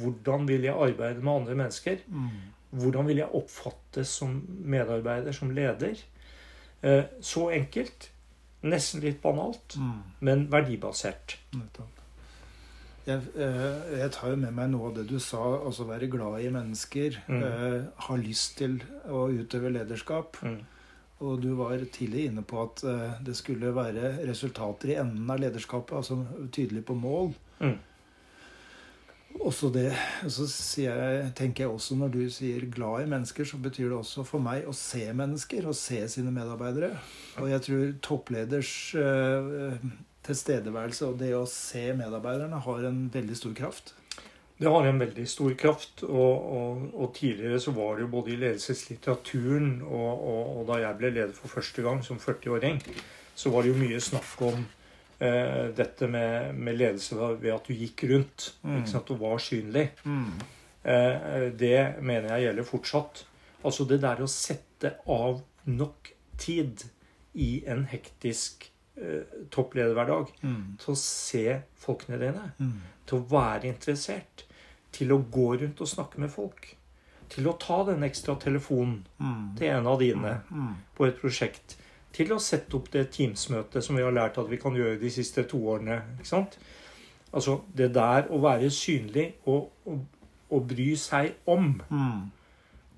hvordan 0.00 0.48
vil 0.48 0.64
jeg 0.66 0.74
arbeide 0.74 1.22
med 1.22 1.32
andre 1.36 1.54
mennesker. 1.60 2.00
Mm. 2.10 2.32
Hvordan 2.74 3.06
vil 3.06 3.20
jeg 3.22 3.30
oppfattes 3.38 4.10
som 4.18 4.34
medarbeider, 4.66 5.32
som 5.32 5.52
leder? 5.54 5.94
Uh, 6.82 7.04
så 7.22 7.46
enkelt. 7.54 8.10
Nesten 8.64 9.00
litt 9.04 9.20
banalt, 9.22 9.76
Mm. 9.78 10.02
men 10.20 10.46
verdibasert. 10.50 11.36
Nettopp. 11.54 11.93
Jeg, 13.04 13.20
eh, 13.36 13.98
jeg 14.00 14.12
tar 14.16 14.32
jo 14.32 14.36
med 14.40 14.54
meg 14.56 14.70
noe 14.72 14.88
av 14.88 14.94
det 14.96 15.04
du 15.10 15.18
sa, 15.20 15.42
altså 15.58 15.84
være 15.88 16.08
glad 16.12 16.40
i 16.40 16.52
mennesker. 16.52 17.18
Mm. 17.28 17.42
Eh, 17.48 17.80
ha 18.06 18.16
lyst 18.16 18.56
til 18.62 18.78
å 19.12 19.26
utøve 19.28 19.72
lederskap. 19.74 20.38
Mm. 20.40 20.62
Og 21.24 21.42
du 21.42 21.50
var 21.58 21.82
tidlig 21.92 22.28
inne 22.30 22.42
på 22.42 22.62
at 22.64 22.84
eh, 22.88 23.18
det 23.24 23.36
skulle 23.36 23.74
være 23.76 24.16
resultater 24.28 24.94
i 24.94 25.00
enden 25.02 25.28
av 25.30 25.42
lederskapet, 25.42 25.98
altså 26.00 26.48
tydelig 26.52 26.84
på 26.88 26.96
mål. 26.98 27.34
Mm. 27.60 27.76
Også 29.44 29.68
det, 29.74 29.90
så 30.30 30.46
jeg, 30.78 31.30
tenker 31.34 31.64
jeg 31.64 31.70
også 31.72 31.96
Når 31.98 32.08
du 32.08 32.30
sier 32.30 32.66
'glad 32.70 33.02
i 33.02 33.08
mennesker', 33.10 33.44
så 33.44 33.58
betyr 33.58 33.88
det 33.88 33.98
også 33.98 34.22
for 34.22 34.38
meg 34.38 34.62
å 34.66 34.72
se 34.72 35.12
mennesker 35.12 35.66
og 35.66 35.74
se 35.74 36.08
sine 36.08 36.30
medarbeidere. 36.30 36.92
Og 37.42 37.50
jeg 37.50 37.62
tror 37.62 37.92
toppleders 38.02 38.94
eh, 38.94 39.74
tilstedeværelse 40.24 41.08
og 41.08 41.18
det 41.20 41.34
å 41.36 41.44
se 41.50 41.90
medarbeiderne 41.96 42.60
har 42.64 42.88
en 42.88 43.04
veldig 43.12 43.36
stor 43.38 43.54
kraft. 43.58 43.94
Det 44.56 44.70
har 44.70 44.86
en 44.86 45.00
veldig 45.02 45.24
stor 45.28 45.54
kraft. 45.58 46.04
Og, 46.06 46.46
og, 46.56 46.86
og 46.94 47.10
tidligere 47.16 47.58
så 47.60 47.74
var 47.74 47.96
det 47.96 48.06
jo 48.06 48.12
både 48.14 48.34
i 48.34 48.38
ledelseslitteraturen 48.38 49.82
og, 49.82 50.24
og, 50.30 50.62
da 50.70 50.80
jeg 50.84 50.98
ble 51.00 51.10
leder 51.16 51.34
for 51.36 51.52
første 51.56 51.84
gang 51.84 52.02
som 52.06 52.20
40-åring, 52.22 52.80
så 53.34 53.50
var 53.50 53.64
det 53.64 53.74
jo 53.74 53.80
mye 53.80 54.00
snakk 54.02 54.42
om 54.46 54.60
eh, 55.18 55.70
dette 55.74 56.08
med, 56.10 56.54
med 56.54 56.78
ledelse 56.78 57.18
ved 57.18 57.50
at 57.54 57.66
du 57.66 57.74
gikk 57.74 58.06
rundt 58.12 58.52
Mm. 58.64 58.78
ikke 58.78 58.90
sant, 58.94 59.10
og 59.10 59.20
var 59.20 59.42
synlig. 59.42 59.88
Mm. 60.04 60.30
Eh, 60.84 61.48
det 61.58 61.78
mener 62.00 62.30
jeg 62.32 62.46
gjelder 62.46 62.68
fortsatt. 62.68 63.24
Altså 63.64 63.84
det 63.88 64.00
der 64.04 64.22
å 64.22 64.30
sette 64.30 64.94
av 65.10 65.42
nok 65.64 66.12
tid 66.38 66.86
i 67.34 67.64
en 67.66 67.84
hektisk 67.90 68.70
eh, 68.96 69.22
topplederhverdag 69.50 70.26
Mm. 70.42 70.76
til 70.78 70.92
å 70.94 70.96
se 70.96 71.62
folkene 71.76 72.18
dine 72.18 72.52
Mm. 72.60 72.72
til 73.06 73.18
å 73.18 73.28
være 73.30 73.64
interessert, 73.64 74.44
til 74.92 75.08
å 75.12 75.24
gå 75.30 75.60
rundt 75.60 75.80
og 75.80 75.88
snakke 75.88 76.18
med 76.18 76.30
folk. 76.30 76.76
Til 77.28 77.44
å 77.48 77.58
ta 77.58 77.84
den 77.84 78.02
ekstra 78.02 78.34
telefonen 78.40 79.06
Mm. 79.20 79.56
til 79.56 79.66
en 79.68 79.86
av 79.86 79.98
dine 79.98 80.40
Mm. 80.50 80.74
på 80.96 81.06
et 81.06 81.16
prosjekt. 81.20 81.76
Til 82.12 82.28
å 82.28 82.38
sette 82.38 82.74
opp 82.76 82.90
det 82.92 83.10
Teams-møtet 83.10 83.82
som 83.82 83.96
vi 83.96 84.02
har 84.02 84.12
lært 84.12 84.38
at 84.38 84.48
vi 84.50 84.56
kan 84.56 84.72
gjøre 84.72 85.00
de 85.00 85.10
siste 85.10 85.42
to 85.48 85.58
årene. 85.58 86.02
ikke 86.18 86.26
sant? 86.26 86.58
Altså 87.32 87.60
det 87.74 87.92
der 87.94 88.28
å 88.30 88.40
være 88.40 88.70
synlig 88.70 89.32
og, 89.46 89.72
og, 89.86 90.06
og 90.50 90.68
bry 90.68 90.94
seg 90.94 91.32
om. 91.46 91.82
Mm. 91.90 92.30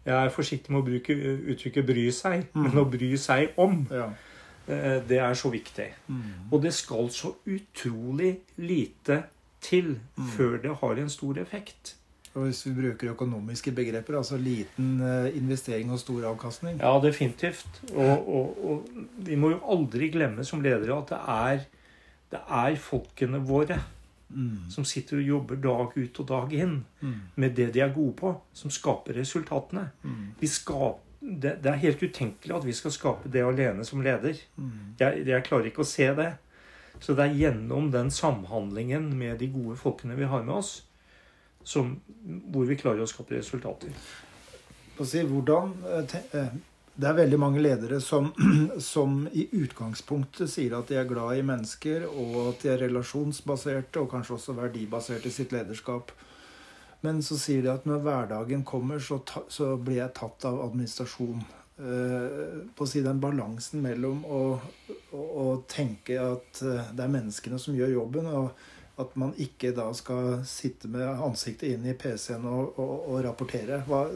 Jeg 0.05 0.15
er 0.27 0.29
forsiktig 0.31 0.71
med 0.71 0.83
å 0.83 0.85
bruke 0.85 1.15
uttrykket 1.49 1.87
'bry 1.87 2.09
seg', 2.13 2.45
Mm. 2.55 2.63
men 2.63 2.73
å 2.73 2.91
bry 2.91 3.17
seg 3.17 3.49
om, 3.57 3.87
Ja. 3.91 4.11
Eh, 4.68 5.02
det 5.09 5.18
er 5.18 5.35
så 5.35 5.50
viktig. 5.52 5.88
Mm. 6.09 6.22
Og 6.52 6.62
det 6.62 6.74
skal 6.74 7.11
så 7.11 7.35
utrolig 7.46 8.37
lite 8.57 9.22
til 9.61 9.96
Mm. 10.16 10.26
før 10.37 10.59
det 10.62 10.76
har 10.81 10.98
en 11.02 11.09
stor 11.11 11.38
effekt. 11.38 11.94
Og 12.35 12.42
hvis 12.44 12.66
vi 12.66 12.72
bruker 12.76 13.11
økonomiske 13.14 13.72
begreper, 13.72 14.16
altså 14.18 14.37
liten 14.37 15.00
eh, 15.00 15.37
investering 15.37 15.90
og 15.90 15.98
stor 15.98 16.24
avkastning 16.29 16.79
Ja, 16.81 17.00
definitivt. 17.00 17.83
Og, 17.94 18.29
og, 18.29 18.64
og 18.70 18.88
vi 19.18 19.35
må 19.37 19.50
jo 19.50 19.61
aldri 19.72 20.11
glemme 20.12 20.44
som 20.44 20.61
ledere 20.61 20.98
at 20.98 21.09
det 21.09 21.20
er, 21.29 21.64
det 22.31 22.40
er 22.50 22.76
folkene 22.76 23.38
våre 23.40 23.79
mm. 24.29 24.68
som 24.70 24.85
sitter 24.85 25.16
og 25.16 25.22
jobber 25.22 25.57
dag 25.57 25.96
ut 25.96 26.20
og 26.20 26.29
dag 26.29 26.52
inn 26.52 26.85
Mm. 27.00 27.14
med 27.37 27.55
det 27.57 27.72
de 27.74 27.81
er 27.81 27.92
gode 27.94 28.12
på, 28.16 28.35
som 28.52 28.70
skaper 28.70 29.14
resultatene. 29.14 29.90
Mm. 30.02 30.35
Vi 30.40 30.46
skap, 30.46 31.00
det, 31.27 31.57
det 31.62 31.71
er 31.73 31.83
helt 31.83 32.03
utenkelig 32.03 32.55
at 32.55 32.67
vi 32.67 32.75
skal 32.77 32.95
skape 32.95 33.31
det 33.33 33.43
alene 33.43 33.85
som 33.85 34.03
leder. 34.05 34.39
Mm. 34.57 34.95
Jeg, 35.01 35.25
jeg 35.27 35.47
klarer 35.47 35.71
ikke 35.71 35.83
å 35.83 35.89
se 35.89 36.07
det. 36.15 36.31
Så 37.01 37.17
det 37.17 37.27
er 37.27 37.41
gjennom 37.41 37.91
den 37.93 38.11
samhandlingen 38.15 39.11
med 39.19 39.41
de 39.43 39.51
gode 39.53 39.77
folkene 39.81 40.17
vi 40.17 40.29
har 40.31 40.47
med 40.47 40.55
oss, 40.62 40.79
som, 41.67 41.97
hvor 42.53 42.65
vi 42.69 42.79
klarer 42.79 43.05
å 43.05 43.11
skape 43.11 43.37
resultater. 43.37 43.93
Hvordan, 44.97 45.75
eh, 45.93 46.15
eh, 46.41 46.55
det 46.97 47.09
er 47.11 47.19
veldig 47.19 47.41
mange 47.43 47.61
ledere 47.61 48.01
som, 48.01 48.31
som 48.93 49.27
i 49.33 49.49
utgangspunktet 49.59 50.49
sier 50.51 50.79
at 50.79 50.89
de 50.89 50.97
er 50.97 51.11
glad 51.11 51.37
i 51.37 51.45
mennesker, 51.45 52.07
og 52.09 52.39
at 52.47 52.65
de 52.65 52.73
er 52.73 52.85
relasjonsbaserte 52.87 54.01
og 54.01 54.09
kanskje 54.15 54.39
også 54.39 54.57
verdibaserte 54.57 55.29
i 55.29 55.37
sitt 55.37 55.53
lederskap. 55.53 56.15
Men 57.07 57.23
så 57.23 57.38
sier 57.38 57.62
de 57.62 57.71
at 57.71 57.85
når 57.87 58.03
hverdagen 58.03 58.64
kommer, 58.66 58.99
så, 59.03 59.21
ta, 59.23 59.44
så 59.52 59.77
blir 59.79 60.00
jeg 60.00 60.15
tatt 60.19 60.48
av 60.48 60.59
administrasjon. 60.67 61.44
Uh, 61.77 62.65
på 62.73 62.87
å 62.87 62.88
si 62.88 63.02
den 63.04 63.21
balansen 63.21 63.83
mellom 63.85 64.23
å, 64.25 64.40
å, 65.13 65.21
å 65.21 65.44
tenke 65.69 66.17
at 66.17 66.63
eh, 66.65 66.88
det 66.96 67.04
er 67.04 67.13
menneskene 67.13 67.59
som 67.61 67.77
gjør 67.77 67.92
jobben, 67.98 68.31
og 68.33 69.02
at 69.02 69.13
man 69.21 69.35
ikke 69.37 69.75
da 69.77 69.90
skal 69.92 70.40
sitte 70.48 70.88
med 70.88 71.04
ansiktet 71.04 71.75
inn 71.75 71.85
i 71.85 71.92
PC-en 71.98 72.48
og, 72.48 72.81
og, 72.81 72.94
og 73.13 73.21
rapportere. 73.27 73.83
Hva, 73.88 74.07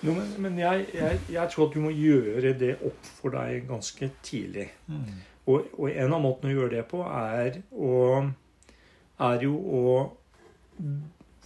Jo, 0.00 0.14
men 0.16 0.32
men 0.40 0.56
jeg, 0.56 0.86
jeg, 0.96 1.20
jeg 1.28 1.52
tror 1.52 1.68
at 1.68 1.74
du 1.76 1.82
må 1.84 1.92
gjøre 1.92 2.54
det 2.56 2.72
opp 2.88 3.08
for 3.18 3.36
deg 3.36 3.66
ganske 3.68 4.08
tidlig. 4.24 4.70
Og, 5.44 5.68
og 5.76 5.90
en 5.90 6.16
av 6.16 6.24
måtene 6.24 6.54
å 6.54 6.56
gjøre 6.56 6.78
det 6.78 6.86
på 6.88 7.02
er, 7.04 7.60
å, 7.76 8.24
er 9.28 9.44
jo 9.44 9.52
å 9.60 9.82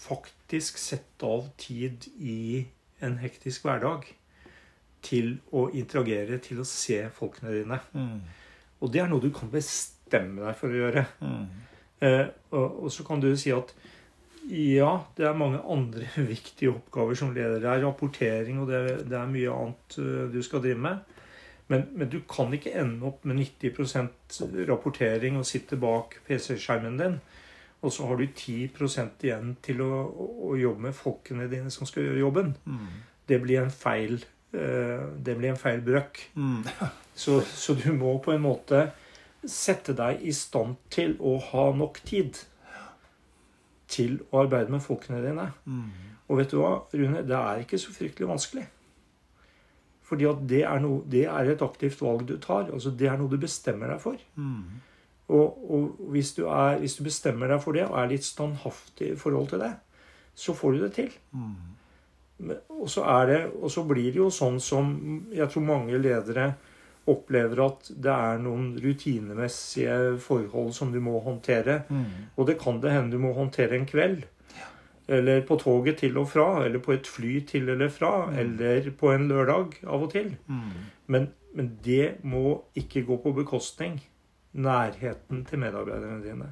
faktisk 0.05 0.79
sette 0.81 1.27
av 1.27 1.49
tid 1.61 2.09
i 2.21 2.65
en 3.05 3.19
hektisk 3.23 3.65
hverdag 3.67 4.07
til 5.05 5.37
å 5.53 5.67
interagere, 5.77 6.39
til 6.43 6.63
å 6.63 6.69
se 6.69 7.03
folkene 7.15 7.53
dine. 7.55 7.81
Mm. 7.93 8.21
Og 8.81 8.93
det 8.93 9.03
er 9.03 9.11
noe 9.11 9.23
du 9.23 9.31
kan 9.35 9.53
bestemme 9.53 10.45
deg 10.45 10.57
for 10.59 10.73
å 10.73 10.81
gjøre. 10.81 11.05
Mm. 11.21 11.45
Eh, 12.05 12.27
og, 12.53 12.85
og 12.85 12.93
så 12.93 13.05
kan 13.07 13.23
du 13.23 13.31
si 13.41 13.53
at 13.55 13.75
ja, 14.45 14.91
det 15.17 15.25
er 15.25 15.37
mange 15.41 15.63
andre 15.73 16.09
viktige 16.35 16.75
oppgaver 16.75 17.17
som 17.19 17.33
leder. 17.37 17.61
Det 17.63 17.71
er 17.71 17.85
rapportering, 17.87 18.61
og 18.61 18.73
det, 18.73 18.85
det 19.09 19.19
er 19.19 19.31
mye 19.33 19.53
annet 19.53 19.99
eh, 20.03 20.25
du 20.33 20.41
skal 20.45 20.65
drive 20.65 20.85
med. 20.85 21.13
Men, 21.73 21.87
men 21.97 22.11
du 22.13 22.19
kan 22.29 22.53
ikke 22.53 22.75
ende 22.77 23.09
opp 23.09 23.23
med 23.25 23.41
90% 23.41 24.43
rapportering 24.69 25.39
og 25.41 25.49
sitte 25.49 25.79
bak 25.81 26.19
PC-skjermen 26.27 26.99
din. 27.01 27.17
Og 27.85 27.93
så 27.93 28.07
har 28.09 28.17
du 28.17 28.25
10 28.27 28.71
igjen 29.27 29.55
til 29.65 29.83
å, 29.85 29.91
å, 30.49 30.55
jobbe 30.57 30.87
med 30.87 30.97
folkene 30.97 31.49
dine 31.53 31.73
som 31.73 31.89
skal 31.89 32.07
gjøre 32.07 32.23
jobben. 32.23 32.55
Mm. 32.65 32.87
Det 33.29 33.41
blir 33.43 33.61
en 33.61 33.73
feil 33.73 34.17
uh, 34.57 35.11
det 35.21 35.37
blir 35.37 35.53
en 35.53 35.61
feil 35.61 35.85
brøk. 35.85 36.23
Mm. 36.35 36.63
Så, 37.15 37.37
så 37.47 37.77
du 37.79 37.93
må 37.95 38.17
på 38.19 38.33
en 38.35 38.43
måte 38.43 38.89
sette 39.47 39.93
deg 39.95 40.25
i 40.27 40.33
stand 40.35 40.81
til 40.91 41.13
å 41.23 41.37
ha 41.53 41.69
nok 41.71 42.01
tid 42.03 42.41
til 43.87 44.17
å 44.33 44.41
arbeide 44.41 44.75
med 44.75 44.83
folkene 44.83 45.21
dine. 45.23 45.45
Mm. 45.69 45.93
Og 46.27 46.41
vet 46.41 46.51
du 46.51 46.59
hva, 46.59 46.73
Rune? 46.91 47.23
Det 47.23 47.37
er 47.39 47.63
ikke 47.63 47.79
så 47.79 47.95
fryktelig 47.95 48.33
vanskelig. 48.33 48.65
Fordi 50.05 50.27
at 50.29 50.43
det 50.51 50.65
er, 50.67 50.81
noe, 50.85 51.05
det 51.11 51.23
er 51.31 51.53
et 51.53 51.63
aktivt 51.65 52.03
valg 52.05 52.27
du 52.29 52.35
tar. 52.43 52.67
altså 52.73 52.91
Det 52.91 53.09
er 53.09 53.21
noe 53.21 53.31
du 53.31 53.39
bestemmer 53.41 53.95
deg 53.95 54.03
for. 54.03 54.21
Mm. 54.35 54.83
Og, 55.29 55.71
og 55.71 56.11
hvis, 56.13 56.35
du 56.37 56.43
er, 56.47 56.79
hvis 56.83 56.97
du 56.99 57.05
bestemmer 57.07 57.49
deg 57.49 57.63
for 57.65 57.73
det 57.73 57.87
og 57.89 57.97
er 58.03 58.11
litt 58.11 58.27
standhaftig 58.27 59.15
i 59.15 59.17
forhold 59.17 59.49
til 59.55 59.63
det, 59.65 59.73
så 60.37 60.53
får 60.57 60.73
du 60.75 60.83
det 60.85 60.93
til. 60.99 61.11
Mm. 61.33 61.55
Men- 62.45 62.63
Og 62.69 62.91
så, 62.91 63.05
det, 63.27 63.39
og 63.63 63.71
så 63.71 63.85
blir 63.89 64.11
det 64.13 64.19
jo 64.21 64.29
sånn 64.31 64.59
som 64.61 64.91
jeg 65.33 65.49
tror 65.49 65.63
mange 65.65 65.97
ledere 65.99 66.51
opplever 67.09 67.61
at 67.65 67.89
det 67.89 68.11
er 68.13 68.39
noen 68.43 68.75
rutinemessige 68.81 70.19
forhold 70.21 70.73
som 70.77 70.93
du 70.93 71.01
må 71.01 71.19
håndtere. 71.25 71.83
Mm. 71.89 72.05
Og 72.37 72.47
det 72.49 72.59
kan 72.61 72.81
det 72.81 72.93
hende 72.93 73.13
du 73.17 73.19
må 73.23 73.33
håndtere 73.37 73.77
en 73.79 73.87
kveld. 73.87 74.25
Eller 75.09 75.43
på 75.45 75.57
toget 75.61 75.99
til 76.01 76.17
og 76.19 76.29
fra, 76.33 76.65
eller 76.65 76.81
på 76.81 76.93
et 76.93 77.07
fly 77.07 77.41
til 77.49 77.69
eller 77.69 77.89
fra, 77.93 78.31
eller 78.41 78.91
på 78.91 79.13
en 79.13 79.29
lørdag 79.29 79.81
av 79.85 80.03
og 80.07 80.11
til. 80.13 80.37
Mm. 80.49 80.71
Men, 81.07 81.29
men 81.55 81.79
det 81.85 82.17
må 82.25 82.63
ikke 82.77 83.05
gå 83.05 83.17
på 83.23 83.33
bekostning 83.37 84.01
nærheten 84.55 85.45
til 85.49 85.59
medarbeiderne 85.63 86.23
dine. 86.25 86.51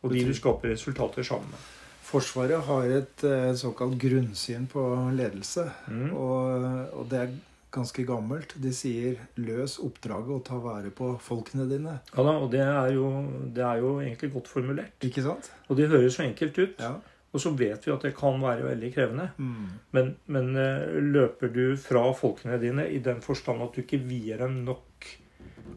Og 0.00 0.14
de 0.14 0.24
du 0.24 0.32
skaper 0.36 0.72
resultater 0.72 1.24
sammen 1.26 1.52
med. 1.52 1.68
Forsvaret 2.10 2.64
har 2.66 2.88
et 2.90 3.22
eh, 3.28 3.52
såkalt 3.54 3.98
grunnsyn 4.00 4.66
på 4.70 4.82
ledelse. 5.14 5.68
Mm. 5.88 6.08
Og, 6.16 6.64
og 6.96 7.06
det 7.10 7.20
er 7.20 7.36
ganske 7.70 8.02
gammelt. 8.06 8.56
De 8.58 8.72
sier 8.74 9.20
'løs 9.38 9.78
oppdraget 9.84 10.32
og 10.34 10.42
ta 10.46 10.58
vare 10.58 10.90
på 10.90 11.12
folkene 11.22 11.68
dine'. 11.70 12.00
Ja 12.16 12.24
da, 12.26 12.34
og 12.34 12.50
det 12.50 12.64
er, 12.64 12.90
jo, 12.96 13.12
det 13.54 13.62
er 13.62 13.78
jo 13.84 14.00
egentlig 14.00 14.32
godt 14.32 14.48
formulert. 14.48 15.06
Ikke 15.06 15.22
sant? 15.22 15.52
Og 15.68 15.76
det 15.76 15.88
høres 15.88 16.18
så 16.18 16.26
enkelt 16.26 16.58
ut. 16.58 16.80
Ja. 16.80 16.96
Og 17.30 17.40
så 17.40 17.52
vet 17.54 17.86
vi 17.86 17.92
at 17.94 18.02
det 18.02 18.16
kan 18.18 18.42
være 18.42 18.66
veldig 18.66 18.94
krevende. 18.94 19.28
Mm. 19.38 19.66
Men, 19.94 20.16
men 20.26 20.56
eh, 20.58 20.98
løper 20.98 21.52
du 21.54 21.76
fra 21.78 22.08
folkene 22.12 22.58
dine 22.58 22.88
i 22.90 22.98
den 22.98 23.22
forstand 23.22 23.62
at 23.62 23.76
du 23.76 23.84
ikke 23.84 24.02
vier 24.02 24.42
dem 24.42 24.64
nok 24.66 24.82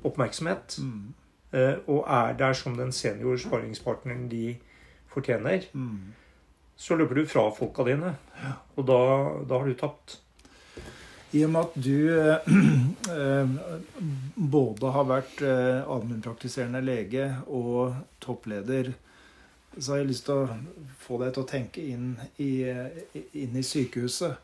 oppmerksomhet, 0.03 0.77
Mm. 0.79 1.13
eh, 1.53 1.75
og 1.87 2.05
er 2.07 2.33
der 2.33 2.53
som 2.53 2.75
den 2.77 2.91
senior 2.91 3.37
sparingspartneren 3.37 4.29
de 4.29 4.57
fortjener, 5.13 5.63
Mm. 5.73 6.13
så 6.77 6.95
løper 6.97 7.15
du 7.15 7.25
fra 7.25 7.49
folka 7.51 7.83
dine. 7.83 8.15
Og 8.77 8.85
da, 8.87 8.97
da 9.49 9.57
har 9.59 9.65
du 9.65 9.73
tapt. 9.73 10.19
I 11.33 11.43
og 11.45 11.49
med 11.49 11.61
at 11.61 11.83
du 11.83 12.09
eh, 12.13 12.37
eh, 13.17 13.47
både 14.37 14.91
har 14.91 15.03
vært 15.09 15.41
eh, 15.41 15.81
allmennpraktiserende 15.89 16.81
lege 16.85 17.25
og 17.47 17.95
toppleder, 18.21 18.93
så 19.79 19.91
har 19.91 19.97
jeg 20.03 20.07
lyst 20.11 20.25
til 20.25 20.35
å 20.43 20.57
få 21.01 21.17
deg 21.23 21.33
til 21.33 21.43
å 21.43 21.49
tenke 21.49 21.81
inn 21.81 22.11
i, 22.37 22.61
inn 23.33 23.55
i 23.57 23.63
sykehuset. 23.65 24.35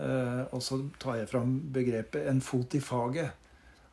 Eh, 0.00 0.40
og 0.48 0.62
så 0.64 0.78
tar 0.98 1.18
jeg 1.20 1.28
fram 1.28 1.60
begrepet 1.72 2.26
'en 2.26 2.40
fot 2.40 2.74
i 2.74 2.80
faget'. 2.80 3.30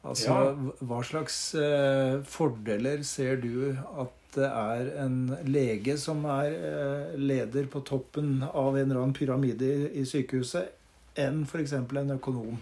Altså, 0.03 0.31
Ja. 0.31 0.53
Hva 0.79 1.01
slags 1.03 1.37
eh, 1.59 2.21
fordeler 2.23 3.03
ser 3.03 3.41
du 3.43 3.75
at 3.99 4.15
det 4.35 4.45
er 4.47 4.91
en 5.03 5.35
lege 5.49 5.97
som 5.97 6.23
er 6.29 6.53
eh, 6.53 7.17
leder 7.19 7.67
på 7.67 7.81
toppen 7.83 8.43
av 8.47 8.77
en 8.77 8.85
eller 8.85 9.01
annen 9.01 9.17
pyramide 9.17 9.65
i, 9.65 9.89
i 9.99 10.05
sykehuset, 10.07 10.69
enn 11.19 11.43
f.eks. 11.43 11.73
en 11.73 12.15
økonom? 12.15 12.55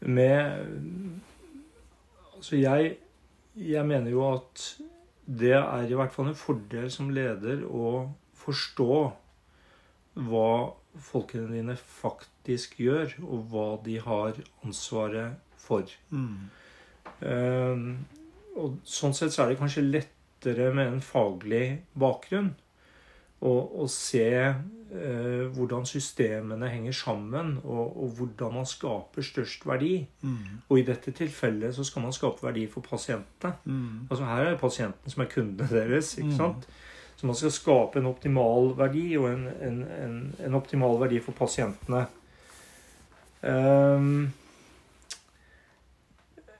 Med 0.00 0.68
Altså, 2.38 2.54
jeg, 2.56 2.92
jeg 3.58 3.86
mener 3.86 4.12
jo 4.12 4.22
at 4.30 4.62
det 5.26 5.56
er 5.58 5.88
i 5.90 5.96
hvert 5.98 6.12
fall 6.14 6.28
en 6.30 6.38
fordel 6.38 6.86
som 6.94 7.10
leder 7.10 7.64
å 7.66 8.06
forstå 8.38 8.92
hva 10.28 10.50
folkene 11.02 11.52
dine 11.54 11.76
faktisk 11.76 12.78
gjør, 12.82 13.16
og 13.24 13.44
hva 13.52 13.66
de 13.84 13.98
har 14.04 14.38
ansvaret 14.64 15.36
for. 15.58 15.88
Mm. 16.10 16.48
Uh, 17.22 17.96
og 18.58 18.78
sånn 18.86 19.14
sett 19.16 19.34
så 19.34 19.44
er 19.44 19.52
det 19.52 19.60
kanskje 19.60 19.86
lettere 19.86 20.72
med 20.74 20.92
en 20.92 21.04
faglig 21.04 21.80
bakgrunn 21.98 22.52
å, 23.38 23.84
se 23.86 24.26
uh, 24.50 25.44
hvordan 25.54 25.86
systemene 25.86 26.70
henger 26.72 26.96
sammen, 26.96 27.56
og, 27.62 27.92
og 28.02 28.16
hvordan 28.18 28.56
man 28.58 28.66
skaper 28.66 29.22
størst 29.22 29.66
verdi. 29.68 30.00
Mm. 30.26 30.64
Og 30.66 30.80
i 30.80 30.86
dette 30.88 31.14
tilfellet 31.14 31.76
så 31.76 31.86
skal 31.86 32.06
man 32.08 32.16
skape 32.16 32.42
verdi 32.42 32.66
for 32.70 32.82
pasientene. 32.86 33.54
Mm. 33.64 34.08
Altså 34.10 34.24
Her 34.26 34.44
er 34.44 34.50
det 34.56 34.62
pasienten 34.62 35.14
som 35.14 35.22
er 35.22 35.30
kundene 35.32 35.70
deres. 35.70 36.16
ikke 36.18 36.32
Mm. 36.32 36.38
sant? 36.40 36.68
Så 37.18 37.26
man 37.26 37.34
skal 37.34 37.50
skape 37.50 37.98
en 37.98 38.06
optimal 38.06 38.76
verdi, 38.78 39.16
og 39.18 39.26
en, 39.32 39.48
en, 39.60 39.78
en, 39.82 40.18
en 40.46 40.54
optimal 40.54 41.00
verdi 41.00 41.18
for 41.24 41.34
pasientene. 41.34 42.04
Um, 43.42 44.28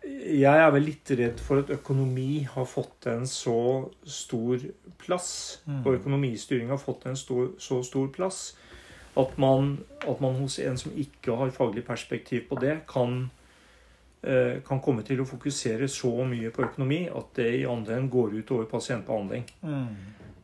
jeg 0.09 0.59
er 0.65 0.71
vel 0.75 0.87
litt 0.89 1.11
redd 1.19 1.41
for 1.43 1.63
at 1.63 1.71
økonomi 1.75 2.43
har 2.49 2.67
fått 2.67 3.07
en 3.11 3.27
så 3.29 3.89
stor 4.07 4.63
plass, 4.99 5.61
Mm. 5.67 5.87
og 5.87 5.95
økonomistyring 6.01 6.69
har 6.69 6.79
fått 6.83 7.07
en 7.07 7.17
stor, 7.17 7.53
så 7.59 7.83
stor 7.85 8.09
plass, 8.09 8.57
at 9.17 9.39
man, 9.39 9.79
at 10.09 10.21
man 10.21 10.35
hos 10.41 10.59
en 10.59 10.79
som 10.79 10.93
ikke 10.97 11.37
har 11.37 11.51
faglig 11.51 11.85
perspektiv 11.87 12.49
på 12.49 12.59
det, 12.61 12.81
kan, 12.89 13.31
eh, 14.23 14.61
kan 14.67 14.81
komme 14.81 15.03
til 15.03 15.21
å 15.21 15.27
fokusere 15.27 15.89
så 15.89 16.25
mye 16.27 16.51
på 16.51 16.63
økonomi 16.67 17.09
at 17.09 17.35
det 17.35 17.61
i 17.61 17.67
andre 17.67 17.97
enden 17.97 18.11
går 18.11 18.39
ut 18.39 18.51
over 18.51 18.65
pasientbehandling. 18.65 19.45
Mm. 19.63 19.97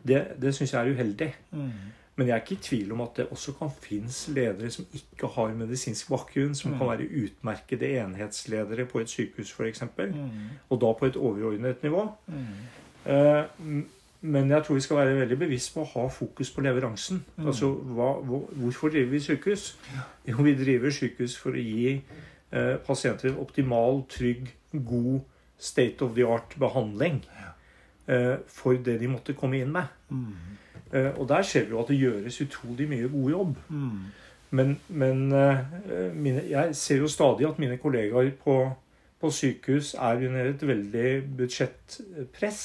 Det, 0.07 0.27
det 0.43 0.55
syns 0.55 0.73
jeg 0.73 0.81
er 0.89 0.93
uheldig. 0.95 1.35
Mm. 1.53 1.71
Men 2.17 2.27
jeg 2.29 2.35
er 2.37 2.41
ikke 2.45 2.55
i 2.55 2.63
tvil 2.63 2.93
om 2.93 3.01
at 3.01 3.17
det 3.17 3.25
også 3.35 3.53
kan 3.59 3.71
finnes 3.83 4.29
ledere 4.29 4.71
som 4.71 4.85
ikke 4.95 5.27
har 5.35 5.55
medisinsk 5.59 6.09
bakgrunn, 6.13 6.55
som 6.55 6.71
Mm. 6.73 6.79
kan 6.79 6.87
være 6.89 7.09
utmerkede 7.25 7.89
enhetsledere 8.05 8.85
på 8.87 9.01
et 9.01 9.09
sykehus 9.09 9.51
f.eks., 9.53 9.83
Mm. 9.99 10.31
og 10.71 10.81
da 10.81 10.93
på 10.93 11.07
et 11.07 11.17
overordnet 11.17 11.83
nivå. 11.83 12.09
Mm. 12.29 13.13
Eh, 13.13 13.45
Men 14.27 14.49
jeg 14.51 14.65
tror 14.65 14.75
vi 14.75 14.81
skal 14.81 14.97
være 14.97 15.19
veldig 15.21 15.37
bevisst 15.39 15.75
på 15.75 15.81
å 15.83 15.89
ha 15.93 16.09
fokus 16.09 16.51
på 16.51 16.61
leveransen. 16.65 17.25
Mm. 17.37 17.47
Altså, 17.47 17.67
hva, 17.75 18.13
hvor, 18.25 18.47
Hvorfor 18.57 18.89
driver 18.89 19.11
vi 19.11 19.21
sykehus? 19.21 19.77
Jo, 20.29 20.37
vi 20.43 20.55
driver 20.55 20.91
sykehus 20.91 21.37
for 21.37 21.51
å 21.53 21.61
gi 21.61 22.01
eh, 22.53 22.77
pasienter 22.87 23.29
en 23.29 23.37
optimal, 23.43 24.05
trygg, 24.09 24.49
god 24.73 25.21
state 25.59 26.01
of 26.03 26.15
the 26.15 26.25
art 26.27 26.55
behandling 26.59 27.21
eh, 27.37 27.51
for 28.05 28.77
det 28.85 28.99
de 29.01 29.09
måtte 29.09 29.33
komme 29.33 29.63
inn 29.63 29.71
med. 29.73 29.89
Mm. 30.13 30.55
Eh, 30.95 31.11
og 31.19 31.29
der 31.29 31.43
ser 31.43 31.65
vi 31.65 31.75
jo 31.75 31.81
at 31.83 31.89
det 31.91 31.99
gjøres 31.99 32.41
utrolig 32.41 32.89
mye 32.89 33.09
god 33.09 33.31
jobb. 33.31 33.57
Mm. 33.69 34.01
Men, 34.51 34.81
men 34.89 35.33
eh, 35.33 35.59
mine, 36.15 36.45
jeg 36.51 36.77
ser 36.77 37.03
jo 37.03 37.09
stadig 37.09 37.49
at 37.49 37.59
mine 37.59 37.79
kollegaer 37.83 38.31
på, 38.45 38.59
på 39.21 39.31
sykehus 39.31 39.95
er 39.95 40.27
under 40.29 40.51
et 40.53 40.67
veldig 40.69 41.37
budsjettpress. 41.37 42.61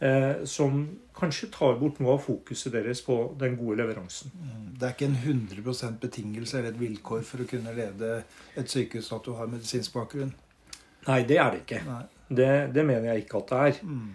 Eh, 0.00 0.44
som 0.44 0.82
kanskje 1.16 1.48
tar 1.54 1.78
bort 1.80 2.00
noe 2.02 2.16
av 2.18 2.24
fokuset 2.26 2.72
deres 2.74 3.00
på 3.06 3.16
den 3.40 3.56
gode 3.56 3.78
leveransen. 3.80 4.32
Mm. 4.34 4.64
Det 4.78 4.88
er 4.88 4.96
ikke 4.96 5.08
en 5.08 5.38
100% 5.64 6.00
betingelse 6.02 6.58
eller 6.58 6.74
et 6.74 6.80
vilkår 6.80 7.22
for 7.24 7.40
å 7.40 7.48
kunne 7.48 7.72
lede 7.76 8.18
et 8.58 8.68
sykehus 8.68 9.12
at 9.14 9.24
du 9.24 9.32
har 9.38 9.48
medisinsk 9.48 9.94
bakgrunn. 9.96 10.34
Nei, 11.06 11.22
det 11.28 11.38
er 11.38 11.54
det 11.54 11.62
ikke. 11.62 11.80
Nei. 11.86 12.02
Det, 12.34 12.74
det 12.74 12.84
mener 12.86 13.12
jeg 13.12 13.24
ikke 13.24 13.36
at 13.42 13.48
det 13.50 13.58
er. 13.66 13.80
Mm. 13.82 14.12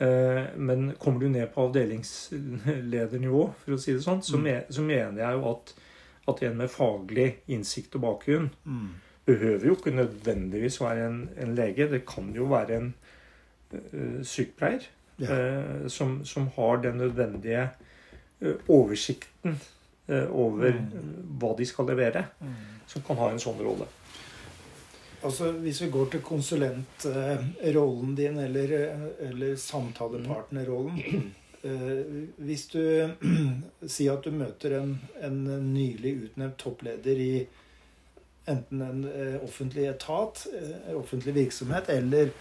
Eh, 0.00 0.46
men 0.56 0.92
kommer 0.98 1.20
du 1.20 1.28
ned 1.28 1.46
på 1.54 1.66
avdelingsledernivå, 1.68 3.42
for 3.64 3.72
å 3.76 3.78
si 3.80 3.92
det 3.92 4.02
sånn, 4.04 4.22
så, 4.22 4.36
Mm. 4.38 4.42
me, 4.42 4.54
så 4.70 4.82
mener 4.82 5.18
jeg 5.22 5.32
jo 5.38 5.50
at, 5.50 5.74
at 6.28 6.42
en 6.42 6.56
med 6.56 6.70
faglig 6.70 7.34
innsikt 7.48 7.94
og 7.96 8.00
bakgrunn 8.02 8.50
Mm. 8.66 8.88
behøver 9.26 9.66
jo 9.66 9.74
ikke 9.76 9.90
nødvendigvis 9.94 10.80
være 10.80 11.06
en, 11.06 11.28
en 11.36 11.54
lege. 11.54 11.88
Det 11.90 12.04
kan 12.06 12.32
jo 12.34 12.44
være 12.46 12.76
en 12.76 12.94
eh, 13.72 14.22
sykepleier 14.24 14.86
Ja. 15.20 15.26
eh, 15.34 15.88
som, 15.88 16.24
som 16.24 16.48
har 16.56 16.76
den 16.82 16.96
nødvendige 16.98 17.68
eh, 18.40 18.54
oversikten 18.68 19.60
eh, 20.08 20.26
over 20.32 20.72
Mm. 20.72 21.38
hva 21.38 21.54
de 21.58 21.64
skal 21.66 21.84
levere, 21.86 22.24
Mm. 22.40 22.54
som 22.86 23.02
kan 23.02 23.16
ha 23.16 23.28
en 23.30 23.38
sånn 23.38 23.60
rolle. 23.60 23.86
Altså, 25.22 25.52
Hvis 25.52 25.82
vi 25.82 25.90
går 25.90 26.10
til 26.10 26.22
konsulentrollen 26.24 28.14
din, 28.16 28.38
eller, 28.38 28.74
eller 29.20 29.56
samtalepartnerrollen 29.56 31.32
eh, 31.62 32.28
Hvis 32.36 32.66
du 32.72 32.80
sier 33.94 34.16
at 34.16 34.24
du 34.24 34.30
møter 34.32 34.78
en, 34.80 34.94
en 35.20 35.42
nylig 35.74 36.14
utnevnt 36.24 36.58
toppleder 36.58 37.20
i 37.20 37.34
enten 38.48 38.82
en 38.82 39.04
eh, 39.04 39.36
offentlig 39.44 39.84
etat, 39.90 40.46
en 40.88 40.96
offentlig 40.96 41.34
virksomhet, 41.36 41.88
eller 41.92 42.32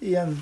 i 0.00 0.14
en 0.18 0.34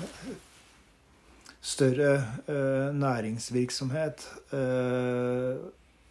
større 1.61 2.15
eh, 2.47 2.89
næringsvirksomhet 2.95 4.25
eh, 4.53 5.61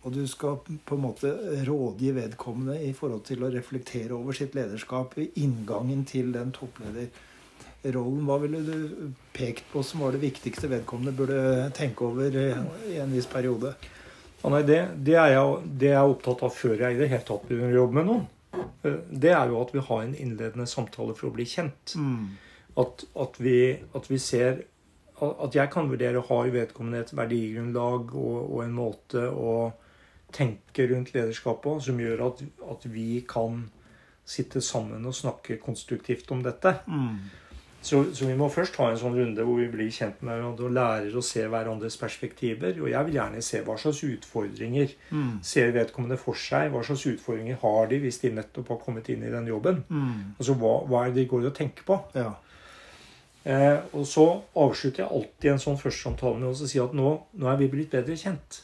og 0.04 0.12
du 0.12 0.26
skal 0.28 0.58
på 0.60 0.96
en 0.96 1.00
måte 1.00 1.30
rådgi 1.64 2.10
vedkommende 2.12 2.76
i 2.84 2.92
forhold 2.96 3.22
til 3.24 3.44
å 3.44 3.52
reflektere 3.52 4.12
over 4.12 4.36
sitt 4.36 4.52
lederskap 4.56 5.16
i 5.20 5.30
inngangen 5.40 6.04
til 6.08 6.28
den 6.34 6.52
topplederrollen. 6.52 8.26
Hva 8.28 8.36
ville 8.42 8.60
du 8.66 9.14
pekt 9.32 9.64
på 9.72 9.80
som 9.86 10.04
var 10.04 10.12
det 10.12 10.20
viktigste 10.26 10.68
vedkommende 10.68 11.16
burde 11.16 11.70
tenke 11.76 12.04
over 12.04 12.36
i 12.36 12.98
en 13.00 13.14
viss 13.16 13.30
periode? 13.32 13.72
Ja, 14.42 14.50
nei, 14.52 14.60
det, 14.68 14.78
det, 15.06 15.14
er 15.16 15.30
jeg, 15.32 15.72
det 15.80 15.92
er 15.96 16.04
opptatt 16.04 16.44
av 16.44 16.52
før 16.52 16.76
jeg 16.76 16.98
i 16.98 17.00
det 17.00 17.08
hele 17.08 17.24
tatt 17.24 17.46
begynner 17.48 17.72
å 17.72 17.78
jobbe 17.78 17.96
med 17.96 18.08
noen. 18.10 18.26
Eh, 18.84 18.98
Det 19.08 19.32
er 19.32 19.48
jo 19.48 19.62
at 19.62 19.72
vi 19.72 19.84
har 19.86 20.02
en 20.04 20.12
innledende 20.20 20.66
samtale 20.68 21.16
for 21.16 21.30
å 21.30 21.36
bli 21.38 21.46
kjent. 21.48 21.94
At, 22.76 23.06
at, 23.24 23.40
vi, 23.40 23.56
at 23.94 24.10
vi 24.10 24.18
ser 24.18 24.64
At 25.22 25.54
jeg 25.54 25.70
kan 25.70 25.86
vurdere 25.88 26.20
har 26.26 26.48
vedkommende 26.50 27.04
et 27.04 27.12
verdigrunnlag 27.14 28.12
og, 28.18 28.38
og 28.50 28.62
en 28.64 28.72
måte 28.74 29.22
å 29.30 29.52
tenke 30.34 30.88
rundt 30.90 31.14
lederskapet 31.14 31.86
som 31.86 32.02
gjør 32.02 32.26
at, 32.28 32.44
at 32.74 32.84
vi 32.90 33.22
kan 33.28 33.64
sitte 34.24 34.60
sammen 34.64 35.04
og 35.06 35.16
snakke 35.16 35.60
konstruktivt 35.62 36.30
om 36.32 36.42
dette. 36.44 36.76
Så, 37.84 37.98
så 38.16 38.24
vi 38.24 38.34
må 38.40 38.46
først 38.48 38.78
ha 38.80 38.86
en 38.88 38.96
sånn 38.96 39.16
runde 39.18 39.44
hvor 39.44 39.58
vi 39.60 39.66
blir 39.68 39.90
kjent 39.92 40.22
med 40.24 40.38
hverandre 40.38 40.70
og 40.70 40.72
lærer 40.72 41.16
å 41.20 41.22
se 41.24 41.42
hverandres 41.52 41.98
perspektiver. 42.00 42.78
Og 42.80 42.88
jeg 42.88 43.08
vil 43.08 43.18
gjerne 43.18 43.42
se 43.44 43.60
hva 43.66 43.76
slags 43.76 44.00
utfordringer 44.08 44.94
ser 45.44 45.74
vedkommende 45.76 46.16
for 46.16 46.38
seg. 46.40 46.70
Hva 46.72 46.80
slags 46.88 47.04
utfordringer 47.10 47.60
har 47.60 47.90
de 47.90 47.98
hvis 48.00 48.22
de 48.22 48.32
nettopp 48.38 48.72
har 48.72 48.80
kommet 48.86 49.12
inn 49.12 49.26
i 49.28 49.34
den 49.34 49.52
jobben? 49.52 49.84
Altså 50.38 50.56
hva, 50.56 50.78
hva 50.88 51.04
er 51.04 51.12
det 51.12 51.20
de 51.20 51.28
går 51.34 51.50
og 51.50 51.54
tenker 51.60 51.84
på? 51.84 52.00
Ja. 52.16 52.32
Eh, 53.44 53.78
og 53.92 54.06
så 54.08 54.24
avslutter 54.56 55.04
jeg 55.04 55.12
alltid 55.12 55.50
en 55.52 55.60
sånn 55.66 55.76
førstesamtale 55.76 56.40
med 56.40 56.48
å 56.48 56.68
si 56.72 56.80
at 56.80 56.94
nå, 56.96 57.10
nå 57.36 57.50
er 57.52 57.58
vi 57.60 57.68
blitt 57.68 57.92
bedre 57.92 58.16
kjent. 58.16 58.62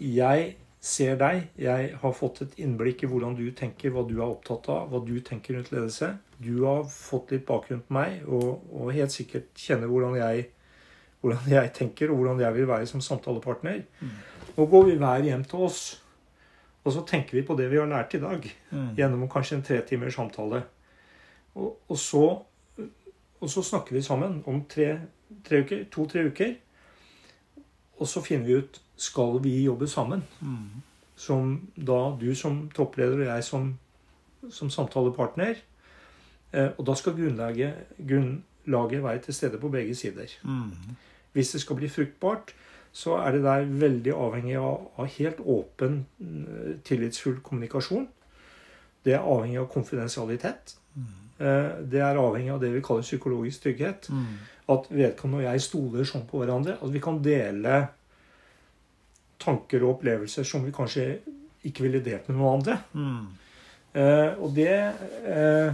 Jeg 0.00 0.54
ser 0.82 1.14
deg, 1.14 1.44
jeg 1.62 1.92
har 2.02 2.14
fått 2.18 2.40
et 2.42 2.56
innblikk 2.64 3.04
i 3.04 3.08
hvordan 3.10 3.36
du 3.38 3.44
tenker, 3.54 3.92
hva 3.94 4.02
du 4.02 4.16
er 4.16 4.26
opptatt 4.26 4.66
av, 4.72 4.88
hva 4.90 4.98
du 5.06 5.14
tenker 5.22 5.54
rundt 5.54 5.70
ledelse. 5.70 6.08
Du 6.42 6.64
har 6.64 6.82
fått 6.90 7.30
litt 7.30 7.46
bakgrunn 7.46 7.84
på 7.86 7.94
meg, 7.94 8.24
og, 8.26 8.64
og 8.74 8.90
helt 8.96 9.14
sikkert 9.14 9.54
kjenner 9.54 9.86
hvordan 9.92 10.18
jeg, 10.18 10.48
hvordan 11.22 11.46
jeg 11.54 11.72
tenker, 11.78 12.10
og 12.10 12.18
hvordan 12.18 12.42
jeg 12.42 12.58
vil 12.58 12.68
være 12.72 12.90
som 12.90 13.04
samtalepartner. 13.04 13.84
Nå 14.56 14.66
går 14.74 14.88
vi 14.90 14.98
hver 14.98 15.30
hjem 15.30 15.46
til 15.46 15.64
oss, 15.68 15.84
og 16.82 16.96
så 16.96 17.06
tenker 17.06 17.38
vi 17.38 17.46
på 17.46 17.54
det 17.54 17.70
vi 17.70 17.78
har 17.78 17.86
lært 17.86 18.18
i 18.18 18.24
dag 18.24 18.50
gjennom 18.98 19.28
kanskje 19.30 19.60
en 19.60 19.66
tre 19.68 19.78
timers 19.86 20.18
samtale. 20.18 20.64
Og, 21.54 21.76
og, 21.86 21.98
så, 22.00 22.24
og 23.38 23.54
så 23.54 23.62
snakker 23.62 23.94
vi 23.94 24.02
sammen 24.02 24.40
om 24.50 24.64
tre, 24.66 24.96
tre 25.46 25.62
uker, 25.62 25.86
to-tre 25.94 26.26
uker. 26.26 26.56
Og 28.02 28.10
så 28.10 28.24
finner 28.26 28.50
vi 28.50 28.58
ut 28.58 28.81
skal 28.96 29.38
vi 29.42 29.64
jobbe 29.64 29.86
sammen. 29.88 30.22
Som 31.16 31.68
da 31.76 32.16
du 32.20 32.34
som 32.34 32.70
toppleder 32.74 33.20
og 33.20 33.26
jeg 33.26 33.44
som, 33.44 33.78
som 34.50 34.70
samtalepartner. 34.70 35.54
Eh, 36.52 36.68
og 36.78 36.86
da 36.86 36.94
skal 36.94 37.14
grunnlaget, 37.16 37.74
grunnlaget 37.98 39.02
være 39.04 39.18
til 39.18 39.34
stede 39.34 39.58
på 39.58 39.68
begge 39.68 39.94
sider. 39.94 40.26
Hvis 41.32 41.52
det 41.52 41.60
skal 41.60 41.76
bli 41.76 41.88
fruktbart, 41.88 42.52
så 42.92 43.14
er 43.16 43.32
det 43.32 43.42
der 43.44 43.64
veldig 43.64 44.12
avhengig 44.12 44.56
av, 44.60 44.82
av 44.98 45.06
helt 45.06 45.38
åpen, 45.40 46.06
eh, 46.20 46.74
tillitsfull 46.84 47.38
kommunikasjon. 47.42 48.08
Det 49.04 49.14
er 49.14 49.24
avhengig 49.24 49.58
av 49.58 49.68
konfidensialitet. 49.72 50.76
Eh, 51.40 51.70
Det 51.90 52.00
er 52.00 52.16
avhengig 52.20 52.52
av 52.52 52.60
det 52.60 52.72
vi 52.74 52.80
kaller 52.84 53.02
psykologisk 53.02 53.62
trygghet. 53.62 54.10
At 54.68 54.86
vedkommende 54.90 55.46
og 55.46 55.52
jeg 55.52 55.60
stoler 55.60 56.04
sånn 56.04 56.26
på 56.28 56.38
hverandre 56.42 56.76
at 56.82 56.92
vi 56.92 57.00
kan 57.00 57.22
dele 57.22 57.88
tanker 59.42 59.82
og 59.84 59.96
opplevelser 59.98 60.46
som 60.46 60.64
vi 60.64 60.72
kanskje 60.74 61.06
ikke 61.68 61.84
ville 61.86 62.02
delt 62.02 62.28
med 62.30 62.38
noen 62.38 62.60
andre. 62.60 62.78
Eh, 63.92 64.38
og 64.40 64.54
det, 64.56 64.76
eh, 65.28 65.72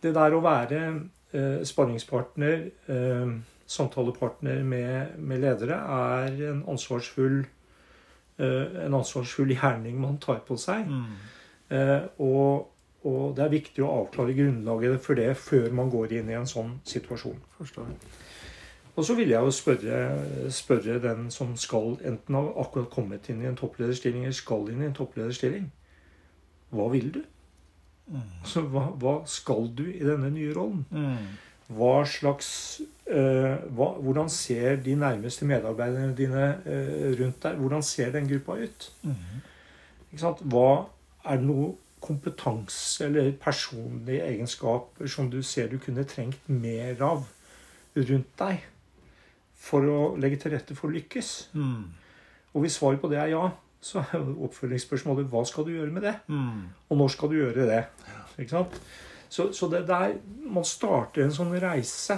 det 0.00 0.12
der 0.16 0.36
å 0.36 0.42
være 0.44 0.82
eh, 1.34 1.62
sparringspartner, 1.66 2.68
eh, 2.94 3.32
samtalepartner 3.70 4.62
med, 4.66 5.16
med 5.18 5.42
ledere, 5.44 5.76
er 5.76 6.40
en 6.52 6.62
ansvarsfull, 6.70 7.42
eh, 8.38 8.84
en 8.86 8.96
ansvarsfull 9.00 9.52
gjerning 9.54 9.98
man 10.00 10.18
tar 10.22 10.40
på 10.46 10.56
seg. 10.58 10.88
Eh, 11.70 12.00
og, 12.22 12.70
og 13.06 13.36
det 13.36 13.44
er 13.44 13.52
viktig 13.58 13.84
å 13.86 13.92
avklare 14.00 14.34
grunnlaget 14.38 15.02
for 15.04 15.18
det 15.18 15.28
før 15.38 15.70
man 15.76 15.90
går 15.92 16.16
inn 16.20 16.32
i 16.32 16.38
en 16.38 16.48
sånn 16.50 16.78
situasjon. 16.88 17.38
Forstår. 17.58 17.92
Og 19.00 19.04
så 19.08 19.14
vil 19.16 19.30
jeg 19.32 19.40
jo 19.40 19.50
spørre, 19.50 19.98
spørre 20.52 20.98
den 21.00 21.30
som 21.32 21.54
skal 21.56 21.94
enten 22.04 22.36
har 22.36 22.50
akkurat 22.60 22.90
kommet 22.92 23.30
inn 23.32 23.38
i 23.40 23.46
en 23.48 23.56
topplederstilling 23.56 24.26
eller 24.26 24.36
skal 24.36 24.66
inn 24.68 24.82
i 24.82 24.88
en 24.90 24.96
topplederstilling. 24.96 25.70
Hva 26.76 26.88
vil 26.92 27.06
du? 27.14 27.22
Altså, 28.12 28.60
hva, 28.68 28.90
hva 29.00 29.14
skal 29.24 29.70
du 29.78 29.86
i 29.88 30.02
denne 30.04 30.28
nye 30.34 30.52
rollen? 30.52 30.82
Hva 31.70 31.94
slags 32.04 32.50
uh, 33.08 33.56
hva, 33.72 33.86
Hvordan 34.04 34.28
ser 34.28 34.82
de 34.84 34.98
nærmeste 35.00 35.48
medarbeiderne 35.48 36.12
dine 36.18 36.48
uh, 36.66 37.06
rundt 37.22 37.40
deg? 37.46 37.56
Hvordan 37.62 37.86
ser 37.86 38.12
den 38.12 38.28
gruppa 38.28 38.58
ut? 38.60 38.90
Ikke 40.10 40.24
sant? 40.26 40.42
Hva 40.44 40.90
er 41.24 41.40
det 41.40 41.48
noe 41.48 41.70
kompetanse 42.04 43.06
eller 43.08 43.32
personlige 43.40 44.28
egenskaper 44.28 45.08
som 45.08 45.32
du 45.32 45.40
ser 45.46 45.72
du 45.72 45.78
kunne 45.80 46.04
trengt 46.04 46.52
mer 46.52 47.00
av 47.06 47.24
rundt 47.96 48.36
deg 48.40 48.68
for 49.60 49.84
å 49.84 49.98
legge 50.20 50.38
til 50.40 50.54
rette 50.54 50.74
for 50.78 50.88
å 50.88 50.94
lykkes? 50.94 51.30
Og 52.54 52.64
hvis 52.64 52.78
svaret 52.80 53.00
på 53.02 53.10
det 53.12 53.18
er 53.20 53.34
ja, 53.34 53.44
så 53.80 54.02
er 54.02 54.18
jo 54.18 54.34
oppfølgingsspørsmålet 54.48 55.28
hva 55.32 55.44
skal 55.48 55.64
du 55.68 55.74
gjøre 55.74 55.92
med 55.94 56.02
det? 56.08 56.14
Og 56.88 56.98
når 57.00 57.12
skal 57.14 57.30
du 57.32 57.36
gjøre 57.38 57.66
det? 57.68 57.82
Ikke 58.38 58.50
sant? 58.56 58.80
Så, 59.30 59.52
så 59.54 59.68
det 59.70 59.84
der 59.86 60.16
Man 60.50 60.64
starter 60.66 61.22
en 61.22 61.32
sånn 61.32 61.52
reise 61.62 62.16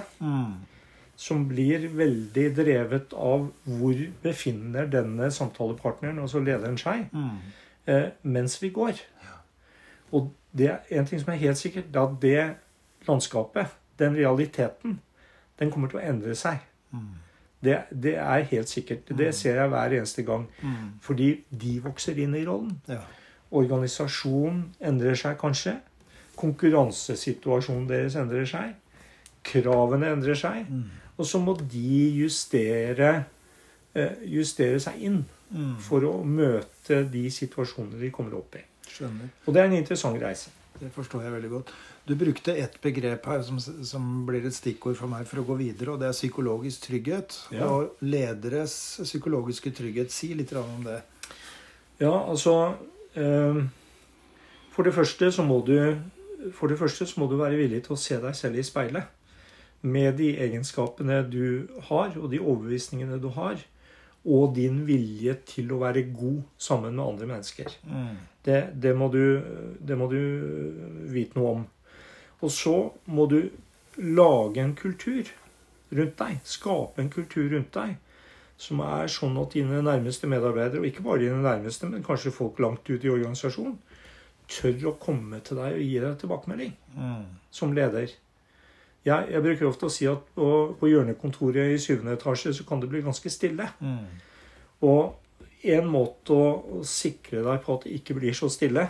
som 1.15 1.43
blir 1.47 1.83
veldig 1.93 2.47
drevet 2.57 3.13
av 3.13 3.43
hvor 3.69 3.99
befinner 4.23 4.87
denne 4.89 5.27
samtalepartneren, 5.31 6.17
altså 6.19 6.39
lederen, 6.41 6.77
seg 6.81 7.05
eh, 7.85 8.07
mens 8.23 8.57
vi 8.63 8.71
går. 8.73 8.97
Og 10.11 10.31
det 10.51 10.71
er 10.71 10.79
en 10.99 11.05
ting 11.05 11.21
som 11.21 11.31
er 11.33 11.37
helt 11.43 11.57
sikkert, 11.57 11.91
det 11.93 11.99
er 12.01 12.07
at 12.07 12.21
det 12.21 13.07
landskapet, 13.07 13.67
den 13.99 14.15
realiteten, 14.17 14.99
den 15.59 15.71
kommer 15.71 15.87
til 15.93 16.01
å 16.01 16.07
endre 16.09 16.33
seg. 16.35 16.57
Det, 17.63 17.77
det 18.03 18.15
er 18.19 18.45
helt 18.51 18.69
sikkert. 18.69 19.09
Det 19.17 19.29
ser 19.35 19.61
jeg 19.61 19.69
hver 19.71 19.97
eneste 19.97 20.23
gang. 20.27 20.47
Fordi 21.01 21.29
de 21.49 21.77
vokser 21.83 22.17
inn 22.19 22.35
i 22.35 22.45
rollen. 22.47 22.75
Ja. 22.89 22.99
Organisasjonen 23.53 24.65
endrer 24.81 25.15
seg 25.15 25.37
kanskje. 25.39 25.77
Konkurransesituasjonen 26.35 27.87
deres 27.89 28.17
endrer 28.19 28.45
seg. 28.49 28.73
Kravene 29.43 30.11
endrer 30.15 30.35
seg. 30.39 30.65
Og 31.17 31.25
så 31.29 31.39
må 31.39 31.55
de 31.59 32.09
justere, 32.17 33.23
eh, 33.95 34.15
justere 34.25 34.79
seg 34.79 34.99
inn 35.05 35.23
for 35.79 36.01
å 36.09 36.23
møte 36.25 37.03
de 37.13 37.27
situasjonene 37.29 37.99
de 38.01 38.09
kommer 38.11 38.39
opp 38.39 38.55
i. 38.57 38.63
Skjønner. 38.89 39.29
Og 39.45 39.53
det 39.53 39.61
er 39.61 39.69
en 39.69 39.77
interessant 39.77 40.21
reise. 40.21 40.49
Det 40.79 40.89
forstår 40.93 41.23
jeg 41.23 41.33
veldig 41.35 41.49
godt. 41.51 41.71
Du 42.07 42.15
brukte 42.19 42.55
et 42.59 42.75
begrep 42.81 43.27
her 43.29 43.43
som, 43.45 43.59
som 43.61 44.07
blir 44.27 44.45
et 44.47 44.55
stikkord 44.55 44.97
for 44.99 45.11
meg 45.11 45.27
for 45.29 45.43
å 45.43 45.45
gå 45.47 45.57
videre, 45.59 45.93
og 45.93 46.01
det 46.01 46.09
er 46.09 46.17
psykologisk 46.17 46.87
trygghet. 46.87 47.37
Ja. 47.53 47.69
Og 47.69 48.01
lederes 48.03 48.75
psykologiske 49.05 49.73
trygghet. 49.77 50.11
Si 50.11 50.33
litt 50.37 50.53
om 50.59 50.83
det. 50.87 50.99
Ja, 52.01 52.15
altså 52.25 52.75
eh, 53.13 53.61
For 54.73 54.83
det 54.83 54.95
første 54.95 55.29
så 55.31 55.45
må 55.45 55.59
du 55.63 55.77
For 56.57 56.67
det 56.67 56.79
første 56.79 57.05
så 57.07 57.21
må 57.21 57.29
du 57.29 57.37
være 57.37 57.59
villig 57.59 57.83
til 57.85 57.93
å 57.95 57.99
se 58.01 58.17
deg 58.19 58.35
selv 58.35 58.59
i 58.59 58.65
speilet. 58.65 59.11
Med 59.83 60.17
de 60.17 60.33
egenskapene 60.39 61.21
du 61.27 61.69
har, 61.89 62.15
og 62.17 62.29
de 62.31 62.39
overbevisningene 62.39 63.21
du 63.21 63.29
har. 63.35 63.61
og 64.23 64.53
din 64.55 64.85
vilje 64.87 65.33
til 65.43 65.71
å 65.75 65.81
være 65.81 66.05
god 66.15 66.43
sammen 66.57 66.95
med 66.95 67.05
andre 67.05 67.25
mennesker. 67.27 67.73
Mm. 67.83 68.13
Det, 68.43 68.59
det, 68.75 68.91
må 68.99 69.07
du, 69.13 69.41
det 69.79 69.95
må 69.97 70.09
du 70.11 70.19
vite 71.13 71.39
noe 71.39 71.51
om. 71.57 71.61
Og 72.43 72.51
så 72.51 72.75
må 73.05 73.27
du 73.31 73.37
lage 74.03 74.59
en 74.59 74.73
kultur 74.75 75.29
rundt 75.93 76.17
deg. 76.19 76.41
Skape 76.43 76.99
en 77.03 77.11
kultur 77.13 77.47
rundt 77.53 77.71
deg 77.77 77.95
som 78.63 78.79
er 78.85 79.09
sånn 79.11 79.35
at 79.41 79.55
dine 79.55 79.79
nærmeste 79.83 80.27
medarbeidere, 80.29 80.79
og 80.79 80.85
ikke 80.87 81.03
bare 81.03 81.23
dine 81.23 81.39
nærmeste, 81.43 81.87
men 81.89 82.03
kanskje 82.05 82.31
folk 82.31 82.59
langt 82.63 82.87
ut 82.87 83.03
i 83.03 83.09
organisasjonen, 83.11 83.73
tør 84.47 84.85
å 84.91 84.93
komme 85.01 85.39
til 85.43 85.57
deg 85.59 85.73
og 85.79 85.81
gi 85.83 85.97
deg 86.03 86.19
tilbakemelding 86.21 86.75
Mm. 86.93 87.23
som 87.51 87.73
leder. 87.73 88.11
Jeg, 89.03 89.25
jeg 89.31 89.41
bruker 89.43 89.67
ofte 89.67 89.87
å 89.89 89.91
si 89.91 90.05
at 90.07 90.21
på, 90.35 90.75
på 90.79 90.87
hjørnekontoret 90.91 91.73
i 91.73 91.79
syvende 91.81 92.13
etasje 92.15 92.53
så 92.53 92.63
kan 92.67 92.79
det 92.79 92.87
bli 92.91 93.01
ganske 93.03 93.29
stille. 93.33 93.65
Mm. 93.81 94.05
Og 94.85 95.15
en 95.63 95.89
måte 95.89 96.35
å, 96.35 96.83
sikre 96.87 97.43
deg 97.45 97.63
på 97.63 97.77
at 97.77 97.87
det 97.87 97.97
ikke 97.99 98.17
blir 98.17 98.35
så 98.37 98.49
stille, 98.51 98.87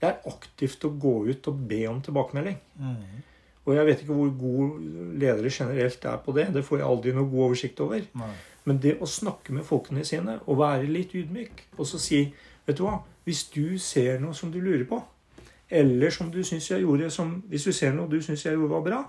det 0.00 0.08
er 0.08 0.24
aktivt 0.28 0.84
å 0.84 0.92
gå 0.98 1.14
ut 1.30 1.48
og 1.48 1.60
be 1.68 1.84
om 1.88 2.00
tilbakemelding. 2.04 2.58
Mm. 2.82 3.20
Og 3.62 3.76
jeg 3.76 3.86
vet 3.86 4.00
ikke 4.02 4.16
hvor 4.16 4.32
god 4.40 4.86
ledere 5.22 5.52
generelt 5.54 6.04
er 6.10 6.18
på 6.24 6.34
det. 6.34 6.48
Det 6.54 6.64
får 6.66 6.80
jeg 6.80 6.88
aldri 6.88 7.12
noe 7.14 7.30
god 7.30 7.44
oversikt 7.46 7.82
over. 7.84 8.02
Nei. 8.18 8.32
Men 8.66 8.78
det 8.82 8.96
å 9.02 9.08
snakke 9.10 9.54
med 9.54 9.66
folkene 9.66 10.04
sine 10.06 10.38
og 10.46 10.58
være 10.58 10.90
litt 10.90 11.14
ydmyk, 11.18 11.68
og 11.78 11.86
så 11.88 12.00
si 12.02 12.26
Vet 12.62 12.76
du 12.78 12.84
hva, 12.84 13.00
hvis 13.26 13.48
du 13.50 13.74
ser 13.82 14.20
noe 14.22 14.36
som 14.38 14.52
du 14.54 14.60
lurer 14.62 14.84
på, 14.86 15.00
eller 15.66 16.12
som 16.14 16.28
du 16.30 16.44
syns 16.46 16.68
jeg 16.70 16.84
gjorde 16.84 17.08
som 17.10 17.40
Hvis 17.50 17.64
du 17.66 17.72
ser 17.74 17.94
noe 17.96 18.06
du 18.06 18.20
syns 18.22 18.44
jeg 18.44 18.54
gjorde 18.54 18.70
var 18.76 18.84
bra, 18.86 19.00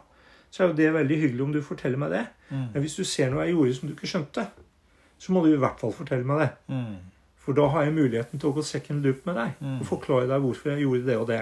så 0.50 0.64
er 0.64 0.72
jo 0.72 0.78
det 0.78 0.88
veldig 0.94 1.20
hyggelig 1.20 1.44
om 1.44 1.54
du 1.54 1.60
forteller 1.66 2.02
meg 2.02 2.14
det. 2.14 2.24
Mm. 2.50 2.66
Men 2.74 2.84
hvis 2.86 2.98
du 2.98 3.04
ser 3.06 3.30
noe 3.30 3.46
jeg 3.46 3.56
gjorde 3.56 3.76
som 3.78 3.90
du 3.90 3.94
ikke 3.94 4.10
skjønte, 4.10 4.46
så 5.24 5.32
må 5.36 5.44
du 5.46 5.54
i 5.54 5.60
hvert 5.62 5.80
fall 5.80 5.94
fortelle 5.96 6.28
meg 6.28 6.42
det. 6.44 6.50
Mm. 6.74 6.96
For 7.44 7.56
da 7.56 7.66
har 7.72 7.86
jeg 7.88 7.96
muligheten 7.96 8.40
til 8.40 8.50
å 8.52 8.56
gå 8.58 8.64
second 8.68 9.04
loop 9.06 9.26
med 9.28 9.36
deg 9.40 9.58
Mm. 9.64 9.80
og 9.82 9.86
forklare 9.88 10.28
deg 10.32 10.42
hvorfor 10.44 10.72
jeg 10.74 10.84
gjorde 10.84 11.06
det 11.08 11.18
og 11.20 11.28
det. 11.32 11.42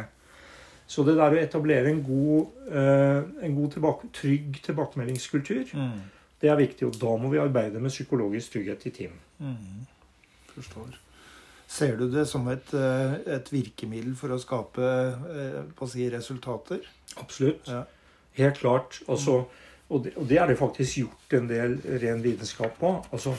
Så 0.91 1.05
det 1.07 1.15
der 1.17 1.33
å 1.35 1.39
etablere 1.39 1.89
en 1.89 2.01
god, 2.03 2.47
uh, 2.69 3.21
en 3.45 3.53
god 3.55 3.71
tilbake, 3.77 4.09
trygg 4.13 4.57
tilbakemeldingskultur, 4.65 5.69
Mm. 5.73 6.01
det 6.41 6.49
er 6.49 6.57
viktig. 6.59 6.87
Og 6.89 6.97
da 6.99 7.13
må 7.17 7.29
vi 7.31 7.37
arbeide 7.39 7.79
med 7.79 7.91
psykologisk 7.93 8.51
trygghet 8.57 8.85
i 8.85 8.89
team. 8.89 9.13
Mm. 9.39 9.87
Forstår. 10.55 10.97
Ser 11.71 11.95
du 11.95 12.09
det 12.11 12.25
som 12.27 12.47
et, 12.51 12.73
eh, 12.73 13.13
et 13.37 13.47
virkemiddel 13.53 14.13
for 14.19 14.27
å 14.35 14.39
skape 14.41 14.81
eh, 14.83 15.87
si, 15.87 16.09
resultater? 16.11 16.81
Absolutt. 17.17 17.65
Ja. 17.71 17.85
Helt 18.35 18.57
klart. 18.59 18.99
Altså, 19.07 19.45
og, 19.91 20.03
det, 20.05 20.13
og 20.17 20.27
det 20.29 20.37
er 20.39 20.47
det 20.47 20.57
faktisk 20.59 20.97
gjort 21.01 21.33
en 21.37 21.47
del 21.49 21.73
ren 22.01 22.21
vitenskap 22.23 22.77
på. 22.79 22.91
Altså, 23.11 23.33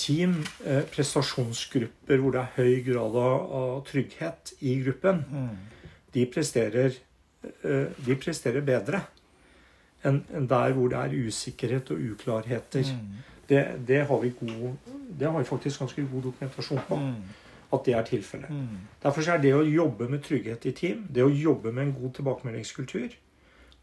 team, 0.00 0.38
eh, 0.64 0.82
prestasjonsgrupper 0.94 2.20
hvor 2.22 2.32
det 2.34 2.40
er 2.40 2.54
høy 2.56 2.78
grad 2.86 3.18
av, 3.20 3.52
av 3.60 3.82
trygghet 3.88 4.54
i 4.64 4.78
gruppen, 4.84 5.24
Mm. 5.30 5.56
de 6.14 6.24
presterer, 6.30 6.96
eh, 7.64 7.86
de 8.06 8.16
presterer 8.16 8.62
bedre 8.64 9.02
enn 10.04 10.22
en 10.36 10.46
der 10.46 10.72
hvor 10.76 10.88
det 10.92 10.98
er 10.98 11.16
usikkerhet 11.28 11.90
og 11.90 12.00
uklarheter. 12.14 12.84
Mm. 12.92 13.22
Det, 13.48 13.62
det, 13.86 14.06
har 14.08 14.20
vi 14.22 14.30
god, 14.40 14.76
det 15.18 15.28
har 15.30 15.38
vi 15.38 15.44
faktisk 15.44 15.78
ganske 15.84 16.06
god 16.12 16.22
dokumentasjon 16.30 16.80
på 16.88 16.96
Mm. 16.96 17.14
at 17.72 17.84
det 17.84 17.94
er 17.94 18.02
tilfellet. 18.02 18.50
Mm. 18.50 18.78
Derfor 19.02 19.28
er 19.28 19.38
det 19.42 19.52
å 19.54 19.62
jobbe 19.64 20.08
med 20.08 20.22
trygghet 20.22 20.64
i 20.66 20.72
team, 20.72 21.06
det 21.10 21.24
å 21.24 21.28
jobbe 21.32 21.72
med 21.72 21.86
en 21.88 21.92
god 22.00 22.14
tilbakemeldingskultur, 22.14 23.08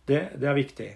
det, 0.08 0.22
det 0.40 0.48
er 0.50 0.54
viktig. 0.58 0.90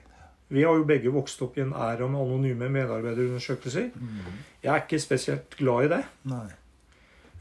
Vi 0.50 0.62
har 0.62 0.78
jo 0.78 0.86
begge 0.86 1.14
vokst 1.14 1.41
opp 1.41 1.58
i 1.58 1.64
en 1.64 1.74
æra 1.74 2.08
med 2.08 2.22
anonyme 2.22 2.70
medarbeiderundersøkelser. 2.70 3.89
Mm. 3.96 4.38
Jeg 4.64 4.72
er 4.72 4.84
ikke 4.84 5.00
spesielt 5.00 5.58
glad 5.58 5.86
i 5.86 5.91
det. 5.96 6.02
Nei. 6.30 6.46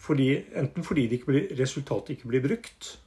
Fordi, 0.05 0.29
enten 0.57 0.85
fordi 0.85 1.07
det 1.09 1.13
ikke 1.21 1.33
blir, 1.33 1.47
resultatet 1.59 2.17
ikke 2.17 2.29
blir 2.29 2.43
brukt, 2.45 3.01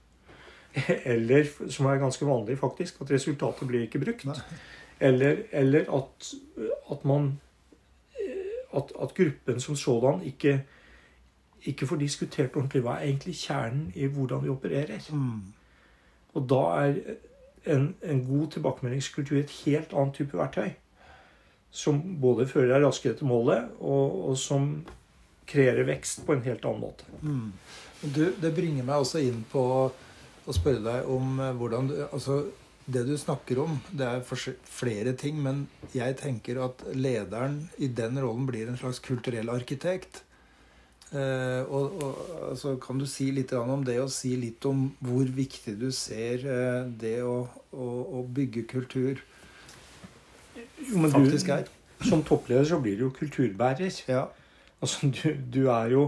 eller, 1.06 1.50
som 1.70 1.86
er 1.86 2.00
ganske 2.02 2.26
vanlig 2.26 2.58
faktisk, 2.58 3.02
at 3.02 3.12
resultatet 3.12 3.68
blir 3.68 3.86
ikke 3.86 4.02
brukt. 4.02 4.26
Nei. 4.26 4.38
Eller, 5.00 5.44
eller 5.52 5.92
at, 5.94 6.32
at 6.92 7.06
man 7.06 7.36
at, 8.76 8.92
at 9.02 9.14
gruppen 9.14 9.60
som 9.62 9.76
sådan 9.76 10.24
ikke, 10.24 10.64
ikke 11.64 11.88
får 11.88 11.96
diskutert 12.02 12.56
ordentlig 12.56 12.82
hva 12.86 12.98
er 12.98 13.10
egentlig 13.10 13.36
kjernen 13.36 13.92
i 13.96 14.06
hvordan 14.06 14.44
vi 14.44 14.50
opererer. 14.50 15.10
Mm. 15.14 15.54
Og 16.34 16.50
da 16.50 16.62
er 16.82 17.00
en, 17.74 17.88
en 18.02 18.22
god 18.28 18.52
tilbakemeldingskultur 18.56 19.40
et 19.42 19.56
helt 19.66 19.94
annet 19.94 20.20
type 20.20 20.38
verktøy. 20.38 20.72
Som 21.72 22.00
både 22.22 22.48
fører 22.50 22.74
deg 22.76 22.86
raskere 22.88 23.18
til 23.20 23.30
målet, 23.30 23.68
og, 23.80 24.22
og 24.32 24.38
som 24.40 24.70
kreerer 25.48 25.88
vekst 25.88 26.26
på 26.28 26.36
en 26.36 26.46
helt 26.46 26.66
annen 26.68 26.84
måte. 26.84 27.08
Mm. 27.22 27.52
Du, 28.02 28.24
det 28.42 28.54
bringer 28.56 28.86
meg 28.86 29.04
også 29.04 29.22
inn 29.26 29.42
på 29.52 29.64
å 30.48 30.56
spørre 30.56 30.84
deg 30.86 31.12
om 31.12 31.38
eh, 31.44 31.54
hvordan 31.58 31.92
du 31.92 31.96
Altså, 32.08 32.42
det 32.88 33.04
du 33.04 33.18
snakker 33.20 33.60
om, 33.60 33.74
det 33.92 34.06
er 34.08 34.46
flere 34.64 35.12
ting, 35.20 35.42
men 35.44 35.66
jeg 35.92 36.16
tenker 36.22 36.62
at 36.64 36.86
lederen 36.96 37.66
i 37.84 37.90
den 37.92 38.16
rollen 38.24 38.46
blir 38.48 38.70
en 38.72 38.80
slags 38.80 39.02
kulturell 39.04 39.52
arkitekt. 39.52 40.22
Eh, 41.16 41.64
og, 41.72 41.94
og 42.04 42.16
altså, 42.50 42.74
Kan 42.84 43.00
du 43.00 43.06
si 43.08 43.30
litt 43.32 43.54
om 43.56 43.84
det, 43.88 43.96
og 44.04 44.10
si 44.12 44.34
litt 44.36 44.66
om 44.68 44.90
hvor 45.00 45.30
viktig 45.38 45.78
du 45.80 45.88
ser 45.96 46.42
eh, 46.44 46.90
det 47.00 47.22
å, 47.24 47.38
å, 47.72 47.88
å 48.20 48.24
bygge 48.28 48.66
kultur 48.68 49.22
Jo, 50.58 50.98
men 51.00 51.14
faktisk 51.14 51.48
er? 51.56 51.70
Som 52.04 52.26
toppleder 52.28 52.68
så 52.68 52.82
blir 52.84 53.00
du 53.00 53.06
jo 53.08 53.14
kulturbærer. 53.16 53.96
Ja. 54.12 54.26
Altså, 54.84 55.08
du, 55.16 55.32
du, 55.56 55.62
er 55.74 55.94
jo, 55.96 56.04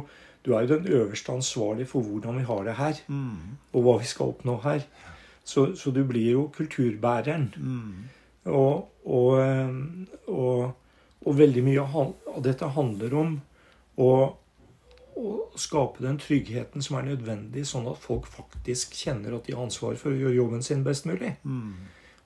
du 0.46 0.52
er 0.54 0.68
jo 0.68 0.76
den 0.76 0.92
øverste 1.00 1.32
ansvarlig 1.34 1.88
for 1.90 2.04
hvordan 2.06 2.38
vi 2.38 2.44
har 2.52 2.68
det 2.68 2.76
her, 2.78 3.00
Mm. 3.08 3.56
og 3.74 3.82
hva 3.88 3.96
vi 4.04 4.06
skal 4.12 4.36
oppnå 4.36 4.60
her. 4.68 4.84
Så, 5.44 5.72
så 5.80 5.90
du 5.96 6.04
blir 6.06 6.28
jo 6.36 6.44
kulturbæreren. 6.54 7.48
Mm. 7.58 8.52
Og, 8.52 8.92
og, 9.06 9.40
eh, 9.42 9.74
og, 10.28 10.76
og 11.26 11.40
veldig 11.40 11.64
mye 11.66 11.88
av 12.04 12.44
dette 12.46 12.70
handler 12.76 13.16
om 13.24 13.34
å, 13.98 14.12
å 15.20 15.60
skape 15.60 16.04
den 16.04 16.20
tryggheten 16.22 16.84
som 16.86 16.98
er 17.00 17.10
nødvendig, 17.12 17.66
sånn 17.68 17.88
at 17.92 18.00
folk 18.02 18.28
faktisk 18.32 18.96
kjenner 18.98 19.36
at 19.36 19.48
de 19.48 19.56
har 19.56 19.66
ansvar 19.66 19.98
for 20.00 20.14
å 20.14 20.20
gjøre 20.20 20.38
jobben 20.38 20.66
sin 20.66 20.84
best 20.86 21.08
mulig. 21.10 21.36
Mm. 21.44 21.74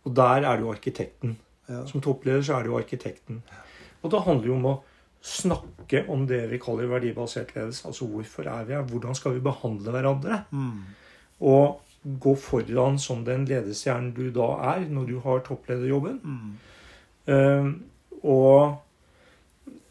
Og 0.04 0.16
der 0.20 0.44
er 0.44 0.58
det 0.58 0.66
jo 0.66 0.74
arkitekten. 0.74 1.38
Ja. 1.70 1.86
Som 1.90 2.04
toppleder 2.04 2.44
så 2.44 2.58
er 2.58 2.66
det 2.66 2.74
jo 2.74 2.80
arkitekten. 2.80 3.40
Og 4.04 4.12
det 4.12 4.26
handler 4.26 4.50
jo 4.50 4.58
om 4.58 4.68
å 4.68 4.76
snakke 5.24 6.04
om 6.12 6.26
det 6.28 6.42
vi 6.52 6.60
kaller 6.62 6.90
verdibasert 6.92 7.54
ledelse. 7.56 7.88
Altså 7.88 8.08
hvorfor 8.12 8.50
er 8.52 8.68
vi 8.68 8.76
her? 8.76 8.84
Hvordan 8.90 9.16
skal 9.16 9.38
vi 9.38 9.46
behandle 9.46 9.96
hverandre? 9.96 10.42
Mm. 10.52 10.82
Og 11.48 11.80
gå 12.04 12.36
foran 12.36 13.00
som 13.00 13.24
den 13.24 13.46
ledestjernen 13.48 14.12
du 14.16 14.28
da 14.36 14.50
er 14.74 14.88
når 14.92 15.08
du 15.08 15.16
har 15.24 15.46
topplederjobben. 15.48 16.20
Mm. 16.24 16.52
Uh, 17.32 17.70
og, 18.28 18.76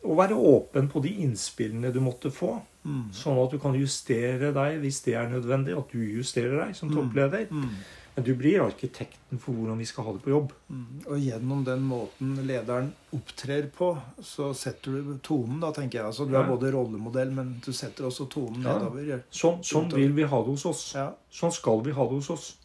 og 0.05 0.19
være 0.21 0.37
åpen 0.37 0.93
på 0.93 1.01
de 1.05 1.15
innspillene 1.25 1.93
du 1.93 2.03
måtte 2.05 2.33
få. 2.33 2.59
Mm. 2.85 3.11
Sånn 3.15 3.39
at 3.45 3.51
du 3.51 3.59
kan 3.63 3.75
justere 3.79 4.53
deg 4.53 4.81
hvis 4.83 5.03
det 5.05 5.15
er 5.15 5.29
nødvendig. 5.31 5.77
At 5.79 5.91
du 5.93 5.99
justerer 5.99 6.65
deg 6.67 6.75
som 6.77 6.89
Mm. 6.91 6.97
toppleder. 6.97 7.47
Mm. 7.51 7.69
Men 8.15 8.25
du 8.27 8.35
blir 8.35 8.61
arkitekten 8.61 9.39
for 9.41 9.53
hvordan 9.55 9.79
vi 9.79 9.85
skal 9.87 10.05
ha 10.05 10.13
det 10.13 10.23
på 10.23 10.31
jobb. 10.35 10.51
Mm. 10.71 11.07
Og 11.07 11.17
gjennom 11.19 11.65
den 11.65 11.81
måten 11.89 12.35
lederen 12.47 12.93
opptrer 13.15 13.71
på, 13.73 13.97
så 14.21 14.53
setter 14.55 14.93
du 15.01 15.19
tonen, 15.23 15.61
da, 15.61 15.71
tenker 15.73 16.01
jeg. 16.01 16.05
Altså, 16.11 16.27
du 16.29 16.35
er 16.37 16.43
Ja. 16.43 16.49
både 16.57 16.73
rollemodell, 16.75 17.31
men 17.33 17.63
du 17.65 17.73
setter 17.73 18.05
også 18.05 18.29
tonen 18.29 18.63
Ja. 18.63 18.79
nedover. 18.79 19.23
Sånn, 19.31 19.63
sånn 19.65 19.91
vil 19.95 20.13
vi 20.13 20.25
ha 20.25 20.39
det 20.43 20.51
hos 20.51 20.67
oss. 20.67 20.93
Ja. 20.95 21.13
Sånn 21.33 21.53
skal 21.53 21.81
vi 21.81 21.91
ha 21.93 22.03
det 22.05 22.15
hos 22.21 22.29
oss. 22.31 22.57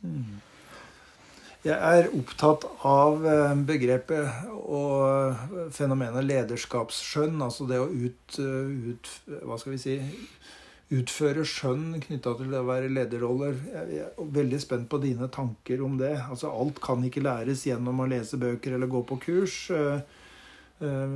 Jeg 1.66 1.99
er 1.99 2.12
opptatt 2.14 2.68
av 2.86 3.24
eh, 3.26 3.53
begrepet 3.66 4.51
og 4.53 5.72
fenomenet 5.74 6.28
lederskapsskjønn. 6.28 7.41
Altså 7.41 7.66
det 7.70 7.80
å 7.82 7.88
ut, 7.89 8.38
eh, 8.43 8.91
ut, 8.93 9.10
hva 9.41 9.58
skal 9.58 9.74
vi 9.74 9.80
si, 9.82 9.95
utføre 10.93 11.43
skjønn 11.47 11.97
knytta 12.03 12.36
til 12.38 12.53
det 12.53 12.62
å 12.62 12.68
være 12.68 12.91
lederroller. 12.93 13.58
Jeg 13.74 14.03
er 14.05 14.30
veldig 14.38 14.62
spent 14.64 14.88
på 14.91 15.01
dine 15.03 15.32
tanker 15.34 15.82
om 15.84 15.97
det. 15.99 16.14
Altså 16.28 16.53
Alt 16.53 16.80
kan 16.84 17.03
ikke 17.03 17.26
læres 17.26 17.66
gjennom 17.68 18.05
å 18.05 18.10
lese 18.12 18.39
bøker 18.39 18.78
eller 18.78 18.91
gå 18.93 19.01
på 19.10 19.20
kurs. 19.26 19.60
Eh, 20.82 20.88
eh, 20.88 21.07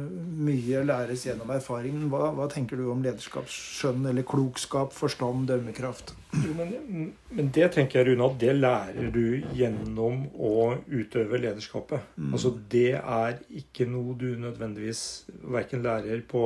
Mye 0.41 0.81
læres 0.87 1.25
gjennom 1.27 1.49
erfaringen. 1.53 2.07
Hva, 2.09 2.31
hva 2.37 2.47
tenker 2.51 2.79
du 2.79 2.87
om 2.91 3.03
lederskapsskjønn 3.05 4.07
eller 4.09 4.25
klokskap, 4.27 4.93
forstand, 4.97 5.47
dømmekraft? 5.51 6.15
Jo, 6.33 6.53
men, 6.57 7.11
men 7.31 7.51
det 7.53 7.71
tenker 7.75 7.99
jeg, 8.01 8.07
Rune, 8.11 8.25
at 8.31 8.39
det 8.41 8.55
lærer 8.57 9.11
du 9.13 9.41
gjennom 9.57 10.23
å 10.33 10.53
utøve 10.89 11.41
lederskapet. 11.43 12.07
Mm. 12.17 12.31
Altså 12.33 12.53
Det 12.71 12.87
er 12.97 13.37
ikke 13.61 13.85
noe 13.91 14.15
du 14.17 14.29
nødvendigvis 14.41 15.03
verken 15.43 15.83
lærer 15.85 16.23
på 16.27 16.45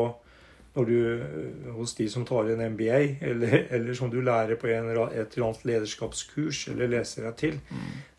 når 0.76 0.90
du, 0.90 1.72
hos 1.78 1.94
de 1.96 2.10
som 2.12 2.26
tar 2.28 2.50
en 2.52 2.66
MBA, 2.74 2.98
eller, 3.24 3.54
eller 3.72 3.96
som 3.96 4.10
du 4.12 4.18
lærer 4.20 4.60
på 4.60 4.68
en, 4.68 4.90
et 4.92 5.38
eller 5.38 5.46
annet 5.48 5.64
lederskapskurs 5.70 6.66
eller 6.74 6.92
leser 6.98 7.30
deg 7.30 7.38
til. 7.40 7.62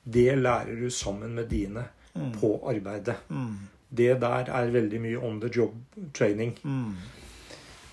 Det 0.07 0.31
lærer 0.41 0.81
du 0.81 0.89
sammen 0.89 1.35
med 1.37 1.51
dine 1.53 1.85
Mm. 2.17 2.31
på 2.41 2.49
arbeidet. 2.65 3.15
Mm. 3.29 3.57
Det 3.89 4.21
der 4.21 4.51
er 4.51 4.73
veldig 4.75 5.01
mye 5.01 5.19
on 5.23 5.41
the 5.41 5.51
job 5.57 5.75
training. 6.15 6.59
Mm. 6.63 6.97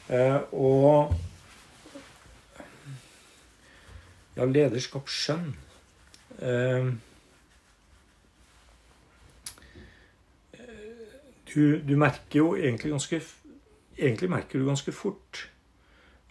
Eh, 0.10 0.42
og 0.52 1.14
ja, 4.36 4.46
lederskapsskjønn 4.50 5.54
eh, 6.44 6.90
du, 11.54 11.62
du, 11.86 11.94
merker 11.96 12.40
jo 12.40 12.50
egentlig 12.58 12.92
ganske 12.96 13.22
Egentlig 13.94 14.30
merker 14.34 14.60
du 14.60 14.66
ganske 14.66 14.92
fort 14.92 15.44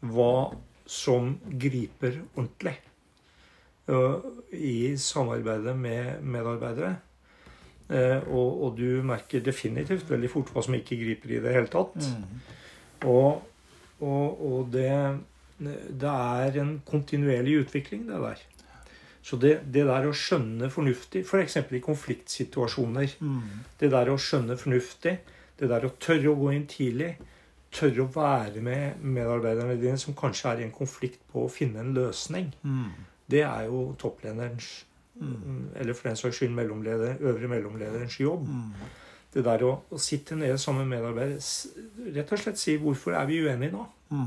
hva 0.03 0.51
som 0.91 1.37
griper 1.63 2.17
ordentlig 2.35 2.75
eh, 3.87 4.25
i 4.59 4.97
samarbeidet 4.99 5.77
med 5.79 6.25
medarbeidere. 6.27 6.97
Uh, 7.91 8.23
og, 8.31 8.51
og, 8.65 8.79
du 8.79 9.03
merker 9.05 9.43
definitivt 9.45 10.09
veldig 10.11 10.31
fort 10.31 10.53
hva 10.55 10.63
som 10.65 10.77
ikke 10.77 10.97
griper 11.01 11.35
i 11.35 11.41
det 11.45 11.55
hele 11.55 11.71
tatt. 11.73 11.99
Mm. 11.99 12.39
Og, 13.11 13.43
og, 14.01 14.45
og 14.47 14.71
det, 14.73 14.93
det, 15.59 16.13
er 16.13 16.63
en 16.63 16.77
kontinuerlig 16.89 17.59
utvikling, 17.65 18.07
det 18.09 18.21
der. 18.23 18.47
Så 19.23 19.39
det, 19.39 19.53
det 19.75 19.85
der 19.87 20.09
å 20.09 20.15
skjønne 20.17 20.71
fornuftig, 20.73 21.23
f.eks. 21.27 21.59
For 21.61 21.79
i 21.79 21.83
konfliktsituasjoner 21.85 23.13
mm. 23.23 23.43
Det 23.79 23.91
der 23.93 24.11
å 24.11 24.19
skjønne 24.19 24.57
fornuftig, 24.59 25.19
det 25.61 25.69
der 25.71 25.87
å 25.87 25.93
tørre 26.03 26.33
å 26.33 26.39
gå 26.41 26.51
inn 26.57 26.67
tidlig, 26.71 27.13
tørre 27.73 28.05
å 28.05 28.11
være 28.13 28.63
med 28.65 29.05
medarbeiderne 29.05 29.79
dine 29.81 30.01
som 30.01 30.17
kanskje 30.19 30.51
er 30.51 30.63
i 30.63 30.67
en 30.67 30.75
konflikt 30.75 31.23
på 31.33 31.47
å 31.47 31.53
finne 31.53 31.81
en 31.85 31.95
løsning, 31.97 32.51
mm. 32.63 32.91
det 33.33 33.45
er 33.47 33.69
jo 33.71 33.93
topplederens 34.01 34.73
mm. 35.15 35.69
Eller 35.77 35.97
for 35.97 36.09
den 36.09 36.17
saks 36.17 36.37
skyld 36.37 36.55
mellomleder, 36.57 37.17
øvre 37.21 37.49
mellomlederens 37.49 38.21
jobb. 38.21 38.47
Mm. 38.49 38.73
Det 39.33 39.45
der 39.45 39.65
å, 39.65 39.75
å, 39.91 39.99
sitte 40.01 40.37
nede 40.37 40.59
sammen 40.61 40.89
med 40.89 40.99
medarbeidere 40.99 42.11
Rett 42.17 42.33
og 42.33 42.41
slett 42.41 42.59
si 42.61 42.77
'Hvorfor 42.77 43.17
er 43.17 43.27
vi 43.27 43.43
uenige 43.45 43.73
nå?' 43.73 43.87
Mm. 44.13 44.27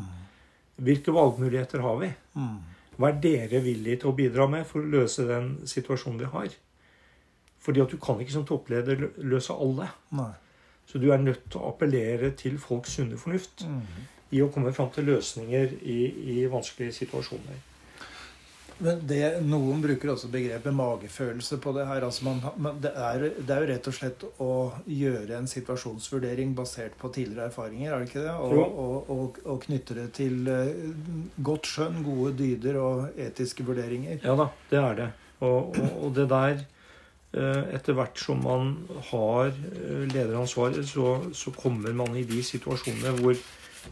Hvilke 0.76 1.14
valgmuligheter 1.14 1.80
har 1.80 2.00
vi? 2.00 2.08
Mm. 2.34 2.58
Hva 2.98 3.10
er 3.10 3.20
dere 3.22 3.60
villige 3.62 4.00
til 4.02 4.10
å 4.10 4.16
bidra 4.16 4.48
med 4.50 4.66
for 4.66 4.82
å 4.82 4.90
løse 4.90 5.28
den 5.28 5.60
situasjonen 5.68 6.20
vi 6.20 6.32
har? 6.32 6.56
Fordi 7.60 7.82
at 7.82 7.92
du 7.92 7.98
kan 8.02 8.20
ikke 8.20 8.34
som 8.34 8.46
toppleder 8.46 9.08
løse 9.18 9.54
alle. 9.54 9.88
Nei. 10.12 10.32
Så 10.86 10.98
du 11.02 11.12
er 11.12 11.22
nødt 11.22 11.48
til 11.52 11.62
å 11.62 11.70
appellere 11.70 12.32
til 12.38 12.58
folks 12.62 12.98
sunne 12.98 13.18
fornuft 13.18 13.66
mm. 13.68 13.80
i 14.38 14.42
å 14.42 14.50
komme 14.54 14.74
fram 14.74 14.90
til 14.94 15.08
løsninger 15.10 15.78
i, 15.82 16.00
i 16.36 16.46
vanskelige 16.52 16.94
situasjoner. 17.00 17.62
Men 18.78 19.00
det, 19.08 19.22
Noen 19.48 19.80
bruker 19.84 20.12
også 20.12 20.28
begrepet 20.34 20.76
magefølelse 20.76 21.60
på 21.64 21.72
det 21.78 21.86
her. 21.88 22.04
Altså 22.04 22.26
man, 22.28 22.42
man, 22.60 22.80
det, 22.84 22.92
er, 22.92 23.24
det, 23.38 23.48
er, 23.48 23.64
jo 23.64 23.70
rett 23.72 23.90
og 23.92 23.96
slett 23.96 24.26
å 24.44 24.52
gjøre 24.92 25.38
en 25.38 25.50
situasjonsvurdering 25.50 26.52
basert 26.58 26.98
på 27.00 27.12
tidligere 27.16 27.48
erfaringer, 27.52 27.94
er 27.94 28.04
det 28.04 28.10
ikke 28.10 28.26
det? 28.26 28.36
Og, 28.36 28.60
og, 28.60 29.12
og, 29.16 29.42
og 29.46 29.62
knytte 29.64 29.96
det 30.02 30.10
til 30.20 30.52
uh, 30.52 30.70
godt 31.48 31.72
skjønn, 31.72 32.02
gode 32.06 32.36
dyder 32.42 32.80
og 32.82 33.20
etiske 33.28 33.66
vurderinger. 33.68 34.20
Ja 34.26 34.36
da, 34.40 34.50
det 34.72 34.82
er 34.82 35.00
det. 35.02 35.12
Og, 35.46 35.76
det 36.16 36.30
der 36.32 36.64
uh, 37.36 37.64
Etter 37.76 37.96
hvert 37.96 38.20
som 38.20 38.44
man 38.44 38.76
har 39.12 39.54
uh, 39.56 40.04
lederansvaret, 40.12 40.84
så, 40.88 41.20
så 41.32 41.56
kommer 41.56 41.96
man 41.96 42.16
i 42.20 42.28
de 42.28 42.44
situasjonene 42.44 43.16
hvor 43.22 43.40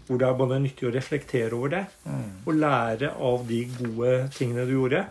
hvor 0.07 0.19
det 0.19 0.27
er 0.27 0.37
både 0.39 0.59
nyttig 0.63 0.87
å 0.89 0.93
reflektere 0.93 1.55
over 1.57 1.73
det 1.73 1.83
mm. 2.05 2.29
og 2.45 2.55
lære 2.57 3.11
av 3.29 3.45
de 3.49 3.59
gode 3.77 4.13
tingene 4.35 4.65
du 4.69 4.73
gjorde. 4.75 5.05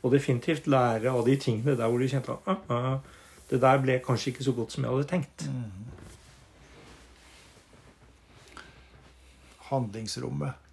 Og 0.00 0.14
definitivt 0.14 0.68
lære 0.70 1.12
av 1.12 1.24
de 1.26 1.36
tingene 1.40 1.76
der 1.76 1.90
hvor 1.90 2.00
du 2.00 2.08
kjente 2.08 2.32
at 2.32 2.48
ah, 2.48 2.74
ah, 2.94 3.20
det 3.50 3.60
der 3.60 3.80
ble 3.82 3.98
kanskje 4.04 4.32
ikke 4.32 4.46
så 4.46 4.54
godt 4.56 4.74
som 4.74 4.86
jeg 4.86 4.94
hadde 4.94 5.08
tenkt. 5.10 5.46
Mm. 5.50 5.70
Handlingsrommet. 9.70 10.66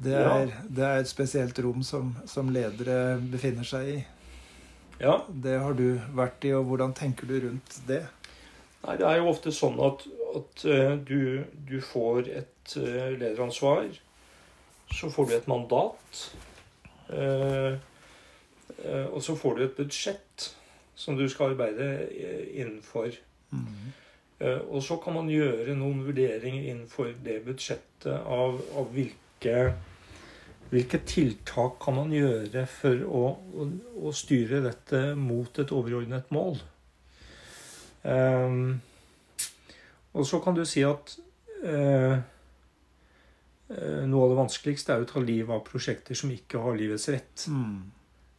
Det 0.00 0.14
er, 0.16 0.48
ja. 0.48 0.62
det 0.64 0.84
er, 0.84 1.02
et 1.02 1.08
spesielt 1.10 1.58
rom 1.60 1.82
som, 1.84 2.14
som, 2.28 2.48
ledere 2.52 3.18
befinner 3.20 3.66
seg 3.68 3.90
i. 3.92 3.98
Ja. 5.00 5.18
Det 5.28 5.58
har 5.60 5.76
du 5.76 6.00
vært 6.16 6.44
i, 6.48 6.54
og 6.56 6.70
hvordan 6.70 6.94
tenker 6.96 7.28
du 7.28 7.36
rundt 7.44 7.76
det? 7.88 8.06
Nei, 8.80 8.96
Det 8.96 9.04
er 9.04 9.20
jo 9.20 9.28
ofte 9.28 9.52
sånn 9.52 9.76
at, 9.84 10.06
at 10.38 10.64
uh, 10.66 10.94
du, 10.96 11.44
du, 11.68 11.80
får 11.80 12.30
et 12.30 12.76
uh, 12.76 13.10
lederansvar. 13.18 13.88
Så 14.90 15.10
får 15.10 15.26
du 15.26 15.34
et 15.36 15.50
mandat. 15.50 16.24
Uh, 17.10 17.78
og 19.10 19.18
så 19.22 19.34
får 19.36 19.56
du 19.56 19.64
et 19.64 19.76
budsjett 19.76 20.46
som 20.96 21.16
du 21.18 21.26
skal 21.28 21.52
arbeide 21.52 22.08
innenfor. 22.54 23.10
Mm. 23.50 23.90
og 24.70 24.78
så 24.86 24.94
kan 25.02 25.16
man 25.18 25.26
gjøre 25.28 25.74
noen 25.74 26.04
vurderinger 26.06 26.68
innenfor 26.70 27.08
det 27.24 27.40
budsjettet 27.44 28.14
av, 28.14 28.60
av 28.78 28.92
hvilke 28.94 29.56
hvilke 30.70 31.00
tiltak 31.02 31.80
kan 31.82 31.96
man 31.98 32.12
gjøre 32.14 32.62
for 32.70 33.02
å, 33.02 33.22
å, 33.34 33.66
å 34.06 34.12
styre 34.14 34.62
dette 34.62 35.00
mot 35.18 35.58
et 35.58 35.72
overordnet 35.74 36.30
mål? 36.34 36.60
Um, 38.06 38.78
og 40.12 40.26
så 40.26 40.40
kan 40.42 40.56
du 40.56 40.64
si 40.66 40.82
at 40.86 41.14
eh, 41.62 42.18
noe 43.70 44.24
av 44.24 44.32
det 44.32 44.38
vanskeligste 44.40 44.94
er 44.94 45.04
å 45.04 45.08
ta 45.08 45.22
livet 45.22 45.54
av 45.54 45.62
prosjekter 45.66 46.18
som 46.18 46.32
ikke 46.34 46.62
har 46.62 46.78
livets 46.78 47.08
rett. 47.12 47.46
Mm. 47.50 47.76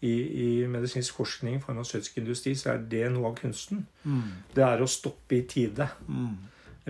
I, 0.02 0.12
I, 0.12 0.48
medisinsk 0.68 1.20
forskning, 1.20 1.60
farmasøytisk 1.62 2.18
industri, 2.20 2.56
så 2.58 2.74
er 2.74 2.82
det 2.92 3.06
noe 3.14 3.30
av 3.30 3.38
kunsten. 3.38 3.86
Mm. 4.04 4.50
Det 4.56 4.66
er 4.66 4.82
å 4.82 4.90
stoppe 4.90 5.38
i 5.38 5.46
tide. 5.48 5.88
Mm. 6.10 6.34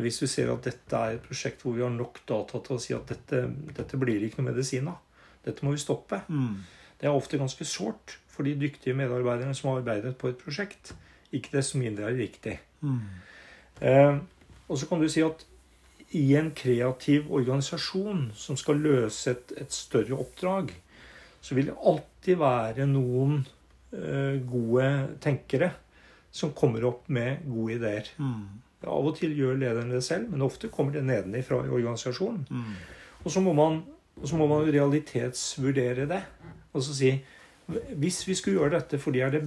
Hvis 0.02 0.22
vi 0.24 0.30
ser 0.32 0.50
at 0.54 0.66
dette 0.66 0.98
er 0.98 1.18
et 1.18 1.26
prosjekt 1.26 1.62
hvor 1.66 1.76
vi 1.76 1.84
har 1.84 1.92
nok 1.92 2.22
data 2.30 2.62
til 2.64 2.78
å 2.78 2.82
si 2.82 2.96
at 2.96 3.12
dette, 3.12 3.44
dette 3.76 4.00
blir 4.00 4.24
ikke 4.24 4.40
noe 4.40 4.54
medisin 4.54 4.88
av. 4.90 5.02
Dette 5.44 5.66
må 5.66 5.76
vi 5.76 5.84
stoppe. 5.84 6.22
Mm. 6.32 6.62
Det 7.02 7.10
er 7.10 7.18
ofte 7.18 7.40
ganske 7.42 7.66
sårt 7.68 8.16
for 8.32 8.48
de 8.48 8.56
dyktige 8.56 8.96
medarbeiderne 8.98 9.54
som 9.58 9.72
har 9.72 9.82
arbeidet 9.82 10.16
på 10.22 10.32
et 10.32 10.40
prosjekt. 10.40 10.94
Ikke 11.36 11.58
desto 11.58 11.82
mindre 11.82 12.08
er 12.08 12.16
det 12.16 12.30
riktig. 12.30 12.56
Mm. 12.80 13.02
Eh, 13.82 14.16
og 14.72 14.80
så 14.80 14.88
kan 14.88 15.02
du 15.02 15.10
si 15.12 15.24
at 15.26 15.44
i 16.18 16.24
en 16.40 16.50
kreativ 16.56 17.30
organisasjon 17.32 18.30
som 18.36 18.58
skal 18.60 18.82
løse 18.84 19.32
et, 19.32 19.54
et 19.60 19.76
større 19.76 20.18
oppdrag, 20.20 20.74
så 21.42 21.56
vil 21.58 21.70
det 21.72 21.78
alltid 21.78 22.40
være 22.40 22.88
noen 22.90 23.40
eh, 23.96 24.42
gode 24.48 24.90
tenkere 25.24 25.72
som 26.32 26.54
kommer 26.56 26.86
opp 26.88 27.08
med 27.12 27.44
gode 27.48 27.78
ideer. 27.80 28.12
Mm. 28.20 28.62
Av 28.88 29.08
og 29.08 29.16
til 29.20 29.36
gjør 29.38 29.60
lederen 29.62 29.92
det 29.94 30.02
selv, 30.06 30.32
men 30.32 30.44
ofte 30.46 30.72
kommer 30.74 30.96
det 30.96 31.04
nedenifra 31.08 31.62
i 31.66 31.72
organisasjonen. 31.72 32.46
Mm. 32.50 32.76
Og 33.22 33.34
så 33.34 33.44
må 33.44 33.54
man, 33.58 33.82
så 34.24 34.40
må 34.40 34.48
man 34.50 34.68
realitetsvurdere 34.68 36.08
det. 36.10 36.22
Og 36.72 36.84
så 36.84 36.96
si 36.96 37.14
hvis 37.72 38.24
vi 38.28 38.36
skulle 38.36 38.60
gjøre 38.60 38.80
dette 38.80 38.98
fordi, 39.00 39.22
det, 39.32 39.42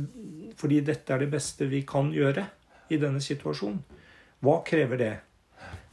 fordi, 0.57 0.81
dette 0.81 1.13
er 1.13 1.21
det 1.21 1.31
beste 1.33 1.67
vi 1.69 1.83
kan 1.89 2.13
gjøre 2.15 2.47
i 2.93 2.97
denne 3.01 3.21
situasjonen, 3.21 3.83
hva 4.45 4.61
krever 4.67 5.01
det? 5.01 5.15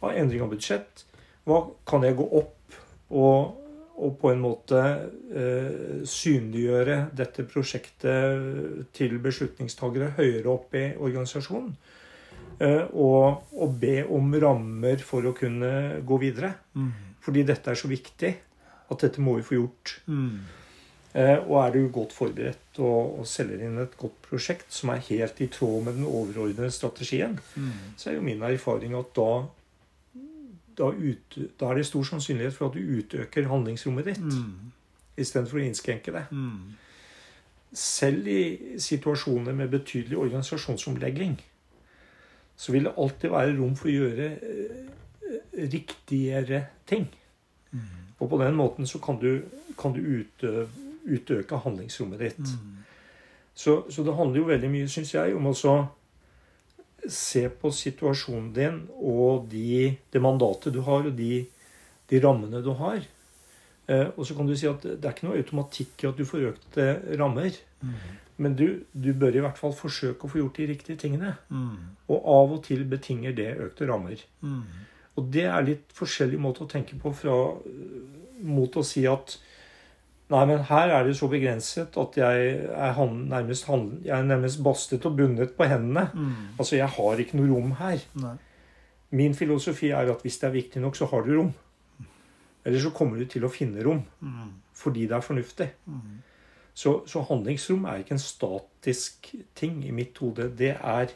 Hva 0.01 0.11
er 0.11 0.21
endring 0.23 0.43
av 0.43 0.51
budsjett? 0.51 1.05
Hva 1.47 1.63
kan 1.87 2.05
jeg 2.05 2.17
gå 2.19 2.27
opp 2.41 2.77
og, 3.11 3.57
og 4.01 4.13
på 4.21 4.31
en 4.31 4.43
måte 4.43 4.81
eh, 4.81 6.03
synliggjøre 6.07 6.97
dette 7.17 7.45
prosjektet 7.49 8.85
til 8.97 9.17
beslutningstagere 9.23 10.13
høyere 10.19 10.53
opp 10.53 10.77
i 10.77 10.85
organisasjonen? 10.97 11.73
Eh, 12.61 12.83
og, 12.93 13.47
og, 13.57 13.75
be 13.81 14.01
om 14.05 14.33
rammer 14.41 15.01
for 15.05 15.25
å 15.25 15.35
kunne 15.37 16.01
gå 16.05 16.21
videre. 16.21 16.53
Mm. 16.77 16.91
Fordi 17.21 17.45
dette 17.47 17.71
er 17.71 17.79
så 17.79 17.89
viktig 17.89 18.31
at 18.91 19.05
dette 19.05 19.23
må 19.23 19.37
vi 19.39 19.45
få 19.45 19.57
gjort. 19.57 19.95
Mm. 20.11 20.41
Eh, 21.13 21.37
og 21.43 21.57
er 21.59 21.73
du 21.75 21.89
godt 21.91 22.13
forberedt 22.15 22.77
og, 22.79 23.19
og, 23.19 23.25
selger 23.27 23.65
inn 23.65 23.81
et 23.83 23.97
godt 23.99 24.15
prosjekt 24.23 24.71
som 24.71 24.93
er 24.93 25.01
helt 25.09 25.41
i 25.43 25.49
tråd 25.51 25.81
med 25.83 25.97
den 25.99 26.05
overordnede 26.07 26.71
strategien, 26.71 27.33
mm. 27.55 27.71
så 27.99 28.09
er 28.09 28.15
jo 28.15 28.23
min 28.23 28.43
erfaring 28.47 28.95
at 28.95 29.09
da, 29.17 29.31
da, 30.79 30.87
ut, 30.87 31.35
da, 31.59 31.67
er 31.67 31.81
det 31.81 31.89
stor 31.89 32.05
sannsynlighet 32.07 32.55
for 32.55 32.69
at 32.69 32.77
du 32.77 32.93
utøker 33.01 33.49
handlingsrommet 33.51 34.07
ditt 34.07 34.23
mm. 34.23 34.69
istedenfor 35.19 35.59
å 35.59 35.65
innskrenke 35.65 36.13
det. 36.15 36.23
Mm. 36.31 36.77
Selv 37.75 38.29
i 38.31 38.43
situasjoner 38.79 39.55
med 39.55 39.71
betydelig 39.73 40.19
organisasjonsomlegging 40.19 41.35
så 42.55 42.71
vil 42.71 42.87
det 42.87 42.95
alltid 42.99 43.33
være 43.33 43.57
rom 43.57 43.75
for 43.75 43.91
å 43.91 43.97
gjøre 43.97 44.29
eh, 44.37 44.87
riktigere 45.75 46.63
ting. 46.87 47.09
Mm. 47.75 48.15
Og 48.21 48.31
på 48.31 48.39
den 48.39 48.55
måten 48.55 48.87
så 48.87 49.01
kan 49.03 49.19
du, 49.19 49.41
kan 49.75 49.91
du 49.97 49.99
utøve 49.99 50.69
utøke 51.05 51.59
handlingsrommet 51.63 52.21
ditt. 52.21 52.51
Mm. 52.51 52.77
Så, 53.53 53.81
så, 53.91 54.03
det 54.03 54.15
handler 54.15 54.41
jo 54.41 54.49
veldig 54.49 54.69
mye, 54.71 54.89
syns 54.91 55.13
jeg, 55.15 55.35
om 55.35 55.49
å 55.51 55.55
se 57.09 57.47
på 57.49 57.71
situasjonen 57.73 58.51
din 58.53 58.83
og 58.97 59.47
de, 59.51 59.97
det 60.13 60.21
mandatet 60.21 60.73
du 60.75 60.83
har, 60.85 61.07
og 61.09 61.17
de, 61.17 61.43
de 62.09 62.21
rammene 62.23 62.61
du 62.63 62.71
har. 62.79 63.01
Eh, 63.91 64.07
og 64.15 64.25
så 64.27 64.37
kan 64.37 64.47
du 64.47 64.55
si 64.57 64.69
at 64.69 64.83
det 64.85 64.99
er 64.99 65.15
ikke 65.15 65.27
noe 65.27 65.39
automatikk 65.41 66.03
i 66.03 66.09
at 66.11 66.19
du 66.19 66.25
får 66.27 66.47
økte 66.53 66.87
rammer. 67.19 67.57
Mm. 67.81 67.95
Men 68.41 68.55
du, 68.57 68.65
du, 68.93 69.11
bør 69.17 69.35
i 69.37 69.43
hvert 69.43 69.59
fall 69.59 69.73
forsøke 69.77 70.25
å 70.25 70.31
få 70.31 70.41
gjort 70.41 70.61
de 70.61 70.69
riktige 70.71 71.01
tingene. 71.01 71.35
Mm. 71.49 71.97
Og 72.13 72.31
av 72.37 72.55
og 72.57 72.63
til 72.65 72.85
betinger 72.89 73.35
det 73.37 73.51
økte 73.67 73.89
rammer. 73.89 74.21
Mm. 74.41 74.63
Og 75.19 75.31
det 75.33 75.45
er 75.49 75.67
litt 75.67 75.93
forskjellig 75.95 76.39
måte 76.41 76.65
å 76.65 76.71
tenke 76.71 76.97
på 76.99 77.11
fra, 77.15 77.37
mot 78.47 78.77
å 78.77 78.85
si 78.85 79.03
at 79.09 79.37
Nei, 80.31 80.45
men 80.47 80.61
her 80.69 80.93
er 80.95 81.03
det 81.03 81.17
så 81.19 81.27
begrenset 81.27 81.97
at 81.99 82.15
jeg 82.17 82.51
er 82.71 82.93
hand, 82.95 83.25
nærmest, 83.29 83.65
hand, 83.67 83.97
jeg 84.05 84.15
er 84.15 84.23
nærmest 84.29 84.61
bastet 84.63 85.05
og 85.09 85.17
bundet 85.17 85.51
på 85.57 85.67
hendene. 85.67 86.05
Mm. 86.13 86.55
Altså, 86.59 86.77
jeg 86.77 86.87
har 86.87 87.19
ikke 87.19 87.35
noe 87.39 87.49
rom 87.51 87.73
her. 87.81 87.99
Nei. 88.21 88.35
Min 89.11 89.35
filosofi 89.35 89.89
er 89.91 90.07
at 90.13 90.21
hvis 90.23 90.37
det 90.39 90.47
er 90.47 90.53
viktig 90.55 90.81
nok, 90.81 90.95
så 90.95 91.05
har 91.11 91.25
du 91.27 91.33
rom. 91.35 91.51
Eller 92.65 92.79
så 92.79 92.93
kommer 92.95 93.19
du 93.19 93.25
til 93.25 93.43
å 93.43 93.51
finne 93.51 93.83
rom 93.83 94.03
Mm. 94.21 94.51
fordi 94.73 95.01
det 95.09 95.17
er 95.17 95.25
fornuftig. 95.25 95.67
Mm. 95.85 96.21
Så, 96.73 97.01
så 97.07 97.21
handlingsrom 97.27 97.83
er 97.85 97.99
ikke 97.99 98.15
en 98.15 98.19
statisk 98.23 99.33
ting 99.55 99.81
i 99.85 99.91
mitt 99.91 100.17
hode. 100.17 100.47
Det 100.57 100.77
er, 100.77 101.11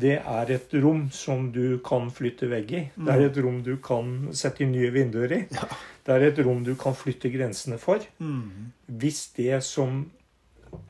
det 0.00 0.16
er 0.18 0.52
et 0.54 0.74
rom 0.82 1.06
som 1.14 1.48
du 1.54 1.78
kan 1.84 2.10
flytte 2.14 2.48
vegg 2.50 2.72
i. 2.72 2.82
Det 2.96 3.14
er 3.14 3.26
et 3.28 3.40
rom 3.44 3.60
du 3.66 3.74
kan 3.84 4.30
sette 4.36 4.64
inn 4.64 4.74
nye 4.74 4.90
vinduer 4.94 5.34
i. 5.36 5.40
Ja. 5.54 5.68
Det 6.06 6.16
er 6.16 6.26
et 6.30 6.38
rom 6.46 6.62
du 6.66 6.72
kan 6.80 6.96
flytte 6.96 7.30
grensene 7.32 7.78
for. 7.80 8.02
Mm. 8.18 8.70
Hvis 9.00 9.26
det 9.36 9.60
som 9.66 10.04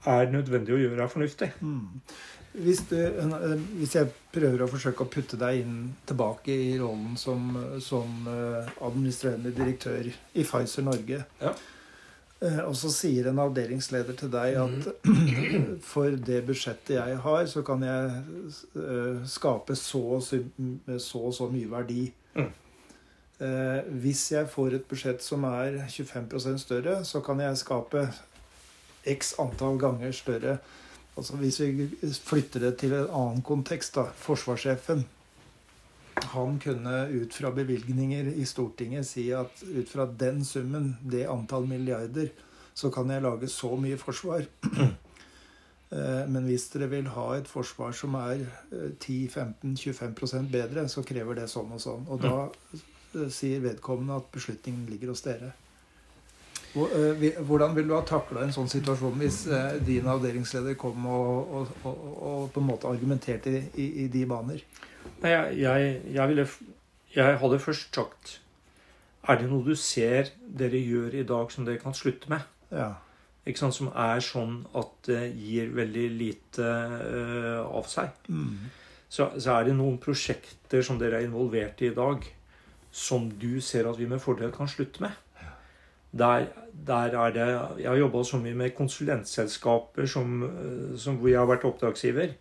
er 0.08 0.30
nødvendig 0.32 0.76
å 0.76 0.80
gjøre, 0.80 1.02
er 1.02 1.12
fornuftig. 1.12 1.50
Mm. 1.60 2.00
Hvis, 2.52 2.80
du, 2.90 2.96
hvis 3.78 3.94
jeg 3.94 4.10
prøver 4.34 4.64
å 4.64 4.70
forsøke 4.70 5.04
å 5.04 5.10
putte 5.10 5.38
deg 5.38 5.60
inn 5.62 5.76
tilbake 6.08 6.50
i 6.50 6.72
rollen 6.80 7.14
som, 7.20 7.52
som 7.82 8.26
eh, 8.30 8.72
administrerende 8.82 9.52
direktør 9.54 10.08
i 10.10 10.46
Pfizer 10.46 10.86
Norge, 10.86 11.22
Ja. 11.42 11.54
Eh, 12.42 12.62
og 12.64 12.74
så 12.76 12.90
sier 12.92 13.30
en 13.30 13.42
avdelingsleder 13.42 14.16
til 14.20 14.32
deg 14.32 14.56
at 14.60 14.88
for 15.92 16.16
det 16.30 16.42
budsjettet 16.48 16.96
jeg 16.96 17.20
har, 17.26 17.44
så 17.46 17.62
kan 17.66 17.84
jeg 17.86 18.16
eh, 18.80 19.20
skape 19.28 19.76
så 19.78 20.02
og 20.18 20.24
så, 20.26 20.42
så, 20.98 21.22
så 21.36 21.48
mye 21.52 21.70
verdi. 21.70 22.08
Mm. 22.34 22.50
Eh, 23.40 23.80
Hvis 24.02 24.32
jeg 24.32 24.48
får 24.52 24.76
et 24.76 24.88
budsjett 24.88 25.22
som 25.24 25.44
er 25.48 25.80
25% 25.88 26.60
større, 26.60 27.04
så 27.04 27.22
kan 27.24 27.40
jeg 27.40 27.56
skape 27.56 28.08
x 29.08 29.34
antall 29.40 29.78
ganger 29.80 30.12
større. 30.12 30.58
Altså 31.16 31.36
Hvis 31.36 31.60
vi 31.60 31.88
flytter 32.24 32.60
det 32.60 32.76
til 32.78 32.92
en 32.92 33.08
annen 33.08 33.42
kontekst, 33.42 33.94
da. 33.96 34.10
Forsvarssjefen. 34.16 35.06
Han 36.32 36.58
kunne 36.62 37.08
ut 37.08 37.34
fra 37.34 37.50
bevilgninger 37.50 38.32
i 38.34 38.44
Stortinget 38.46 39.06
si 39.06 39.30
at 39.34 39.62
ut 39.66 39.88
fra 39.88 40.06
den 40.06 40.44
summen, 40.44 40.96
det 41.02 41.26
antall 41.30 41.66
milliarder, 41.66 42.30
så 42.74 42.90
kan 42.90 43.10
jeg 43.10 43.22
lage 43.22 43.48
så 43.48 43.76
mye 43.76 43.98
forsvar. 43.98 44.46
Eh, 45.90 46.28
Men 46.30 46.44
hvis 46.46 46.68
dere 46.70 46.86
vil 46.86 47.08
ha 47.10 47.24
et 47.34 47.48
forsvar 47.50 47.90
som 47.98 48.14
er 48.14 48.44
eh, 48.70 48.92
10-15-25% 49.02 50.46
bedre, 50.52 50.84
så 50.86 51.02
krever 51.02 51.34
det 51.34 51.48
sånn 51.50 51.72
og 51.74 51.80
sånn. 51.82 52.04
Og 52.06 52.20
da 52.22 52.36
eh, 52.46 53.24
sier 53.26 53.58
vedkommende 53.64 54.20
at 54.20 54.28
beslutningen 54.30 54.84
ligger 54.86 55.10
hos 55.10 55.24
dere. 55.26 55.50
Eh, 56.78 57.42
Hvordan 57.42 57.74
vil 57.74 57.88
du 57.90 57.96
ha 57.96 58.04
takla 58.06 58.44
en 58.46 58.54
sånn 58.54 58.70
situasjon 58.70 59.18
hvis 59.18 59.40
eh, 59.50 59.80
din 59.82 60.06
avdelingsleder 60.06 60.78
kom 60.78 61.10
og, 61.10 61.50
og, 61.58 61.74
og, 61.82 62.06
og 62.30 62.46
på 62.54 62.62
en 62.62 62.68
måte 62.70 62.86
argumenterte 62.86 63.50
i, 63.50 63.64
i, 63.74 63.88
i 64.04 64.08
de 64.14 64.22
baner? 64.30 64.62
Nei, 65.20 65.30
jeg, 65.30 65.58
jeg, 65.60 65.90
jeg, 66.14 66.28
ville, 66.30 66.46
jeg 67.14 67.38
hadde 67.42 67.60
først 67.60 67.94
sagt 67.94 68.40
Er 69.28 69.40
det 69.40 69.50
noe 69.50 69.64
du 69.66 69.74
ser 69.76 70.32
dere 70.40 70.80
gjør 70.80 71.16
i 71.20 71.26
dag 71.28 71.52
som 71.52 71.66
dere 71.68 71.82
kan 71.82 71.96
slutte 71.96 72.32
med? 72.32 72.46
Ja. 72.72 72.94
Ikke 73.46 73.62
sant? 73.62 73.76
Som 73.76 73.90
er 73.96 74.20
sånn 74.24 74.60
at 74.76 74.92
det 75.08 75.22
gir 75.34 75.72
veldig 75.76 76.06
lite 76.12 76.66
uh, 76.66 77.64
av 77.66 77.88
seg. 77.88 78.12
Mm. 78.28 78.68
Så, 79.10 79.26
så 79.40 79.56
er 79.56 79.66
det 79.66 79.76
noen 79.78 79.96
prosjekter 80.02 80.84
som 80.86 81.00
dere 81.00 81.18
er 81.18 81.26
involvert 81.26 81.80
i 81.82 81.88
i 81.90 81.96
dag, 81.96 82.26
som 82.92 83.26
du 83.40 83.60
ser 83.64 83.88
at 83.90 83.98
vi 83.98 84.08
med 84.10 84.22
fordel 84.22 84.52
kan 84.54 84.70
slutte 84.70 85.02
med. 85.02 85.16
Der, 86.10 86.48
der 86.74 87.14
er 87.14 87.30
det 87.30 87.46
Jeg 87.78 87.88
har 87.88 87.96
jobba 87.96 88.24
så 88.26 88.38
mye 88.42 88.54
med 88.54 88.74
konsulentselskaper 88.74 90.06
som, 90.10 90.42
eh, 90.42 90.96
som 90.98 91.20
hvor 91.20 91.30
jeg 91.30 91.38
har 91.38 91.46
vært 91.46 91.66
oppdragsgiver, 91.68 92.32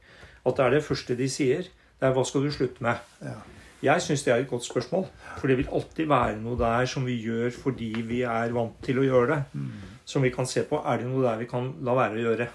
at 0.45 0.57
det 0.57 0.66
er 0.66 0.74
det 0.74 0.84
første 0.84 1.18
de 1.18 1.28
sier. 1.30 1.70
Det 2.00 2.08
er 2.08 2.14
'hva 2.14 2.24
skal 2.26 2.41
du 2.43 2.52
slutte 2.52 2.82
med'? 2.84 2.97
Ja. 3.22 3.36
Jeg 3.84 4.02
syns 4.02 4.24
det 4.24 4.34
er 4.34 4.38
et 4.38 4.50
godt 4.50 4.64
spørsmål. 4.64 5.08
For 5.38 5.47
det 5.47 5.58
vil 5.58 5.70
alltid 5.72 6.08
være 6.08 6.41
noe 6.41 6.58
der 6.58 6.86
som 6.86 7.06
vi 7.06 7.16
gjør 7.24 7.50
fordi 7.52 8.02
vi 8.02 8.22
er 8.22 8.52
vant 8.52 8.82
til 8.84 9.00
å 9.00 9.04
gjøre 9.04 9.28
det. 9.36 9.43
Mm. 9.54 9.72
Som 10.06 10.22
vi 10.22 10.30
kan 10.30 10.45
se 10.45 10.64
på. 10.64 10.82
Er 10.86 10.97
det 10.97 11.08
noe 11.08 11.24
der 11.24 11.38
vi 11.38 11.45
kan 11.45 11.74
la 11.82 11.93
være 11.95 12.14
å 12.18 12.24
gjøre? 12.36 12.47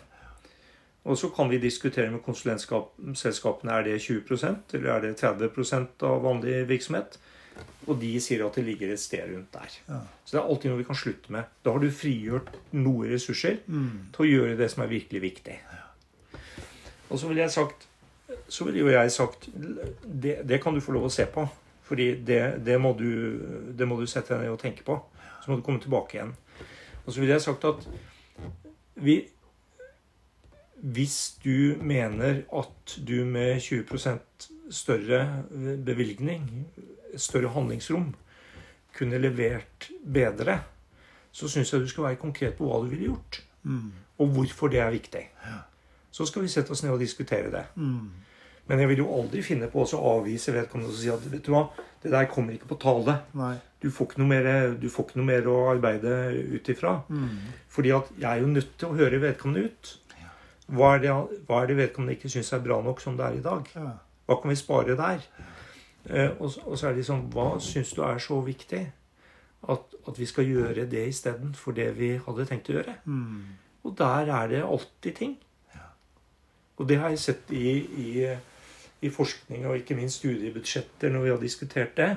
Og 1.04 1.18
så 1.18 1.28
kan 1.28 1.50
vi 1.50 1.58
diskutere 1.58 2.10
med 2.10 2.22
konsulentselskapene 2.24 3.72
er 3.72 3.82
det 3.84 4.00
20% 4.00 4.74
eller 4.74 4.90
er 4.90 5.00
det 5.00 5.16
30% 5.20 6.02
av 6.02 6.22
vanlig 6.22 6.66
virksomhet. 6.68 7.18
Og 7.86 8.00
de 8.00 8.20
sier 8.20 8.44
at 8.46 8.54
det 8.54 8.64
ligger 8.64 8.92
et 8.92 9.00
sted 9.00 9.28
rundt 9.28 9.52
der. 9.52 9.68
Ja. 9.88 10.00
Så 10.24 10.36
det 10.36 10.40
er 10.42 10.48
alltid 10.48 10.70
noe 10.70 10.78
vi 10.78 10.84
kan 10.88 10.96
slutte 10.96 11.32
med. 11.32 11.44
Da 11.64 11.72
har 11.72 11.78
du 11.78 11.90
frigjort 11.90 12.48
noe 12.72 13.08
ressurser 13.12 13.58
Mm. 13.66 13.90
til 14.12 14.24
å 14.24 14.28
gjøre 14.28 14.56
det 14.56 14.70
som 14.70 14.82
er 14.82 14.88
virkelig 14.88 15.20
viktig. 15.20 15.58
Og 17.10 17.18
så 17.18 17.28
ville 17.28 17.42
jeg 17.42 17.50
sagt 17.50 17.86
så 18.48 18.64
ville 18.66 18.82
jo 18.82 18.92
jeg 18.92 19.12
sagt 19.12 19.48
det, 20.04 20.40
det 20.48 20.60
kan 20.62 20.74
du 20.74 20.82
få 20.84 20.94
lov 20.96 21.08
å 21.08 21.12
se 21.12 21.26
på. 21.30 21.46
Fordi 21.84 22.14
det, 22.24 22.40
det, 22.64 22.78
må 22.80 22.94
du, 22.96 23.10
det 23.76 23.86
må 23.88 23.98
du 24.00 24.06
sette 24.08 24.32
deg 24.34 24.46
ned 24.46 24.54
og 24.54 24.60
tenke 24.62 24.84
på. 24.86 24.96
Så 25.44 25.50
må 25.50 25.58
du 25.58 25.64
komme 25.66 25.82
tilbake 25.82 26.16
igjen. 26.16 26.32
Og 27.04 27.12
så 27.12 27.20
ville 27.20 27.36
jeg 27.36 27.44
sagt 27.44 27.64
at 27.68 27.88
vi 29.04 29.24
Hvis 30.84 31.38
du 31.40 31.80
mener 31.80 32.42
at 32.52 32.96
du 33.08 33.24
med 33.24 33.56
20% 33.56 34.48
større 34.70 35.44
bevilgning, 35.84 36.66
større 37.16 37.48
handlingsrom, 37.48 38.14
kunne 38.92 39.18
levert 39.18 39.88
bedre, 40.04 40.58
så 41.32 41.48
syns 41.48 41.72
jeg 41.72 41.80
du 41.80 41.88
skal 41.88 42.04
være 42.10 42.20
konkret 42.20 42.58
på 42.58 42.68
hva 42.68 42.82
du 42.84 42.90
ville 42.92 43.08
gjort. 43.08 43.40
Mm. 43.62 43.92
Og 44.18 44.36
hvorfor 44.36 44.68
det 44.68 44.82
er 44.84 44.92
viktig. 44.92 45.24
Så 46.10 46.26
skal 46.28 46.44
vi 46.44 46.52
sette 46.52 46.70
oss 46.70 46.84
ned 46.84 46.92
og 46.92 47.00
diskutere 47.00 47.50
det. 47.50 47.64
Mm. 47.74 48.12
Men 48.68 48.80
jeg 48.80 48.88
vil 48.88 49.02
jo 49.02 49.08
aldri 49.12 49.42
finne 49.44 49.66
på 49.68 49.82
å 49.84 49.98
avvise 50.18 50.52
vedkommende 50.54 50.88
og 50.92 50.96
si 50.96 51.10
at 51.12 51.24
vet 51.28 51.44
du 51.44 51.50
hva, 51.52 51.66
det 52.02 52.10
der 52.14 52.28
kommer 52.32 52.54
ikke 52.56 52.70
på 52.70 52.78
tale. 52.80 53.18
Du 53.80 53.90
får 53.92 54.06
ikke 54.08 54.24
mer, 54.24 54.46
du 54.80 54.86
får 54.88 55.04
ikke 55.08 55.18
noe 55.20 55.26
mer 55.28 55.48
å 55.52 55.56
arbeide 55.74 56.14
ut 56.56 56.68
ifra. 56.72 56.94
Mm. 57.12 57.34
Fordi 57.68 57.90
at 57.92 58.08
jeg 58.16 58.30
er 58.30 58.40
jo 58.40 58.46
nødt 58.54 58.70
til 58.80 58.88
å 58.88 58.96
høre 58.96 59.20
vedkommende 59.20 59.66
ut. 59.68 59.92
Hva 60.72 60.94
er 60.96 61.02
det, 61.04 61.12
hva 61.44 61.58
er 61.62 61.66
det 61.68 61.76
vedkommende 61.76 62.14
ikke 62.16 62.30
syns 62.32 62.52
er 62.56 62.62
bra 62.64 62.78
nok 62.80 63.02
som 63.04 63.18
det 63.18 63.26
er 63.26 63.36
i 63.36 63.44
dag? 63.44 63.68
Hva 64.24 64.38
kan 64.40 64.48
vi 64.48 64.56
spare 64.56 64.96
der? 64.96 65.26
Eh, 66.08 66.30
og, 66.40 66.48
så- 66.52 66.64
og 66.64 66.78
så 66.78 66.86
er 66.88 66.92
det 66.94 67.02
liksom 67.02 67.26
Hva 67.32 67.58
syns 67.60 67.92
du 67.96 68.00
er 68.04 68.18
så 68.18 68.40
viktig 68.44 68.80
at, 69.68 69.94
at 70.08 70.18
vi 70.20 70.26
skal 70.26 70.44
gjøre 70.44 70.88
det 70.88 71.04
istedenfor 71.08 71.72
det 71.76 71.90
vi 71.96 72.10
hadde 72.16 72.46
tenkt 72.48 72.68
å 72.72 72.78
gjøre? 72.78 72.96
Mm. 73.04 73.44
Og 73.84 73.94
der 74.00 74.32
er 74.40 74.48
det 74.48 74.62
alltid 74.64 75.14
ting. 75.20 75.36
Og 76.80 76.88
det 76.88 76.96
har 76.98 77.12
jeg 77.12 77.18
sett 77.22 77.52
i, 77.54 77.68
i, 78.00 78.24
i 79.04 79.10
forskning 79.12 79.66
og 79.68 79.76
ikke 79.78 79.96
minst 79.98 80.22
studiebudsjetter 80.22 81.12
når 81.12 81.24
vi 81.26 81.32
har 81.34 81.40
diskutert 81.42 81.96
det. 82.00 82.10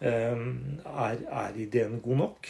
Ehm, 0.00 0.78
Er, 0.86 1.22
er 1.30 1.56
ideen 1.62 2.00
god 2.04 2.16
nok? 2.24 2.48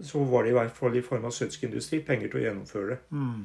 Så 0.00 0.24
var 0.24 0.42
det 0.42 0.50
i 0.54 0.56
hvert 0.56 0.72
fall 0.76 0.96
i 0.96 1.02
farmasøytisk 1.04 1.64
industri 1.68 2.00
penger 2.00 2.30
til 2.32 2.40
å 2.40 2.44
gjennomføre 2.46 2.94
det. 2.94 2.98
Mm. 3.10 3.42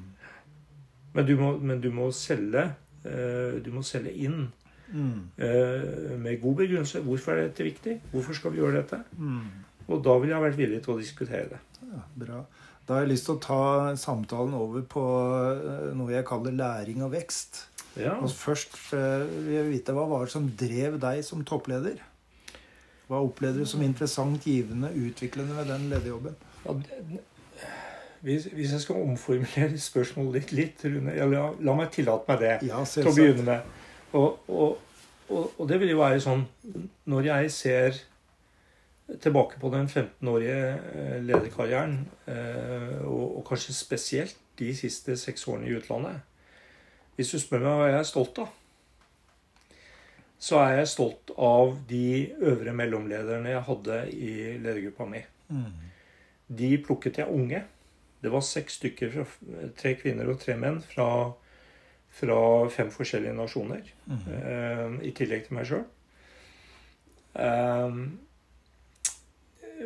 Men 1.15 1.25
du 1.27 1.33
må, 1.39 1.49
men 1.59 1.81
du 1.83 1.89
må 1.91 2.09
selge 2.15 2.63
eh, 3.05 3.57
du 3.65 3.71
må 3.75 3.83
selge 3.83 4.13
inn 4.13 4.45
Mm. 4.85 5.31
eh, 5.41 6.11
med 6.21 6.35
god 6.41 6.55
begrunnelse. 6.59 6.99
Hvorfor 7.01 7.31
er 7.33 7.47
dette 7.47 7.63
viktig? 7.65 7.95
Hvorfor 8.11 8.33
skal 8.37 8.51
vi 8.53 8.59
gjøre 8.59 8.75
dette? 8.83 8.99
Mm. 9.17 9.47
Og 9.87 10.03
da 10.05 10.13
vil 10.21 10.29
jeg 10.29 10.41
vært 10.43 10.57
villig 10.59 10.81
til 10.85 10.93
å 10.93 10.97
diskutere 10.99 11.47
det. 11.49 11.57
Ja, 11.89 12.03
bra. 12.21 12.43
Da 12.85 12.97
har 12.97 13.05
jeg 13.05 13.15
lyst 13.15 13.25
til 13.25 13.37
å 13.37 13.41
ta 13.41 13.61
samtalen 13.97 14.53
over 14.57 14.83
på 14.85 15.03
eh, 15.03 15.93
noe 15.97 16.13
jeg 16.13 16.27
kaller 16.27 16.53
læring 16.53 17.01
og 17.05 17.15
vekst. 17.15 17.63
Ja. 17.97 18.17
Og 18.19 18.29
først 18.29 18.75
eh, 18.93 19.23
vil 19.47 19.55
jeg 19.57 19.69
vite 19.71 19.95
hva 19.95 20.05
var 20.09 20.27
det 20.27 20.35
som 20.35 20.49
drev 20.59 20.99
deg 21.01 21.23
som 21.25 21.41
toppleder? 21.47 21.97
Hva 23.09 23.21
opplevde 23.25 23.63
du 23.63 23.69
som 23.69 23.81
interessant, 23.85 24.45
givende, 24.45 24.91
utviklende 24.93 25.57
med 25.57 25.69
den 25.69 25.89
lederjobben? 25.93 26.37
Ja, 26.65 26.77
hvis, 28.25 28.47
jeg 28.57 28.81
skal 28.81 29.01
omformulere 29.05 29.77
spørsmålet 29.77 30.33
litt, 30.39 30.53
litt 30.57 30.85
Rune, 30.89 31.13
la, 31.29 31.43
la 31.61 31.75
meg 31.77 31.91
tillate 31.93 32.25
meg 32.31 32.41
det 32.41 32.53
Ja, 32.71 32.81
til 32.89 33.09
å 33.09 33.13
begynne 33.13 33.45
med. 33.45 33.75
Og, 34.17 34.49
og, 34.49 34.79
og, 35.29 35.51
og 35.59 35.69
det 35.69 35.77
vil 35.81 35.91
jo 35.91 35.99
være 35.99 36.21
sånn 36.23 36.45
Når 37.11 37.27
jeg 37.27 37.51
ser 37.51 37.99
tilbake 39.21 39.59
på 39.61 39.69
den 39.69 39.87
15-årige 39.87 40.59
eh, 40.95 41.17
lederkarrieren, 41.23 41.99
eh, 42.25 43.01
og, 43.05 43.43
kanskje 43.47 43.75
spesielt 43.77 44.37
de 44.57 44.71
siste 44.75 45.17
seks 45.19 45.45
årene 45.47 45.67
i 45.69 45.75
utlandet 45.75 46.23
Hvis 47.15 47.33
du 47.35 47.39
spør 47.39 47.61
meg 47.61 47.77
hva 47.77 47.89
jeg 47.91 47.99
er 47.99 48.07
stolt 48.09 48.39
av, 48.41 48.49
så 50.41 50.59
er 50.63 50.79
jeg 50.79 50.91
stolt 50.91 51.31
av 51.37 51.77
de 51.89 52.33
øvre 52.43 52.73
mellomlederne 52.75 53.53
jeg 53.53 53.67
hadde 53.69 54.01
i 54.11 54.33
ledergruppa 54.59 55.07
mi. 55.09 55.21
Mm. 55.47 55.71
De 56.59 56.71
plukket 56.83 57.21
jeg 57.21 57.31
unge. 57.31 57.61
Det 58.21 58.33
var 58.33 58.43
seks 58.43 58.81
stykker, 58.81 59.21
tre 59.77 59.95
kvinner 60.01 60.27
og 60.29 60.41
tre 60.41 60.57
menn 60.59 60.81
fra, 60.83 61.07
fra 62.19 62.39
fem 62.73 62.91
forskjellige 62.91 63.37
nasjoner. 63.37 63.87
Mm. 64.09 64.27
eh, 64.41 64.99
I 65.07 65.15
tillegg 65.15 65.47
til 65.47 65.57
meg 65.59 65.69
sjøl. 65.71 65.85
Um, 67.35 68.24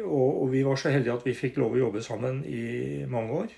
og, 0.09 0.41
og, 0.41 0.51
vi 0.51 0.65
var 0.65 0.79
så 0.79 0.91
heldige 0.93 1.15
at 1.15 1.25
vi 1.25 1.37
fikk 1.37 1.59
lov 1.61 1.77
å 1.77 1.83
jobbe 1.85 2.03
sammen 2.03 2.43
i 2.49 3.05
mange 3.09 3.41
år. 3.43 3.57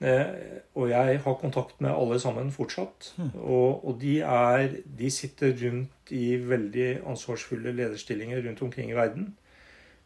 Eh, 0.00 0.60
og 0.80 0.88
jeg 0.88 1.18
har 1.20 1.34
kontakt 1.40 1.80
med 1.84 1.92
alle 1.92 2.20
sammen 2.20 2.52
fortsatt. 2.52 3.12
Mm. 3.18 3.30
Og, 3.36 3.84
og 3.84 3.98
de, 4.00 4.20
er, 4.24 4.80
de 4.98 5.10
sitter 5.12 5.52
rundt 5.60 6.12
i 6.16 6.34
veldig 6.40 7.02
ansvarsfulle 7.06 7.74
lederstillinger 7.76 8.42
rundt 8.46 8.62
omkring 8.62 8.90
i 8.90 8.96
verden. 8.96 9.34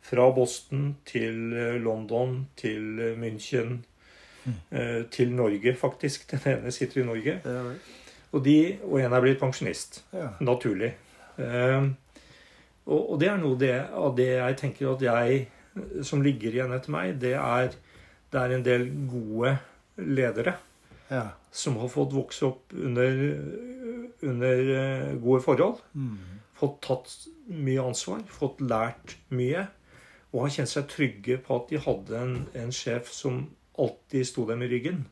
Fra 0.05 0.29
Boston 0.35 0.97
til 1.07 1.55
eh, 1.55 1.81
London 1.83 2.41
til 2.57 2.99
eh, 3.01 3.19
München 3.19 3.85
mm. 4.45 5.09
til 5.11 5.33
Norge, 5.33 5.75
faktisk. 5.75 6.27
Den 6.31 6.59
ene 6.59 6.73
sitter 6.75 7.03
i 7.03 7.07
Norge. 7.07 7.41
Ja, 7.45 7.61
og, 8.35 8.45
de, 8.45 8.79
og 8.83 8.99
en 8.99 9.13
er 9.15 9.23
blitt 9.23 9.39
pensjonist. 9.39 10.03
Ja. 10.13 10.33
Naturlig. 10.43 10.91
Og, 12.85 13.01
og, 13.01 13.15
det 13.21 13.31
er 13.31 13.41
noe 13.41 13.59
det, 13.61 13.75
av 13.97 14.13
det 14.19 14.31
jeg 14.35 14.59
tenker 14.61 14.93
at 14.93 15.05
jeg, 15.05 15.45
som 16.05 16.23
ligger 16.25 16.53
igjen 16.53 16.75
etter 16.77 16.93
meg, 16.93 17.17
det 17.23 17.33
er, 17.39 17.73
det 18.31 18.41
er 18.41 18.55
en 18.55 18.67
del 18.67 18.89
gode 19.09 19.57
ledere 19.97 20.57
ja. 21.09 21.29
som 21.51 21.79
har 21.81 21.91
fått 21.93 22.15
vokse 22.15 22.45
opp 22.49 22.75
under, 22.77 23.23
under 24.21 24.75
eh, 24.77 25.15
gode 25.23 25.41
forhold. 25.45 25.81
Mm. 25.95 26.43
Fått 26.59 26.79
tatt 26.85 27.17
mye 27.51 27.83
ansvar, 27.83 28.23
fått 28.31 28.63
lært 28.65 29.17
mye. 29.35 29.67
Og 30.35 30.47
har 30.47 30.55
kjent 30.57 30.73
seg 30.73 30.89
trygge 30.91 31.39
på 31.43 31.61
at 31.61 31.69
de 31.71 31.81
hadde 31.83 32.21
en, 32.21 32.39
en 32.59 32.73
sjef 32.75 33.11
som 33.15 33.45
alltid 33.79 34.27
sto 34.27 34.47
dem 34.49 34.63
i 34.67 34.71
ryggen 34.71 35.05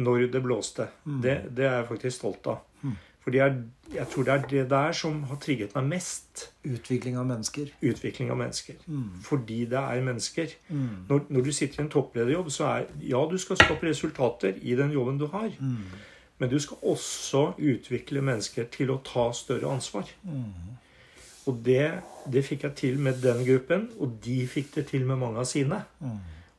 når 0.00 0.28
det 0.32 0.42
blåste. 0.44 0.88
Mm. 1.04 1.20
Det, 1.24 1.36
det, 1.50 1.66
er 1.66 1.80
jeg 1.80 1.88
faktisk 1.90 2.18
stolt 2.18 2.48
av. 2.52 2.62
Mm. 2.82 2.96
For 3.22 3.34
jeg 3.34 4.06
tror 4.10 4.24
det 4.26 4.32
er 4.34 4.46
det 4.50 4.62
der 4.70 4.94
som 4.98 5.22
har 5.30 5.38
trigget 5.42 5.74
meg 5.76 5.84
mest. 5.92 6.48
Utvikling 6.66 7.18
av 7.20 7.26
mennesker. 7.28 7.68
Utvikling 7.82 8.32
av 8.34 8.40
mennesker. 8.40 8.80
Mm. 8.86 9.20
Fordi 9.22 9.58
det 9.70 9.78
er 9.78 10.02
mennesker. 10.02 10.54
Mm. 10.68 10.88
Når, 11.08 11.20
når, 11.28 11.44
du 11.46 11.52
sitter 11.52 11.80
i 11.80 11.84
en 11.84 11.92
topplederjobb, 11.92 12.50
så 12.50 12.64
er 12.64 12.88
Ja, 13.00 13.22
du 13.30 13.38
skal 13.38 13.60
skape 13.60 13.86
resultater 13.86 14.58
i 14.62 14.74
den 14.74 14.90
jobben 14.90 15.18
du 15.18 15.26
har. 15.26 15.52
Mm. 15.60 15.84
Men 16.38 16.50
du 16.50 16.58
skal 16.58 16.76
også 16.82 17.52
utvikle 17.58 18.24
mennesker 18.26 18.66
til 18.74 18.90
å 18.90 18.98
ta 19.06 19.28
større 19.32 19.70
ansvar. 19.70 20.10
Mm. 20.22 20.74
Og 21.46 21.62
det, 21.64 21.92
det, 22.32 22.44
fikk 22.46 22.66
jeg 22.66 22.74
til 22.78 22.98
med 22.98 23.22
den 23.22 23.44
gruppen, 23.46 23.90
og 23.98 24.18
de 24.24 24.40
fikk 24.50 24.74
det 24.74 24.86
til 24.90 25.06
med 25.06 25.20
mange 25.22 25.38
av 25.42 25.46
sine. 25.46 25.78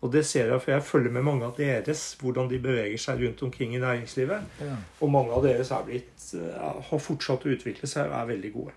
Og 0.04 0.12
det 0.12 0.26
ser 0.28 0.52
jeg, 0.52 0.60
for 0.62 0.74
jeg 0.74 0.84
følger 0.84 1.14
med 1.16 1.24
mange 1.24 1.48
av 1.48 1.56
deres, 1.56 2.02
hvordan 2.20 2.50
de 2.52 2.60
beveger 2.60 3.00
seg 3.00 3.22
rundt 3.24 3.44
omkring 3.48 3.76
i 3.76 3.80
næringslivet. 3.80 4.50
Ja. 4.60 4.76
Og 5.00 5.12
mange 5.12 5.32
av 5.32 5.46
deres 5.46 5.72
blitt, 5.88 6.26
eh, 6.36 6.64
har 6.90 7.00
fortsatt 7.00 7.46
å 7.48 7.54
utvikle 7.56 7.88
seg 7.88 8.12
og 8.12 8.18
er 8.20 8.32
veldig 8.34 8.52
gode. 8.54 8.76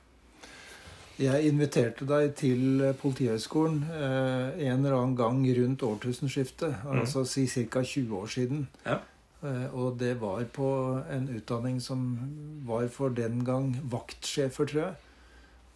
Jeg 1.18 1.48
inviterte 1.48 2.04
deg 2.04 2.34
til 2.36 2.84
Politihøgskolen 3.00 3.82
eh, 3.88 4.66
en 4.68 4.84
eller 4.84 4.98
annen 4.98 5.16
gang 5.16 5.42
rundt 5.58 5.82
årtusenskiftet. 5.82 6.84
Mm. 6.84 7.00
Altså 7.00 7.24
si 7.24 7.46
ca. 7.48 7.82
20 7.82 8.16
år 8.20 8.26
siden. 8.30 8.68
Ja. 8.84 9.00
Eh, 9.42 9.74
og 9.74 9.98
det 9.98 10.20
var 10.20 10.44
på 10.52 10.70
en 11.10 11.28
utdanning 11.32 11.80
som 11.82 12.06
var 12.68 12.86
for 12.92 13.08
den 13.08 13.42
gang 13.44 13.74
vaktsjefer, 13.82 14.68
tror 14.68 14.82
jeg. 14.82 14.94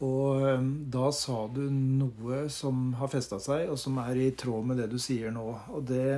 Og 0.01 0.47
ehm, 0.49 0.71
da 0.93 1.11
sa 1.13 1.43
du 1.53 1.63
noe 1.71 2.47
som 2.53 2.95
har 2.97 3.11
festa 3.13 3.41
seg, 3.43 3.69
og 3.69 3.79
som 3.81 3.99
er 4.01 4.17
i 4.17 4.31
tråd 4.39 4.71
med 4.71 4.81
det 4.81 4.89
du 4.93 4.99
sier 5.01 5.35
nå. 5.35 5.51
Og 5.75 5.85
det 5.91 6.09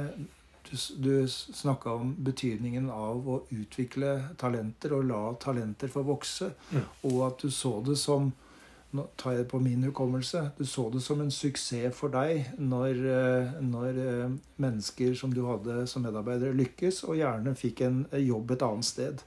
Du, 0.63 0.77
du 1.05 1.29
snakka 1.29 1.91
om 2.01 2.13
betydningen 2.23 2.87
av 2.89 3.27
å 3.29 3.41
utvikle 3.51 4.13
talenter 4.39 4.95
og 4.95 5.03
la 5.05 5.23
talenter 5.43 5.91
få 5.91 6.05
vokse. 6.07 6.53
Mm. 6.71 6.85
Og 7.11 7.17
at 7.27 7.43
du 7.43 7.51
så 7.51 7.73
det 7.85 7.99
som 7.99 8.31
nå 8.93 9.07
tar 9.17 9.35
jeg 9.35 9.43
det 9.43 9.51
på 9.51 9.61
min 9.61 9.85
hukommelse. 9.89 10.51
Du 10.59 10.65
så 10.69 10.89
det 10.93 11.01
som 11.01 11.21
en 11.21 11.33
suksess 11.33 11.97
for 11.97 12.13
deg 12.13 12.53
når, 12.61 13.03
eh, 13.11 13.61
når 13.65 14.01
eh, 14.05 14.35
mennesker 14.61 15.15
som 15.19 15.33
du 15.33 15.43
hadde 15.49 15.87
som 15.89 16.05
medarbeidere, 16.05 16.57
lykkes, 16.57 17.03
og 17.09 17.17
gjerne 17.17 17.57
fikk 17.57 17.81
en 17.87 18.03
jobb 18.21 18.53
et 18.53 18.65
annet 18.67 18.89
sted. 18.89 19.25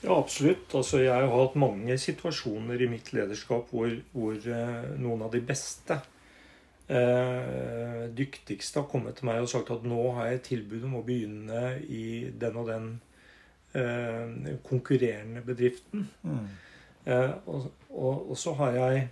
Ja, 0.00 0.14
absolutt. 0.14 0.70
Altså, 0.78 1.00
jeg 1.02 1.14
har 1.14 1.32
hatt 1.32 1.58
mange 1.58 1.96
situasjoner 1.98 2.84
i 2.84 2.90
mitt 2.90 3.10
lederskap 3.16 3.72
hvor, 3.74 3.90
hvor 4.14 4.36
eh, 4.38 4.92
noen 5.00 5.24
av 5.26 5.32
de 5.34 5.40
beste, 5.42 5.98
eh, 6.86 8.04
dyktigste, 8.14 8.78
har 8.78 8.88
kommet 8.90 9.18
til 9.18 9.28
meg 9.30 9.42
og 9.42 9.50
sagt 9.50 9.72
at 9.74 9.86
nå 9.88 10.04
har 10.20 10.30
jeg 10.30 10.44
tilbud 10.52 10.86
om 10.86 11.00
å 11.00 11.04
begynne 11.06 11.64
i 11.82 12.28
den 12.30 12.60
og 12.62 12.70
den 12.70 12.88
eh, 13.74 14.54
konkurrerende 14.68 15.42
bedriften. 15.46 16.06
Mm. 16.22 16.46
Eh, 17.08 17.34
og, 17.50 17.68
og, 17.90 18.30
og, 18.30 18.36
så 18.38 18.54
har 18.58 18.76
jeg 18.76 19.06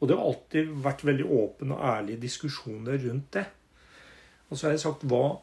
Og 0.00 0.08
det 0.08 0.16
har 0.18 0.26
alltid 0.28 0.72
vært 0.84 1.02
veldig 1.06 1.24
åpne 1.32 1.76
og 1.76 1.84
ærlige 1.88 2.20
diskusjoner 2.20 2.98
rundt 3.06 3.30
det. 3.32 3.44
Og 4.50 4.58
så 4.58 4.66
har 4.66 4.74
jeg 4.74 4.82
sagt 4.82 5.04
hva, 5.08 5.38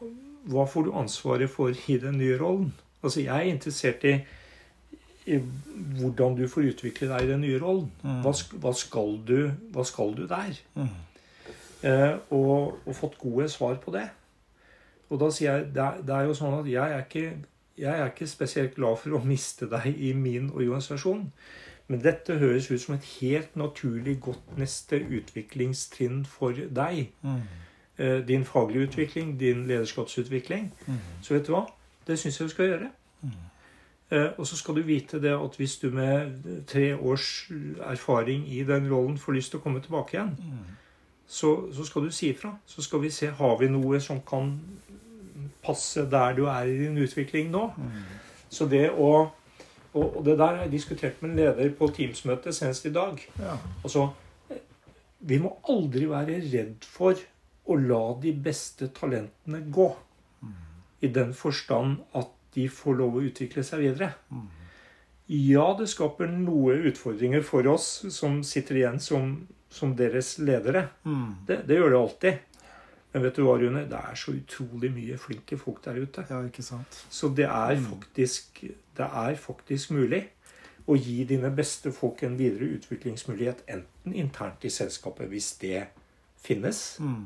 hva 0.52 0.66
får 0.70 0.84
du 0.86 0.92
ansvaret 0.94 1.50
for 1.50 1.72
i 1.90 1.96
den 1.98 2.20
nye 2.20 2.36
rollen? 2.38 2.68
Altså, 3.02 3.24
jeg 3.24 3.34
er 3.34 3.50
interessert 3.50 4.04
i 4.06 4.12
i 4.12 4.41
hvordan 5.24 6.36
du 6.36 6.48
får 6.50 6.72
utvikle 6.72 7.08
deg 7.12 7.24
i 7.24 7.30
den 7.30 7.44
nye 7.44 7.60
rollen. 7.62 7.88
Mm. 8.02 8.20
Hva, 8.24 8.32
hva, 8.62 8.72
skal 8.74 9.16
du, 9.26 9.38
hva, 9.74 9.84
skal 9.86 10.16
du, 10.18 10.26
der? 10.30 10.58
Mm. 10.74 10.90
Eh, 11.82 12.14
og, 12.30 12.78
og, 12.86 12.92
fått 12.96 13.18
gode 13.18 13.48
svar 13.48 13.78
på 13.82 13.94
det. 13.94 14.08
Og 15.10 15.20
da 15.20 15.30
sier 15.34 15.52
jeg 15.52 15.72
det 15.74 15.82
er, 15.82 15.98
det 16.06 16.14
er 16.16 16.28
jo 16.28 16.36
sånn 16.36 16.60
at 16.60 16.70
jeg 16.70 16.94
er, 16.96 17.04
ikke, 17.04 17.34
jeg 17.78 17.98
er 17.98 18.10
ikke 18.10 18.30
spesielt 18.30 18.74
glad 18.78 18.98
for 19.02 19.18
å 19.18 19.24
miste 19.26 19.68
deg 19.70 19.92
i 19.92 20.14
min 20.16 20.50
organisasjon. 20.50 21.26
Men 21.90 22.00
dette 22.00 22.38
høres 22.40 22.70
ut 22.70 22.80
som 22.80 22.94
et 22.96 23.08
helt 23.20 23.56
naturlig 23.58 24.16
godt 24.24 24.56
neste 24.56 25.02
utviklingstrinn 25.02 26.22
for 26.26 26.56
deg. 26.56 27.04
Mm. 27.26 27.42
Eh, 27.98 28.18
din 28.26 28.46
faglige 28.48 28.88
utvikling, 28.88 29.36
din 29.40 29.66
lederskapsutvikling. 29.68 30.70
Mm. 30.86 31.00
Så 31.22 31.34
vet 31.34 31.46
du 31.46 31.52
hva? 31.54 31.66
Det 32.06 32.18
syns 32.18 32.40
jeg 32.40 32.48
du 32.48 32.54
skal 32.54 32.70
gjøre. 32.70 32.90
Eh, 34.12 34.28
og 34.36 34.46
så 34.46 34.58
skal 34.60 34.76
du 34.76 34.82
vite 34.84 35.20
det 35.22 35.32
at 35.32 35.56
hvis 35.56 35.78
du 35.80 35.88
med 35.94 36.64
tre 36.68 36.90
års 36.96 37.48
erfaring 37.88 38.44
i 38.52 38.62
den 38.68 38.90
rollen 38.92 39.18
får 39.18 39.38
lyst 39.38 39.54
til 39.54 39.62
å 39.62 39.64
komme 39.64 39.80
tilbake 39.80 40.18
igjen, 40.18 40.34
mm. 40.36 40.72
så, 41.26 41.52
så, 41.72 41.86
skal 41.88 42.04
du 42.04 42.12
si 42.12 42.28
ifra. 42.34 42.52
Så 42.68 42.84
skal 42.84 43.00
vi 43.06 43.12
se 43.14 43.30
har 43.38 43.54
vi 43.60 43.70
noe 43.72 44.00
som 44.04 44.20
kan 44.20 44.52
passe 45.64 46.04
der 46.10 46.36
du 46.36 46.44
er 46.44 46.68
i 46.68 46.76
din 46.82 46.98
utvikling 47.00 47.48
nå. 47.54 47.70
Mm. 47.78 48.02
Så 48.52 48.68
det 48.68 48.90
å 48.92 49.12
og, 49.92 50.22
det 50.24 50.38
der 50.40 50.54
har 50.56 50.62
jeg 50.64 50.72
diskutert 50.72 51.18
med 51.20 51.30
en 51.30 51.36
leder 51.36 51.72
på 51.76 51.88
Teams-møte 51.92 52.52
senest 52.56 52.86
i 52.88 52.92
dag. 52.94 53.18
Ja. 53.36 53.58
Altså, 53.84 54.06
vi 55.20 55.36
må 55.38 55.50
aldri 55.68 56.06
være 56.08 56.38
redd 56.46 56.86
for 56.88 57.20
å 57.68 57.76
la 57.76 58.00
de 58.22 58.32
beste 58.32 58.88
talentene 58.96 59.60
gå. 59.72 59.90
Mm. 60.40 60.54
I 61.04 61.10
den 61.12 61.34
forstand 61.36 62.00
at 62.16 62.32
de 62.54 62.66
får 62.68 62.98
lov 62.98 63.16
å 63.16 63.24
utvikle 63.26 63.64
seg 63.66 63.84
videre. 63.86 64.12
Ja, 65.32 65.70
det 65.78 65.88
skaper 65.92 66.28
noe 66.28 66.74
utfordringer 66.90 67.44
for 67.46 67.66
oss 67.70 67.88
som 68.12 68.42
sitter 68.44 68.80
igjen 68.80 68.98
som, 69.00 69.36
som 69.72 69.94
deres 69.96 70.34
ledere. 70.42 70.88
Mm. 71.06 71.46
Det, 71.48 71.62
det, 71.68 71.78
gjør 71.78 71.94
det 71.94 72.00
alltid. 72.00 72.58
Men 73.12 73.24
vet 73.26 73.38
du 73.38 73.42
hva, 73.46 73.56
Rune? 73.60 73.84
Det 73.88 73.98
er 73.98 74.18
så 74.18 74.34
utrolig 74.36 74.90
mye 74.92 75.16
flinke 75.20 75.58
folk 75.60 75.82
der 75.84 76.00
ute. 76.02 76.24
Ja, 76.28 76.42
ikke 76.48 76.64
sant? 76.66 77.00
Så 77.12 77.30
det 77.32 77.46
er, 77.48 77.76
mm. 77.78 77.88
faktisk, 77.94 78.64
det 78.98 79.08
er 79.08 79.38
faktisk 79.40 79.94
mulig 79.96 80.24
å 80.90 80.96
gi 80.98 81.22
dine 81.28 81.52
beste 81.54 81.92
folk 81.94 82.24
en 82.26 82.34
videre 82.36 82.72
utviklingsmulighet, 82.76 83.62
enten 83.70 84.16
internt 84.18 84.64
i 84.66 84.72
selskapet, 84.72 85.30
hvis 85.30 85.52
det 85.62 85.86
finnes. 86.42 86.82
Mm. 86.98 87.22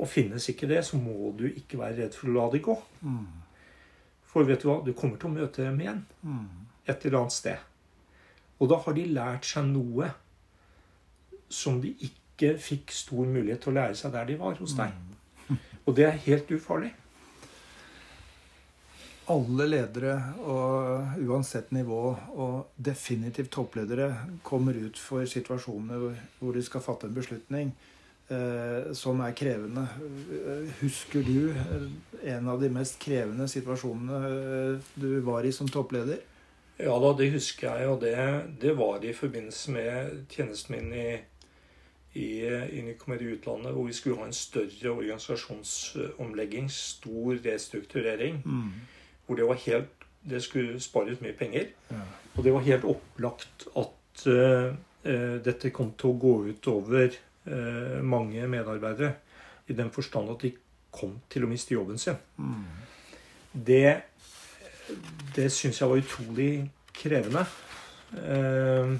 Og 0.00 0.08
finnes 0.08 0.48
ikke 0.48 0.70
det, 0.70 0.80
så 0.88 0.96
må 0.96 1.34
du 1.38 1.44
ikke 1.50 1.80
være 1.82 2.06
redd 2.06 2.16
for 2.16 2.32
å 2.32 2.36
la 2.38 2.48
det 2.54 2.62
gå. 2.64 2.78
Mm. 3.04 3.41
For 4.32 4.48
vet 4.48 4.62
du 4.62 4.70
hva, 4.70 4.80
du 4.84 4.94
kommer 4.96 5.20
til 5.20 5.28
å 5.28 5.34
møte 5.34 5.64
dem 5.66 5.80
igjen 5.82 6.00
mm. 6.24 6.48
et 6.88 7.04
eller 7.04 7.20
annet 7.20 7.36
sted. 7.36 7.68
Og 8.62 8.70
da 8.70 8.78
har 8.84 8.96
de 8.96 9.04
lært 9.10 9.48
seg 9.48 9.68
noe 9.68 10.08
som 11.52 11.80
de 11.82 11.92
ikke 12.08 12.54
fikk 12.62 12.94
stor 12.96 13.28
mulighet 13.28 13.60
til 13.64 13.74
å 13.74 13.78
lære 13.80 13.98
seg 13.98 14.14
der 14.14 14.28
de 14.30 14.38
var 14.40 14.56
hos 14.62 14.76
deg. 14.78 14.94
Mm. 14.96 15.60
Og 15.84 15.96
det 15.98 16.06
er 16.08 16.20
helt 16.24 16.52
ufarlig. 16.54 16.92
Alle 19.32 19.66
ledere, 19.68 20.14
og 20.42 21.18
uansett 21.22 21.70
nivå, 21.74 22.00
og 22.34 22.72
definitivt 22.76 23.52
toppledere, 23.54 24.08
kommer 24.42 24.78
ut 24.78 24.98
for 24.98 25.26
situasjoner 25.28 26.08
hvor 26.40 26.56
de 26.56 26.64
skal 26.66 26.82
fatte 26.84 27.06
en 27.06 27.14
beslutning 27.16 27.70
som 28.94 29.20
er 29.20 29.34
krevende. 29.36 29.86
Husker 30.80 31.24
du 31.26 31.50
eh, 31.50 31.88
en 32.34 32.48
av 32.48 32.60
de 32.62 32.70
mest 32.72 32.98
krevende 33.02 33.48
situasjonene 33.50 34.20
eh, 34.28 34.92
du 34.94 35.20
var 35.26 35.46
i 35.46 35.52
som 35.54 35.68
toppleder? 35.68 36.20
Ja 36.82 36.94
da, 37.02 37.12
det 37.18 37.32
husker 37.34 37.76
jeg. 37.76 37.88
Og 37.90 38.00
det, 38.02 38.14
det 38.62 38.76
var 38.78 39.04
i 39.04 39.12
forbindelse 39.14 39.74
med 39.74 40.14
tjenesten 40.32 40.92
i, 40.92 41.08
i 42.18 42.30
i 42.46 42.94
utlandet, 43.32 43.72
hvor 43.72 43.86
vi 43.86 43.92
skulle 43.96 44.18
ha 44.18 44.26
en 44.26 44.36
større 44.36 44.90
organisasjonsomlegging. 44.90 46.70
Stor 46.70 47.38
restrukturering. 47.44 48.42
Mm. 48.44 48.72
Hvor 49.26 49.36
det 49.36 49.46
var 49.46 49.60
helt 49.66 49.98
Det 50.22 50.38
skulle 50.42 50.80
spares 50.80 51.20
mye 51.20 51.32
penger. 51.34 51.64
Ja. 51.90 52.04
Og 52.36 52.44
det 52.44 52.52
var 52.52 52.60
helt 52.62 52.84
opplagt 52.84 53.64
at 53.76 54.26
uh, 54.26 54.70
uh, 55.04 55.38
dette 55.42 55.72
kom 55.74 55.90
til 55.98 56.12
å 56.12 56.18
gå 56.22 56.34
ut 56.46 56.68
over 56.70 57.08
eh, 57.08 57.31
mange 57.44 58.46
medarbeidere. 58.46 59.14
I 59.66 59.74
den 59.74 59.90
forstand 59.90 60.30
at 60.30 60.44
de 60.44 60.52
kom 60.92 61.16
til 61.32 61.46
å 61.46 61.50
miste 61.50 61.74
jobben 61.74 61.98
sin. 61.98 62.18
Mm. 62.36 62.64
Det, 63.52 63.88
det 65.36 65.48
syns 65.52 65.80
jeg 65.80 65.90
var 65.90 66.02
utrolig 66.02 66.50
krevende. 66.96 67.44
Eh, 68.12 68.92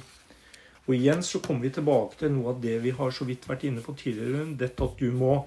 og 0.83 0.95
igjen 0.97 1.23
så 1.23 1.41
kommer 1.45 1.69
vi 1.69 1.75
tilbake 1.77 2.19
til 2.23 2.33
noe 2.35 2.55
av 2.55 2.63
det 2.63 2.79
vi 2.83 2.95
har 2.97 3.13
så 3.15 3.27
vidt 3.29 3.47
vært 3.49 3.67
inne 3.69 3.85
på 3.85 3.95
tidligere. 3.99 4.49
Dette 4.59 4.89
at 4.89 4.99
du 4.99 5.11
må 5.13 5.43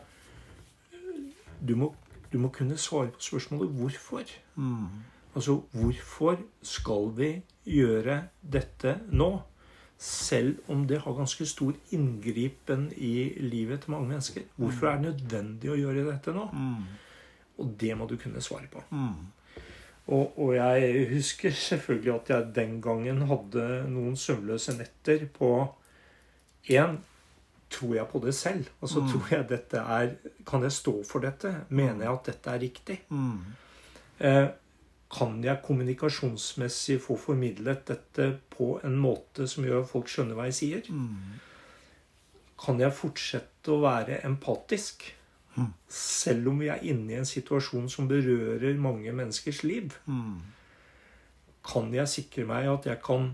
Du 1.66 1.72
må, 1.80 1.88
du 2.30 2.38
må 2.38 2.50
kunne 2.54 2.76
svare 2.78 3.10
på 3.16 3.22
spørsmålet 3.24 3.72
hvorfor. 3.74 4.24
Mm. 4.56 5.04
Altså 5.34 5.56
hvorfor 5.72 6.38
skal 6.62 7.08
vi 7.16 7.30
gjøre 7.66 8.20
dette 8.42 9.00
nå? 9.10 9.30
Selv 9.98 10.58
om 10.68 10.84
det 10.88 11.00
har 11.02 11.14
ganske 11.16 11.46
stor 11.48 11.74
inngripen 11.96 12.90
i 12.98 13.34
livet 13.40 13.82
til 13.86 13.92
mange 13.96 14.08
mennesker. 14.12 14.42
Hvorfor 14.60 14.90
er 14.90 15.00
det 15.00 15.06
nødvendig 15.14 15.72
å 15.72 15.78
gjøre 15.80 16.04
dette 16.12 16.34
nå? 16.36 16.50
Mm. 16.52 16.84
Og 17.64 17.72
det 17.80 17.94
må 17.98 18.08
du 18.10 18.18
kunne 18.20 18.42
svare 18.44 18.68
på. 18.72 18.84
Mm. 18.92 19.32
Og, 20.08 20.36
og 20.38 20.52
jeg 20.56 21.08
husker 21.14 21.52
selvfølgelig 21.56 22.14
at 22.14 22.30
jeg 22.30 22.52
den 22.56 22.76
gangen 22.84 23.24
hadde 23.30 23.64
noen 23.90 24.16
søvnløse 24.20 24.76
netter 24.78 25.26
på 25.34 25.52
én 26.70 26.98
Tror 27.76 27.96
jeg 27.96 28.06
på 28.12 28.20
det 28.22 28.36
selv? 28.38 28.68
Altså 28.82 29.02
Mm. 29.02 29.08
tror 29.10 29.32
jeg 29.32 29.48
dette 29.50 29.78
er 29.82 30.12
Kan 30.46 30.62
jeg 30.64 30.72
stå 30.72 31.04
for 31.04 31.20
dette? 31.20 31.66
Mener 31.70 32.06
jeg 32.06 32.14
at 32.14 32.26
dette 32.26 32.50
er 32.52 32.60
riktig? 32.62 33.00
Mm. 33.10 33.40
Eh, 34.20 34.48
kan 35.16 35.38
jeg 35.44 35.62
kommunikasjonsmessig 35.64 36.98
få 37.04 37.16
formidlet 37.20 37.86
dette 37.88 38.30
på 38.52 38.76
en 38.84 38.98
måte 39.00 39.48
som 39.48 39.68
gjør 39.68 39.84
at 39.84 39.92
folk 39.92 40.10
skjønner 40.12 40.36
hva 40.36 40.50
jeg 40.50 40.58
sier? 40.60 40.90
Mm. 40.92 41.38
Kan 42.60 42.82
jeg 42.82 42.96
fortsette 42.96 43.72
å 43.72 43.82
være 43.84 44.20
empatisk? 44.28 45.08
Mm. 45.56 45.72
Selv 45.88 46.52
om 46.52 46.60
vi 46.60 46.70
er 46.72 46.84
inne 46.84 47.14
i 47.14 47.20
en 47.22 47.30
situasjon 47.30 47.88
som 47.92 48.10
berører 48.12 48.76
mange 48.82 49.14
menneskers 49.16 49.64
liv? 49.64 49.96
Mm. 50.10 50.42
Kan 51.66 51.94
jeg 51.96 52.12
sikre 52.12 52.48
meg 52.50 52.68
at 52.72 52.88
jeg 52.90 53.00
kan 53.06 53.32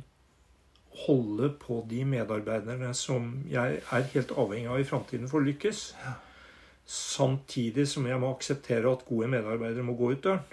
holde 1.06 1.50
på 1.62 1.80
de 1.90 2.04
medarbeiderne 2.06 2.92
som 2.98 3.32
jeg 3.50 3.80
er 3.80 4.12
helt 4.12 4.36
avhengig 4.38 4.70
av 4.70 4.84
i 4.84 4.86
framtiden 4.88 5.32
for 5.32 5.42
å 5.42 5.48
lykkes? 5.48 5.86
Ja. 6.04 6.14
Samtidig 6.92 7.88
som 7.88 8.06
jeg 8.10 8.20
må 8.22 8.34
akseptere 8.36 8.92
at 8.92 9.08
gode 9.08 9.32
medarbeidere 9.32 9.86
må 9.88 9.96
gå 9.98 10.12
ut 10.14 10.24
døren. 10.28 10.46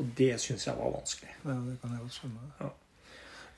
Og 0.00 0.12
det 0.18 0.34
syns 0.40 0.66
jeg 0.66 0.78
var 0.78 0.94
vanskelig. 0.96 1.34
Ja, 1.44 1.58
det 1.66 1.76
kan 1.82 1.92
jeg 1.92 2.06
godt 2.06 2.16
skjønne. 2.16 2.52
Ja. 2.60 2.70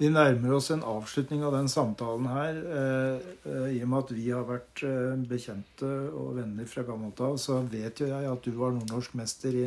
Vi 0.02 0.08
nærmer 0.10 0.56
oss 0.56 0.72
en 0.74 0.82
avslutning 0.82 1.44
av 1.46 1.52
den 1.54 1.68
samtalen 1.70 2.24
her. 2.26 2.56
Eh, 2.58 3.26
eh, 3.46 3.66
I 3.76 3.82
og 3.84 3.90
med 3.92 3.98
at 4.00 4.12
vi 4.16 4.24
har 4.32 4.46
vært 4.48 4.82
eh, 4.88 5.12
bekjente 5.30 5.90
og 6.10 6.32
venner 6.40 6.66
fra 6.66 6.82
gammelt 6.88 7.20
av, 7.22 7.36
så 7.38 7.60
vet 7.70 8.02
jo 8.02 8.08
jeg 8.10 8.30
at 8.32 8.42
du 8.42 8.50
var 8.56 8.72
nordnorsk 8.74 9.14
mester 9.20 9.54
i, 9.54 9.66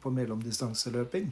på 0.00 0.12
mellomdistanseløping. 0.14 1.28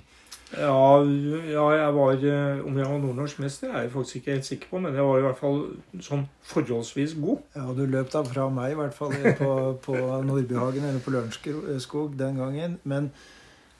Ja, 0.52 1.00
ja, 1.02 1.62
jeg 1.74 1.94
var 1.96 2.20
Om 2.68 2.76
jeg 2.78 2.86
var 2.86 3.00
nordnorsk 3.02 3.40
mester, 3.42 3.72
er 3.72 3.86
jeg 3.86 3.94
faktisk 3.94 4.20
ikke 4.20 4.36
helt 4.36 4.46
sikker 4.50 4.70
på, 4.70 4.82
men 4.84 4.94
jeg 4.94 5.06
var 5.08 5.18
i 5.18 5.24
hvert 5.24 5.40
fall 5.40 5.64
sånn 6.04 6.26
forholdsvis 6.50 7.16
god. 7.22 7.40
Ja, 7.56 7.64
du 7.72 7.82
løp 7.86 8.12
da 8.12 8.22
fra 8.26 8.50
meg, 8.52 8.74
i 8.74 8.78
hvert 8.82 8.94
fall 8.94 9.16
på, 9.40 9.56
på 9.86 9.96
Nordbyhagen 10.28 10.84
eller 10.84 11.00
på 11.02 11.16
Lørenskog 11.16 12.20
den 12.20 12.38
gangen. 12.42 12.78
Men 12.84 13.10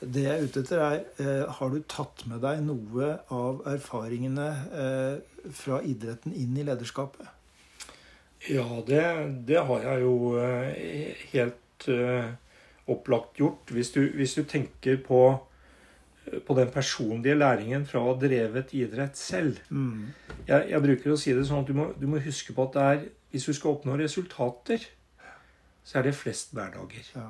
det 0.01 0.27
jeg 0.27 0.33
er 0.35 0.45
ute 0.45 0.61
etter, 0.61 0.83
er 0.83 0.99
eh, 1.23 1.53
Har 1.59 1.73
du 1.73 1.81
tatt 1.89 2.27
med 2.29 2.43
deg 2.45 2.61
noe 2.67 3.15
av 3.33 3.63
erfaringene 3.71 4.49
eh, 4.83 5.49
fra 5.57 5.81
idretten 5.89 6.35
inn 6.37 6.57
i 6.59 6.67
lederskapet? 6.67 7.33
Ja, 8.51 8.67
det, 8.87 9.03
det 9.49 9.63
har 9.69 9.87
jeg 9.89 10.05
jo 10.05 10.37
eh, 10.41 11.17
helt 11.33 11.63
opplagt 12.87 13.41
gjort. 13.41 13.73
Hvis 13.73 13.91
du, 13.93 14.03
hvis 14.17 14.35
du 14.37 14.43
tenker 14.49 14.97
på, 15.05 15.21
på 16.47 16.57
den 16.57 16.71
personlige 16.73 17.37
læringen 17.37 17.85
fra 17.89 18.01
å 18.01 18.13
ha 18.13 18.15
drevet 18.21 18.73
idrett 18.77 19.19
selv. 19.21 19.59
Mm. 19.69 20.13
Jeg, 20.47 20.71
jeg 20.73 20.85
bruker 20.85 21.13
å 21.13 21.19
si 21.21 21.35
det 21.37 21.45
sånn 21.49 21.65
at 21.65 21.69
du 21.69 21.77
må, 21.77 21.91
du 21.99 22.07
må 22.11 22.23
huske 22.25 22.57
på 22.57 22.69
at 22.69 22.77
det 22.77 22.87
er, 22.93 23.05
hvis 23.35 23.49
du 23.49 23.57
skal 23.57 23.77
oppnå 23.77 23.99
resultater, 24.01 24.87
så 25.87 26.01
er 26.01 26.09
det 26.09 26.17
flest 26.19 26.57
hverdager. 26.57 27.13
Ja. 27.15 27.29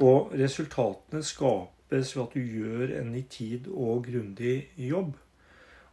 Og 0.00 0.32
resultatene 0.38 1.22
skapes 1.26 2.14
ved 2.16 2.22
at 2.22 2.34
du 2.34 2.40
gjør 2.40 2.94
en 3.00 3.14
i 3.18 3.22
tid 3.28 3.68
og 3.72 4.06
grundig 4.06 4.70
jobb. 4.78 5.14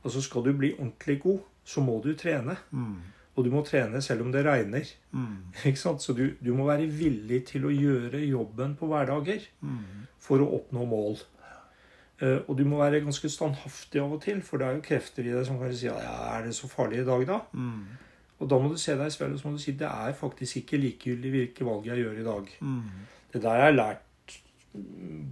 Altså 0.05 0.21
skal 0.23 0.45
du 0.45 0.53
bli 0.55 0.73
ordentlig 0.77 1.19
god, 1.21 1.39
så 1.67 1.81
må 1.83 1.97
du 2.03 2.13
trene. 2.15 2.55
Mm. 2.71 2.97
Og 3.37 3.45
du 3.45 3.51
må 3.53 3.61
trene 3.67 4.01
selv 4.01 4.23
om 4.25 4.31
det 4.33 4.45
regner. 4.47 4.87
Mm. 5.11 5.51
Ikke 5.65 5.79
sant? 5.79 6.01
Så 6.01 6.13
du, 6.17 6.29
du 6.41 6.53
må 6.55 6.65
være 6.69 6.87
villig 6.89 7.43
til 7.51 7.67
å 7.67 7.73
gjøre 7.73 8.23
jobben 8.25 8.75
på 8.79 8.87
hverdager 8.89 9.43
Mm. 9.61 10.07
for 10.19 10.41
å 10.41 10.47
oppnå 10.57 10.85
mål. 10.89 11.19
Uh, 12.17 12.39
og 12.47 12.55
du 12.57 12.63
må 12.65 12.79
være 12.81 13.03
ganske 13.05 13.29
standhaftig 13.29 14.01
av 14.01 14.15
og 14.15 14.23
til, 14.23 14.39
for 14.41 14.57
det 14.57 14.65
er 14.65 14.77
jo 14.79 14.85
krefter 14.87 15.27
i 15.27 15.33
deg 15.35 15.43
som 15.45 15.59
kan 15.61 15.75
si 15.77 15.85
ja, 15.85 15.99
er 16.33 16.47
det 16.47 16.55
så 16.57 16.65
farlig 16.71 17.03
i 17.03 17.05
dag, 17.05 17.27
da? 17.29 17.37
Mm. 17.53 17.83
Og 18.39 18.49
da 18.49 18.57
må 18.57 18.71
du 18.71 18.77
se 18.81 18.95
deg 18.97 19.11
i 19.11 19.13
speilet 19.13 19.37
og 19.37 19.41
så 19.43 19.51
må 19.51 19.59
du 19.59 19.61
si 19.61 19.75
det 19.77 19.85
er 19.85 20.17
faktisk 20.17 20.57
ikke 20.63 20.79
likegyldig 20.81 21.33
hvilke 21.35 21.67
valg 21.67 21.85
jeg 21.91 22.01
gjør 22.01 22.17
i 22.17 22.25
dag. 22.25 22.49
Det 23.37 23.45
der 23.45 23.61
har 23.61 23.69
jeg 23.69 23.77
lært 23.77 24.03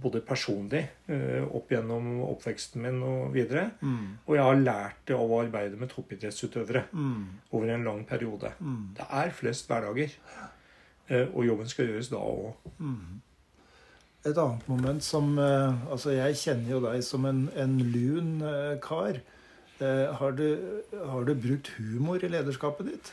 både 0.02 0.20
personlig 0.26 0.80
eh, 1.12 1.44
opp 1.54 1.70
gjennom 1.70 2.06
oppveksten 2.26 2.82
min 2.82 2.96
og 3.06 3.28
videre. 3.34 3.68
Mm. 3.80 4.16
Og 4.26 4.34
jeg 4.34 4.42
har 4.46 4.58
lært 4.62 5.02
det 5.06 5.14
av 5.14 5.30
å 5.30 5.38
arbeide 5.44 5.78
med 5.78 5.90
toppidrettsutøvere 5.92 6.82
Mm. 6.92 7.26
over 7.52 7.70
en 7.74 7.84
lang 7.86 8.02
periode. 8.08 8.50
Mm. 8.60 8.94
Det 8.98 9.06
er 9.20 9.30
flest 9.30 9.68
hverdager. 9.70 10.16
Eh, 11.08 11.28
Og 11.34 11.44
jobben 11.46 11.68
skal 11.70 11.86
gjøres 11.92 12.08
da 12.10 12.16
òg. 12.18 12.56
Mm. 12.78 13.20
Et 14.26 14.38
annet 14.42 14.68
moment 14.68 15.02
som 15.06 15.38
eh, 15.38 15.74
Altså, 15.92 16.10
jeg 16.16 16.34
kjenner 16.42 16.70
jo 16.72 16.80
deg 16.88 17.04
som 17.06 17.24
en, 17.30 17.48
en 17.54 17.78
lun 17.78 18.40
kar. 18.82 19.20
Har, 19.78 20.30
du, 20.32 20.82
har 21.04 21.24
du 21.28 21.34
brukt 21.34 21.68
humor 21.76 22.16
i 22.24 22.28
lederskapet 22.32 22.86
ditt? 22.88 23.12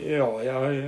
Ja, 0.00 0.28
jeg, 0.44 0.84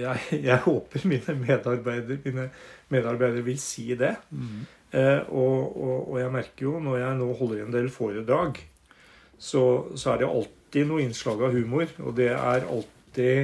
jeg, 0.00 0.42
jeg 0.48 0.58
håper 0.64 1.06
mine 1.08 1.36
medarbeidere, 1.40 2.18
mine 2.24 2.48
medarbeidere 2.92 3.44
vil 3.46 3.58
si 3.62 3.90
det. 3.98 4.14
Mm. 4.30 4.64
Eh, 4.90 5.20
og, 5.28 5.76
og, 5.76 6.10
og 6.12 6.18
jeg 6.18 6.32
merker 6.34 6.66
jo 6.66 6.80
når 6.82 6.98
jeg 6.98 7.18
nå 7.20 7.28
holder 7.38 7.62
en 7.64 7.76
del 7.76 7.90
foredrag, 7.94 8.58
så, 9.38 9.62
så 9.96 10.14
er 10.14 10.22
det 10.22 10.30
alltid 10.30 10.88
noe 10.90 11.04
innslag 11.04 11.44
av 11.46 11.54
humor. 11.54 11.92
Og 12.04 12.16
det 12.18 12.30
er 12.34 12.66
alltid 12.66 13.38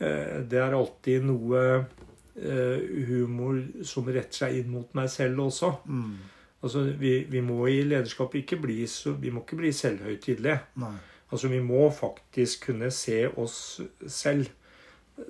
eh, 0.00 0.36
Det 0.50 0.60
er 0.60 0.76
alltid 0.76 1.28
noe 1.28 1.62
eh, 1.76 2.90
humor 3.08 3.62
som 3.86 4.10
retter 4.10 4.44
seg 4.44 4.60
inn 4.60 4.74
mot 4.74 4.98
meg 4.98 5.10
selv 5.12 5.46
også. 5.46 5.72
Mm. 5.86 6.18
Altså, 6.60 6.82
vi, 7.00 7.14
vi 7.30 7.40
må 7.40 7.62
i 7.72 7.80
lederskapet 7.88 8.42
ikke 8.42 8.60
bli 8.60 8.82
så, 8.90 9.14
vi 9.16 9.32
må 9.32 9.44
ikke 9.46 9.62
bli 9.62 9.70
selvhøytidelige. 9.72 10.58
Altså, 11.30 11.48
vi 11.48 11.60
må 11.62 11.90
faktisk 11.94 12.66
kunne 12.66 12.90
se 12.90 13.28
oss 13.38 13.80
selv 14.06 14.50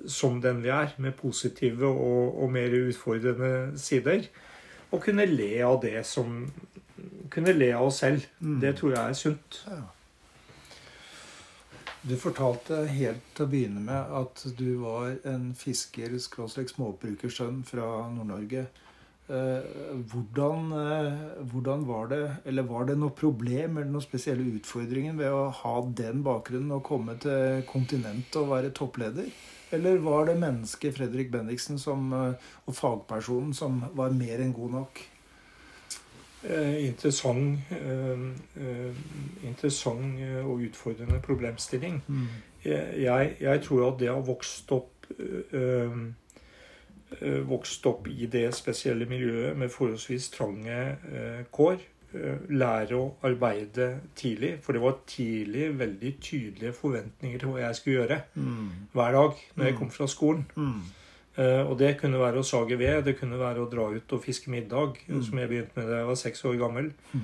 som 0.08 0.40
den 0.40 0.62
vi 0.62 0.70
er, 0.72 0.94
med 0.98 1.12
positive 1.18 1.86
og, 1.86 2.42
og 2.42 2.52
mer 2.52 2.74
utfordrende 2.88 3.78
sider. 3.78 4.28
Og 4.90 5.02
kunne 5.02 5.26
le 5.26 5.54
av 5.66 5.80
det 5.82 6.06
som 6.06 6.44
Kunne 7.30 7.52
le 7.54 7.70
av 7.72 7.86
oss 7.86 8.02
selv. 8.02 8.26
Mm. 8.40 8.58
Det 8.60 8.74
tror 8.76 8.90
jeg 8.92 9.08
er 9.08 9.16
sunt. 9.16 9.58
Ja. 9.70 9.78
Du 12.02 12.16
fortalte 12.20 12.82
helt 12.90 13.22
til 13.36 13.46
å 13.46 13.48
begynne 13.48 13.80
med 13.84 14.12
at 14.18 14.42
du 14.58 14.82
var 14.82 15.14
en 15.28 15.50
fisker, 15.56 16.18
skråstrek 16.20 16.68
småbrukersønn 16.74 17.62
fra 17.68 17.86
Nord-Norge. 18.12 18.66
Eh, 19.30 19.62
hvordan, 20.10 20.72
eh, 20.74 21.44
hvordan 21.52 21.86
var 21.86 22.06
det 22.10 22.36
Eller 22.44 22.62
var 22.62 22.84
det 22.84 22.96
noe 22.98 23.14
problem 23.14 23.76
eller 23.78 23.90
noen 23.92 24.02
spesielle 24.02 24.42
utfordringer 24.56 25.14
ved 25.14 25.30
å 25.30 25.44
ha 25.54 25.74
den 25.86 26.24
bakgrunnen 26.26 26.72
og 26.74 26.82
komme 26.88 27.14
til 27.22 27.62
kontinentet 27.68 28.40
og 28.40 28.50
være 28.50 28.72
toppleder? 28.74 29.30
Eller 29.70 30.02
var 30.02 30.26
det 30.26 30.40
mennesket 30.40 30.96
Fredrik 30.96 31.30
Bendiksen 31.30 31.78
som, 31.78 32.12
eh, 32.12 32.34
og 32.66 32.74
fagpersonen 32.74 33.54
som 33.54 33.84
var 33.94 34.10
mer 34.10 34.42
enn 34.42 34.52
god 34.52 34.70
nok? 34.80 35.02
Eh, 36.42 36.88
interessant, 36.88 37.60
eh, 37.70 38.20
eh, 38.56 38.94
interessant 39.44 40.18
eh, 40.18 40.40
og 40.44 40.64
utfordrende 40.64 41.20
problemstilling. 41.22 42.02
Jeg, 42.64 42.94
jeg, 43.02 43.36
jeg 43.40 43.62
tror 43.62 43.92
at 43.92 44.00
det 44.00 44.08
har 44.08 44.24
vokst 44.24 44.72
opp 44.72 45.06
øh, 45.52 46.08
Vokst 47.48 47.86
opp 47.86 48.06
i 48.08 48.26
det 48.26 48.54
spesielle 48.54 49.06
miljøet 49.06 49.56
med 49.58 49.68
forholdsvis 49.68 50.28
trange 50.30 50.96
øh, 51.12 51.44
kår. 51.52 51.76
øh, 52.14 52.50
lære 52.50 52.96
å 52.98 53.14
arbeide 53.22 54.00
tidlig. 54.16 54.58
For 54.62 54.72
det 54.72 54.80
var 54.82 54.96
tidlig 55.06 55.78
veldig 55.78 56.14
tydelige 56.20 56.72
forventninger 56.72 57.38
til 57.38 57.48
hva 57.48 57.60
jeg 57.60 57.76
skulle 57.76 58.00
gjøre 58.00 58.20
Mm. 58.34 58.68
hver 58.92 59.12
dag 59.12 59.32
når 59.56 59.64
jeg 59.64 59.72
Mm. 59.72 59.78
kom 59.78 59.90
fra 59.90 60.06
skolen. 60.06 60.46
Mm. 60.56 60.80
Eh, 61.38 61.70
og 61.70 61.78
det 61.78 61.98
kunne 62.00 62.18
være 62.18 62.38
å 62.38 62.42
sage 62.44 62.78
ved, 62.78 63.04
det 63.04 63.18
kunne 63.20 63.38
være 63.38 63.60
å 63.62 63.70
dra 63.70 63.86
ut 63.94 64.12
og 64.12 64.24
fiske 64.24 64.50
middag, 64.50 64.96
som 65.22 65.38
jeg 65.38 65.48
begynte 65.48 65.76
med 65.76 65.86
da 65.88 65.96
jeg 65.96 66.06
var 66.06 66.14
seks 66.14 66.44
år 66.44 66.58
gammel. 66.58 66.92
Mm. 67.12 67.20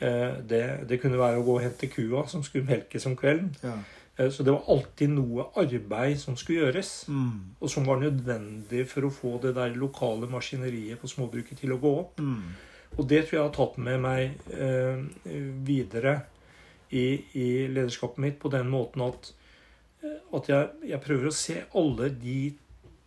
Eh, 0.00 0.32
det, 0.48 0.88
det 0.88 1.00
kunne 1.02 1.18
være 1.18 1.36
å 1.38 1.44
gå 1.44 1.54
og 1.54 1.60
hente 1.62 1.86
kua 1.92 2.26
som 2.26 2.42
skulle 2.42 2.64
melkes 2.66 3.06
om 3.06 3.16
kvelden. 3.16 3.54
Ja. 3.62 3.74
Eh, 4.20 4.28
Så 4.30 4.44
det 4.44 4.52
var 4.52 4.66
alltid 4.68 5.10
noe 5.14 5.46
arbeid 5.56 6.18
som 6.20 6.36
skulle 6.36 6.66
gjøres, 6.66 6.90
Mm. 7.08 7.54
og 7.60 7.70
som 7.70 7.86
var 7.88 8.00
nødvendig 8.02 8.86
for 8.86 9.06
å 9.08 9.10
få 9.10 9.40
det 9.42 9.54
der 9.56 9.74
lokale 9.74 10.28
maskineriet 10.28 11.00
på 11.00 11.08
småbruket 11.08 11.58
til 11.58 11.72
å 11.72 11.80
gå 11.80 11.98
opp. 12.00 12.18
Mm. 12.20 12.42
Og 12.98 13.08
det 13.08 13.22
tror 13.28 13.38
jeg 13.38 13.46
har 13.48 13.54
tatt 13.54 13.78
med 13.78 14.00
meg 14.00 14.32
eh, 14.52 15.02
videre 15.64 16.22
i, 16.90 17.22
i 17.34 17.66
lederskapet 17.70 18.18
mitt 18.18 18.38
på 18.42 18.50
den 18.50 18.68
måten 18.68 19.02
at, 19.06 19.32
eh, 20.02 20.18
at 20.36 20.48
jeg, 20.48 20.68
jeg 20.90 21.00
prøver 21.04 21.26
å 21.30 21.32
se 21.32 21.62
alle 21.74 22.10
de 22.10 22.54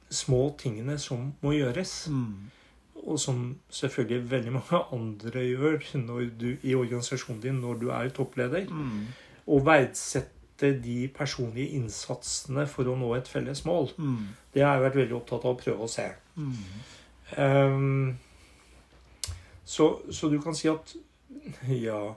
små 0.09 0.55
tingene 0.57 0.97
som 0.99 1.33
må 1.43 1.51
gjøres. 1.53 2.07
Mm. 2.09 2.49
Og 3.03 3.19
som 3.19 3.55
selvfølgelig 3.69 4.29
veldig 4.31 4.51
mange 4.53 4.79
andre 4.95 5.41
gjør 5.43 5.81
du, 6.39 6.57
i 6.63 6.73
organisasjonen 6.75 7.41
din 7.43 7.59
når 7.59 7.79
du 7.81 7.89
er 7.91 8.09
toppleder. 8.15 8.65
Mm. 8.69 9.07
Og 9.47 9.65
verdsette 9.65 10.32
de 10.83 11.07
personlige 11.11 11.75
innsatsene 11.77 12.63
for 12.69 12.87
å 12.87 12.95
nå 12.99 13.09
et 13.17 13.27
felles 13.27 13.65
mål. 13.67 13.89
Mm. 13.97 14.27
Det 14.53 14.63
har 14.63 14.77
jeg 14.77 14.85
vært 14.85 14.99
veldig 15.01 15.17
opptatt 15.17 15.45
av 15.45 15.55
å 15.55 15.59
prøve 15.59 15.83
å 15.83 15.91
se. 15.91 16.07
Mm. 16.35 16.53
Um, 17.37 18.17
så, 19.65 19.89
så 20.11 20.29
du 20.29 20.39
kan 20.41 20.55
si 20.55 20.69
at 20.71 20.95
Ja. 21.69 22.13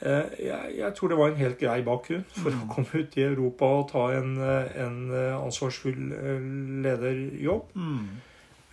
Eh, 0.00 0.30
jeg, 0.46 0.74
jeg 0.78 0.94
tror 0.94 1.08
det 1.10 1.18
var 1.18 1.32
en 1.32 1.40
helt 1.40 1.58
grei 1.58 1.82
bakgrunn 1.82 2.24
for 2.30 2.54
å 2.54 2.68
komme 2.70 3.02
ut 3.02 3.16
i 3.18 3.24
Europa 3.26 3.66
og 3.80 3.88
ta 3.90 4.04
en, 4.14 4.36
en 4.38 4.98
ansvarsfull 5.42 6.12
eh, 6.14 6.48
lederjobb. 6.86 7.74
Mm. 7.74 8.08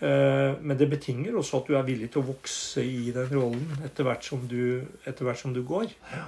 Eh, 0.06 0.54
Men 0.62 0.78
det 0.78 0.90
betinger 0.92 1.38
også 1.40 1.62
at 1.62 1.70
du 1.70 1.78
er 1.80 1.86
villig 1.88 2.12
til 2.14 2.22
å 2.22 2.30
vokse 2.30 2.84
i 2.84 3.12
den 3.16 3.30
rollen 3.32 3.86
etter 3.88 4.06
hvert 4.08 4.26
som 4.28 4.44
du, 4.48 4.84
etter 5.08 5.26
hvert 5.26 5.40
som 5.40 5.54
du 5.56 5.64
går. 5.66 5.94
Eh, 6.14 6.26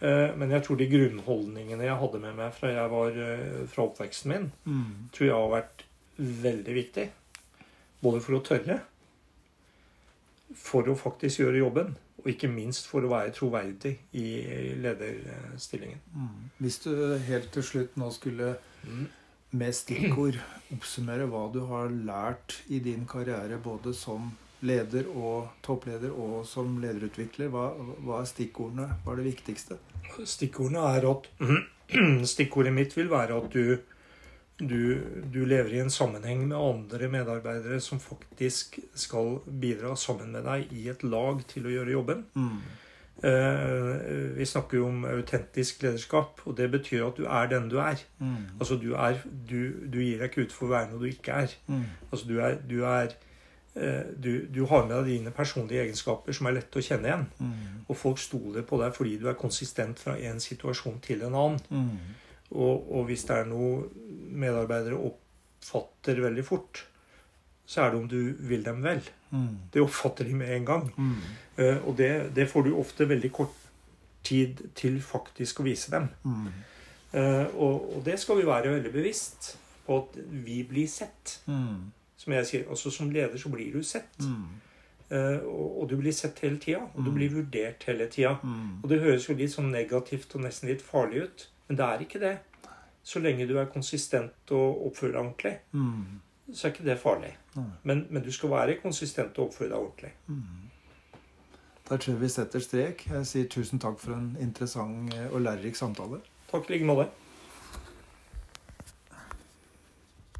Men 0.00 0.50
jeg 0.52 0.62
tror 0.66 0.76
de 0.76 0.86
grunnholdningene 0.92 1.86
jeg 1.86 1.96
hadde 2.02 2.18
med 2.20 2.34
meg 2.36 2.52
fra 2.52 2.68
jeg 2.68 2.90
var 2.92 3.16
eh, 3.16 3.62
fra 3.72 3.86
oppveksten 3.88 4.28
min, 4.32 4.50
Mm. 4.66 5.08
tror 5.12 5.26
jeg 5.26 5.34
har 5.36 5.54
vært 5.54 5.84
veldig 6.18 6.74
viktig. 6.76 7.06
Både 8.02 8.20
for 8.20 8.36
å 8.36 8.42
tørre, 8.44 8.80
for 10.56 10.86
å 10.88 10.94
faktisk 10.98 11.40
gjøre 11.42 11.58
jobben, 11.62 11.94
og 12.22 12.28
ikke 12.32 12.48
minst 12.50 12.86
for 12.90 13.04
å 13.06 13.10
være 13.12 13.32
troverdig 13.36 13.94
i 14.18 14.26
lederstillingen. 14.82 16.00
Mm. 16.14 16.50
Hvis 16.62 16.78
du 16.84 16.92
helt 17.28 17.50
til 17.54 17.62
slutt 17.66 17.96
nå 18.00 18.10
skulle 18.14 18.54
med 19.56 19.74
stikkord 19.76 20.38
oppsummere 20.74 21.26
hva 21.30 21.44
du 21.54 21.60
har 21.70 21.88
lært 21.88 22.60
i 22.68 22.80
din 22.82 23.06
karriere 23.08 23.58
både 23.62 23.94
som 23.94 24.32
leder 24.64 25.08
og 25.12 25.50
toppleder 25.62 26.14
og 26.14 26.46
som 26.48 26.78
lederutvikler, 26.80 27.50
hva, 27.52 27.66
hva 28.06 28.22
er 28.22 28.30
stikkordene? 28.30 28.86
Hva 29.04 29.12
er 29.12 29.20
det 29.20 29.26
viktigste? 29.34 29.76
Stikkordene 30.24 30.86
er 30.96 31.08
at 31.10 31.28
Stikkordet 32.32 32.72
mitt 32.74 32.96
vil 32.96 33.10
være 33.12 33.36
at 33.36 33.52
du, 33.52 33.76
du, 34.58 34.80
du 35.30 35.44
lever 35.46 35.76
i 35.76 35.82
en 35.84 35.92
sammenheng 35.92 36.46
med 36.48 36.56
andre 36.58 37.08
medarbeidere 37.12 37.78
som 37.84 38.00
faktisk 38.02 38.80
skal 38.98 39.36
bidra 39.46 39.92
sammen 40.00 40.32
med 40.34 40.48
deg 40.48 40.72
i 40.74 40.88
et 40.90 41.04
lag 41.06 41.44
til 41.46 41.68
å 41.68 41.76
gjøre 41.76 41.94
jobben. 41.94 42.24
Mm. 42.34 42.58
Eh, 43.22 44.34
Vi 44.36 44.44
snakker 44.44 44.76
jo 44.80 44.88
om 44.90 45.04
autentisk 45.08 45.82
lederskap, 45.86 46.42
og 46.44 46.56
det 46.58 46.70
betyr 46.74 47.06
at 47.06 47.16
du 47.16 47.24
er 47.24 47.46
den 47.52 47.68
du 47.72 47.78
er. 47.80 48.02
Mm. 48.18 48.58
Altså 48.60 48.76
du, 48.82 48.90
er, 48.94 49.22
du, 49.48 49.86
du 49.86 50.00
gir 50.02 50.18
deg 50.20 50.30
ikke 50.30 50.48
ut 50.48 50.52
for 50.56 50.66
å 50.68 50.74
være 50.74 50.90
noe 50.90 51.04
du 51.04 51.08
ikke 51.12 51.38
er. 51.46 51.54
Mm. 51.70 51.86
Altså 52.10 52.28
du 52.28 52.34
er, 52.40 52.58
du, 52.68 52.80
er 52.84 53.14
du, 54.16 54.46
du 54.48 54.62
har 54.70 54.86
med 54.86 54.94
deg 54.96 55.08
dine 55.10 55.30
personlige 55.36 55.82
egenskaper 55.84 56.32
som 56.32 56.46
er 56.48 56.54
lette 56.56 56.78
å 56.80 56.84
kjenne 56.84 57.10
igjen. 57.10 57.26
Mm. 57.38 57.82
Og 57.90 57.98
folk 58.00 58.18
stoler 58.22 58.64
på 58.64 58.78
deg 58.80 58.94
fordi 58.96 59.18
du 59.20 59.26
er 59.28 59.36
konsistent 59.36 60.00
fra 60.00 60.14
en 60.16 60.40
situasjon 60.40 60.96
til 61.04 61.22
en 61.26 61.34
annen. 61.36 61.60
Mm. 61.68 61.98
Og, 62.56 62.86
og 62.96 63.04
hvis 63.10 63.24
det 63.28 63.36
er 63.36 63.48
noe 63.50 63.88
medarbeidere 64.32 64.96
oppfatter 65.10 66.22
veldig 66.24 66.44
fort, 66.46 66.84
så 67.66 67.82
er 67.82 67.90
det 67.92 67.98
om 68.00 68.08
du 68.08 68.20
vil 68.48 68.62
dem 68.64 68.80
vel. 68.84 69.02
Mm. 69.34 69.46
Det 69.74 69.82
oppfatter 69.82 70.24
de 70.28 70.34
med 70.38 70.54
en 70.54 70.66
gang. 70.68 70.88
Eh, 71.58 71.78
Og 71.84 71.96
det, 71.98 72.10
det 72.36 72.48
får 72.48 72.64
du 72.68 72.72
ofte 72.78 73.08
veldig 73.10 73.32
kort 73.34 73.54
tid 74.26 74.62
til 74.78 75.00
faktisk 75.02 75.60
å 75.60 75.66
vise 75.66 75.90
dem. 75.90 76.08
Eh, 77.12 77.46
Og, 77.54 77.96
og 77.96 78.04
det 78.06 78.16
skal 78.22 78.38
vi 78.40 78.46
være 78.46 78.72
veldig 78.78 78.92
bevisst 78.94 79.56
på 79.86 79.98
at 80.02 80.16
vi 80.46 80.62
blir 80.66 80.86
sett. 80.90 81.40
Mm. 81.46 81.90
Som 82.26 82.32
jeg 82.34 82.46
sier, 82.48 82.64
altså 82.68 82.90
Som 82.90 83.10
leder 83.14 83.38
så 83.38 83.48
blir 83.52 83.72
du 83.72 83.82
sett. 83.86 84.18
Mm. 84.18 84.46
Uh, 85.06 85.38
Og, 85.46 85.82
og 85.82 85.88
du 85.88 85.96
blir 86.00 86.10
sett 86.12 86.40
hele 86.42 86.58
tida. 86.58 86.80
Og 86.96 87.04
du 87.04 87.10
Mm. 87.10 87.14
blir 87.14 87.30
vurdert 87.30 87.84
hele 87.86 88.08
tida. 88.10 88.32
Mm. 88.42 88.82
Og 88.82 88.88
det 88.90 89.00
høres 89.00 89.28
jo 89.28 89.34
litt 89.38 89.52
sånn 89.54 89.70
negativt 89.70 90.34
og 90.34 90.42
nesten 90.42 90.68
litt 90.68 90.82
farlig 90.82 91.22
ut. 91.22 91.48
Men 91.68 91.76
det 91.78 91.84
er 91.86 91.98
ikke 92.02 92.20
det. 92.20 92.38
Så 93.04 93.20
lenge 93.22 93.46
du 93.46 93.56
er 93.58 93.66
konsistent 93.70 94.50
og 94.50 94.86
oppfører 94.88 95.12
deg 95.12 95.20
ordentlig, 95.22 95.58
Mm. 95.72 96.20
så 96.52 96.66
er 96.66 96.72
ikke 96.72 96.84
det 96.84 96.98
farlig. 96.98 97.34
Men, 97.84 98.06
men 98.10 98.22
du 98.22 98.32
skal 98.32 98.50
være 98.50 98.80
konsistent 98.82 99.38
og 99.38 99.46
oppføre 99.48 99.68
deg 99.68 99.78
ordentlig. 99.78 100.12
Da 101.88 101.96
tror 101.96 102.12
jeg 102.14 102.20
vi 102.20 102.28
setter 102.28 102.58
strek. 102.60 103.04
Jeg 103.06 103.26
sier 103.26 103.44
tusen 103.48 103.78
takk 103.78 103.98
for 104.02 104.12
en 104.16 104.36
interessant 104.40 105.14
og 105.30 105.40
lærerik 105.40 105.76
samtale. 105.78 106.18
Takk 106.50 106.68
i 106.70 106.72
like 106.74 106.84
måte. 106.88 107.06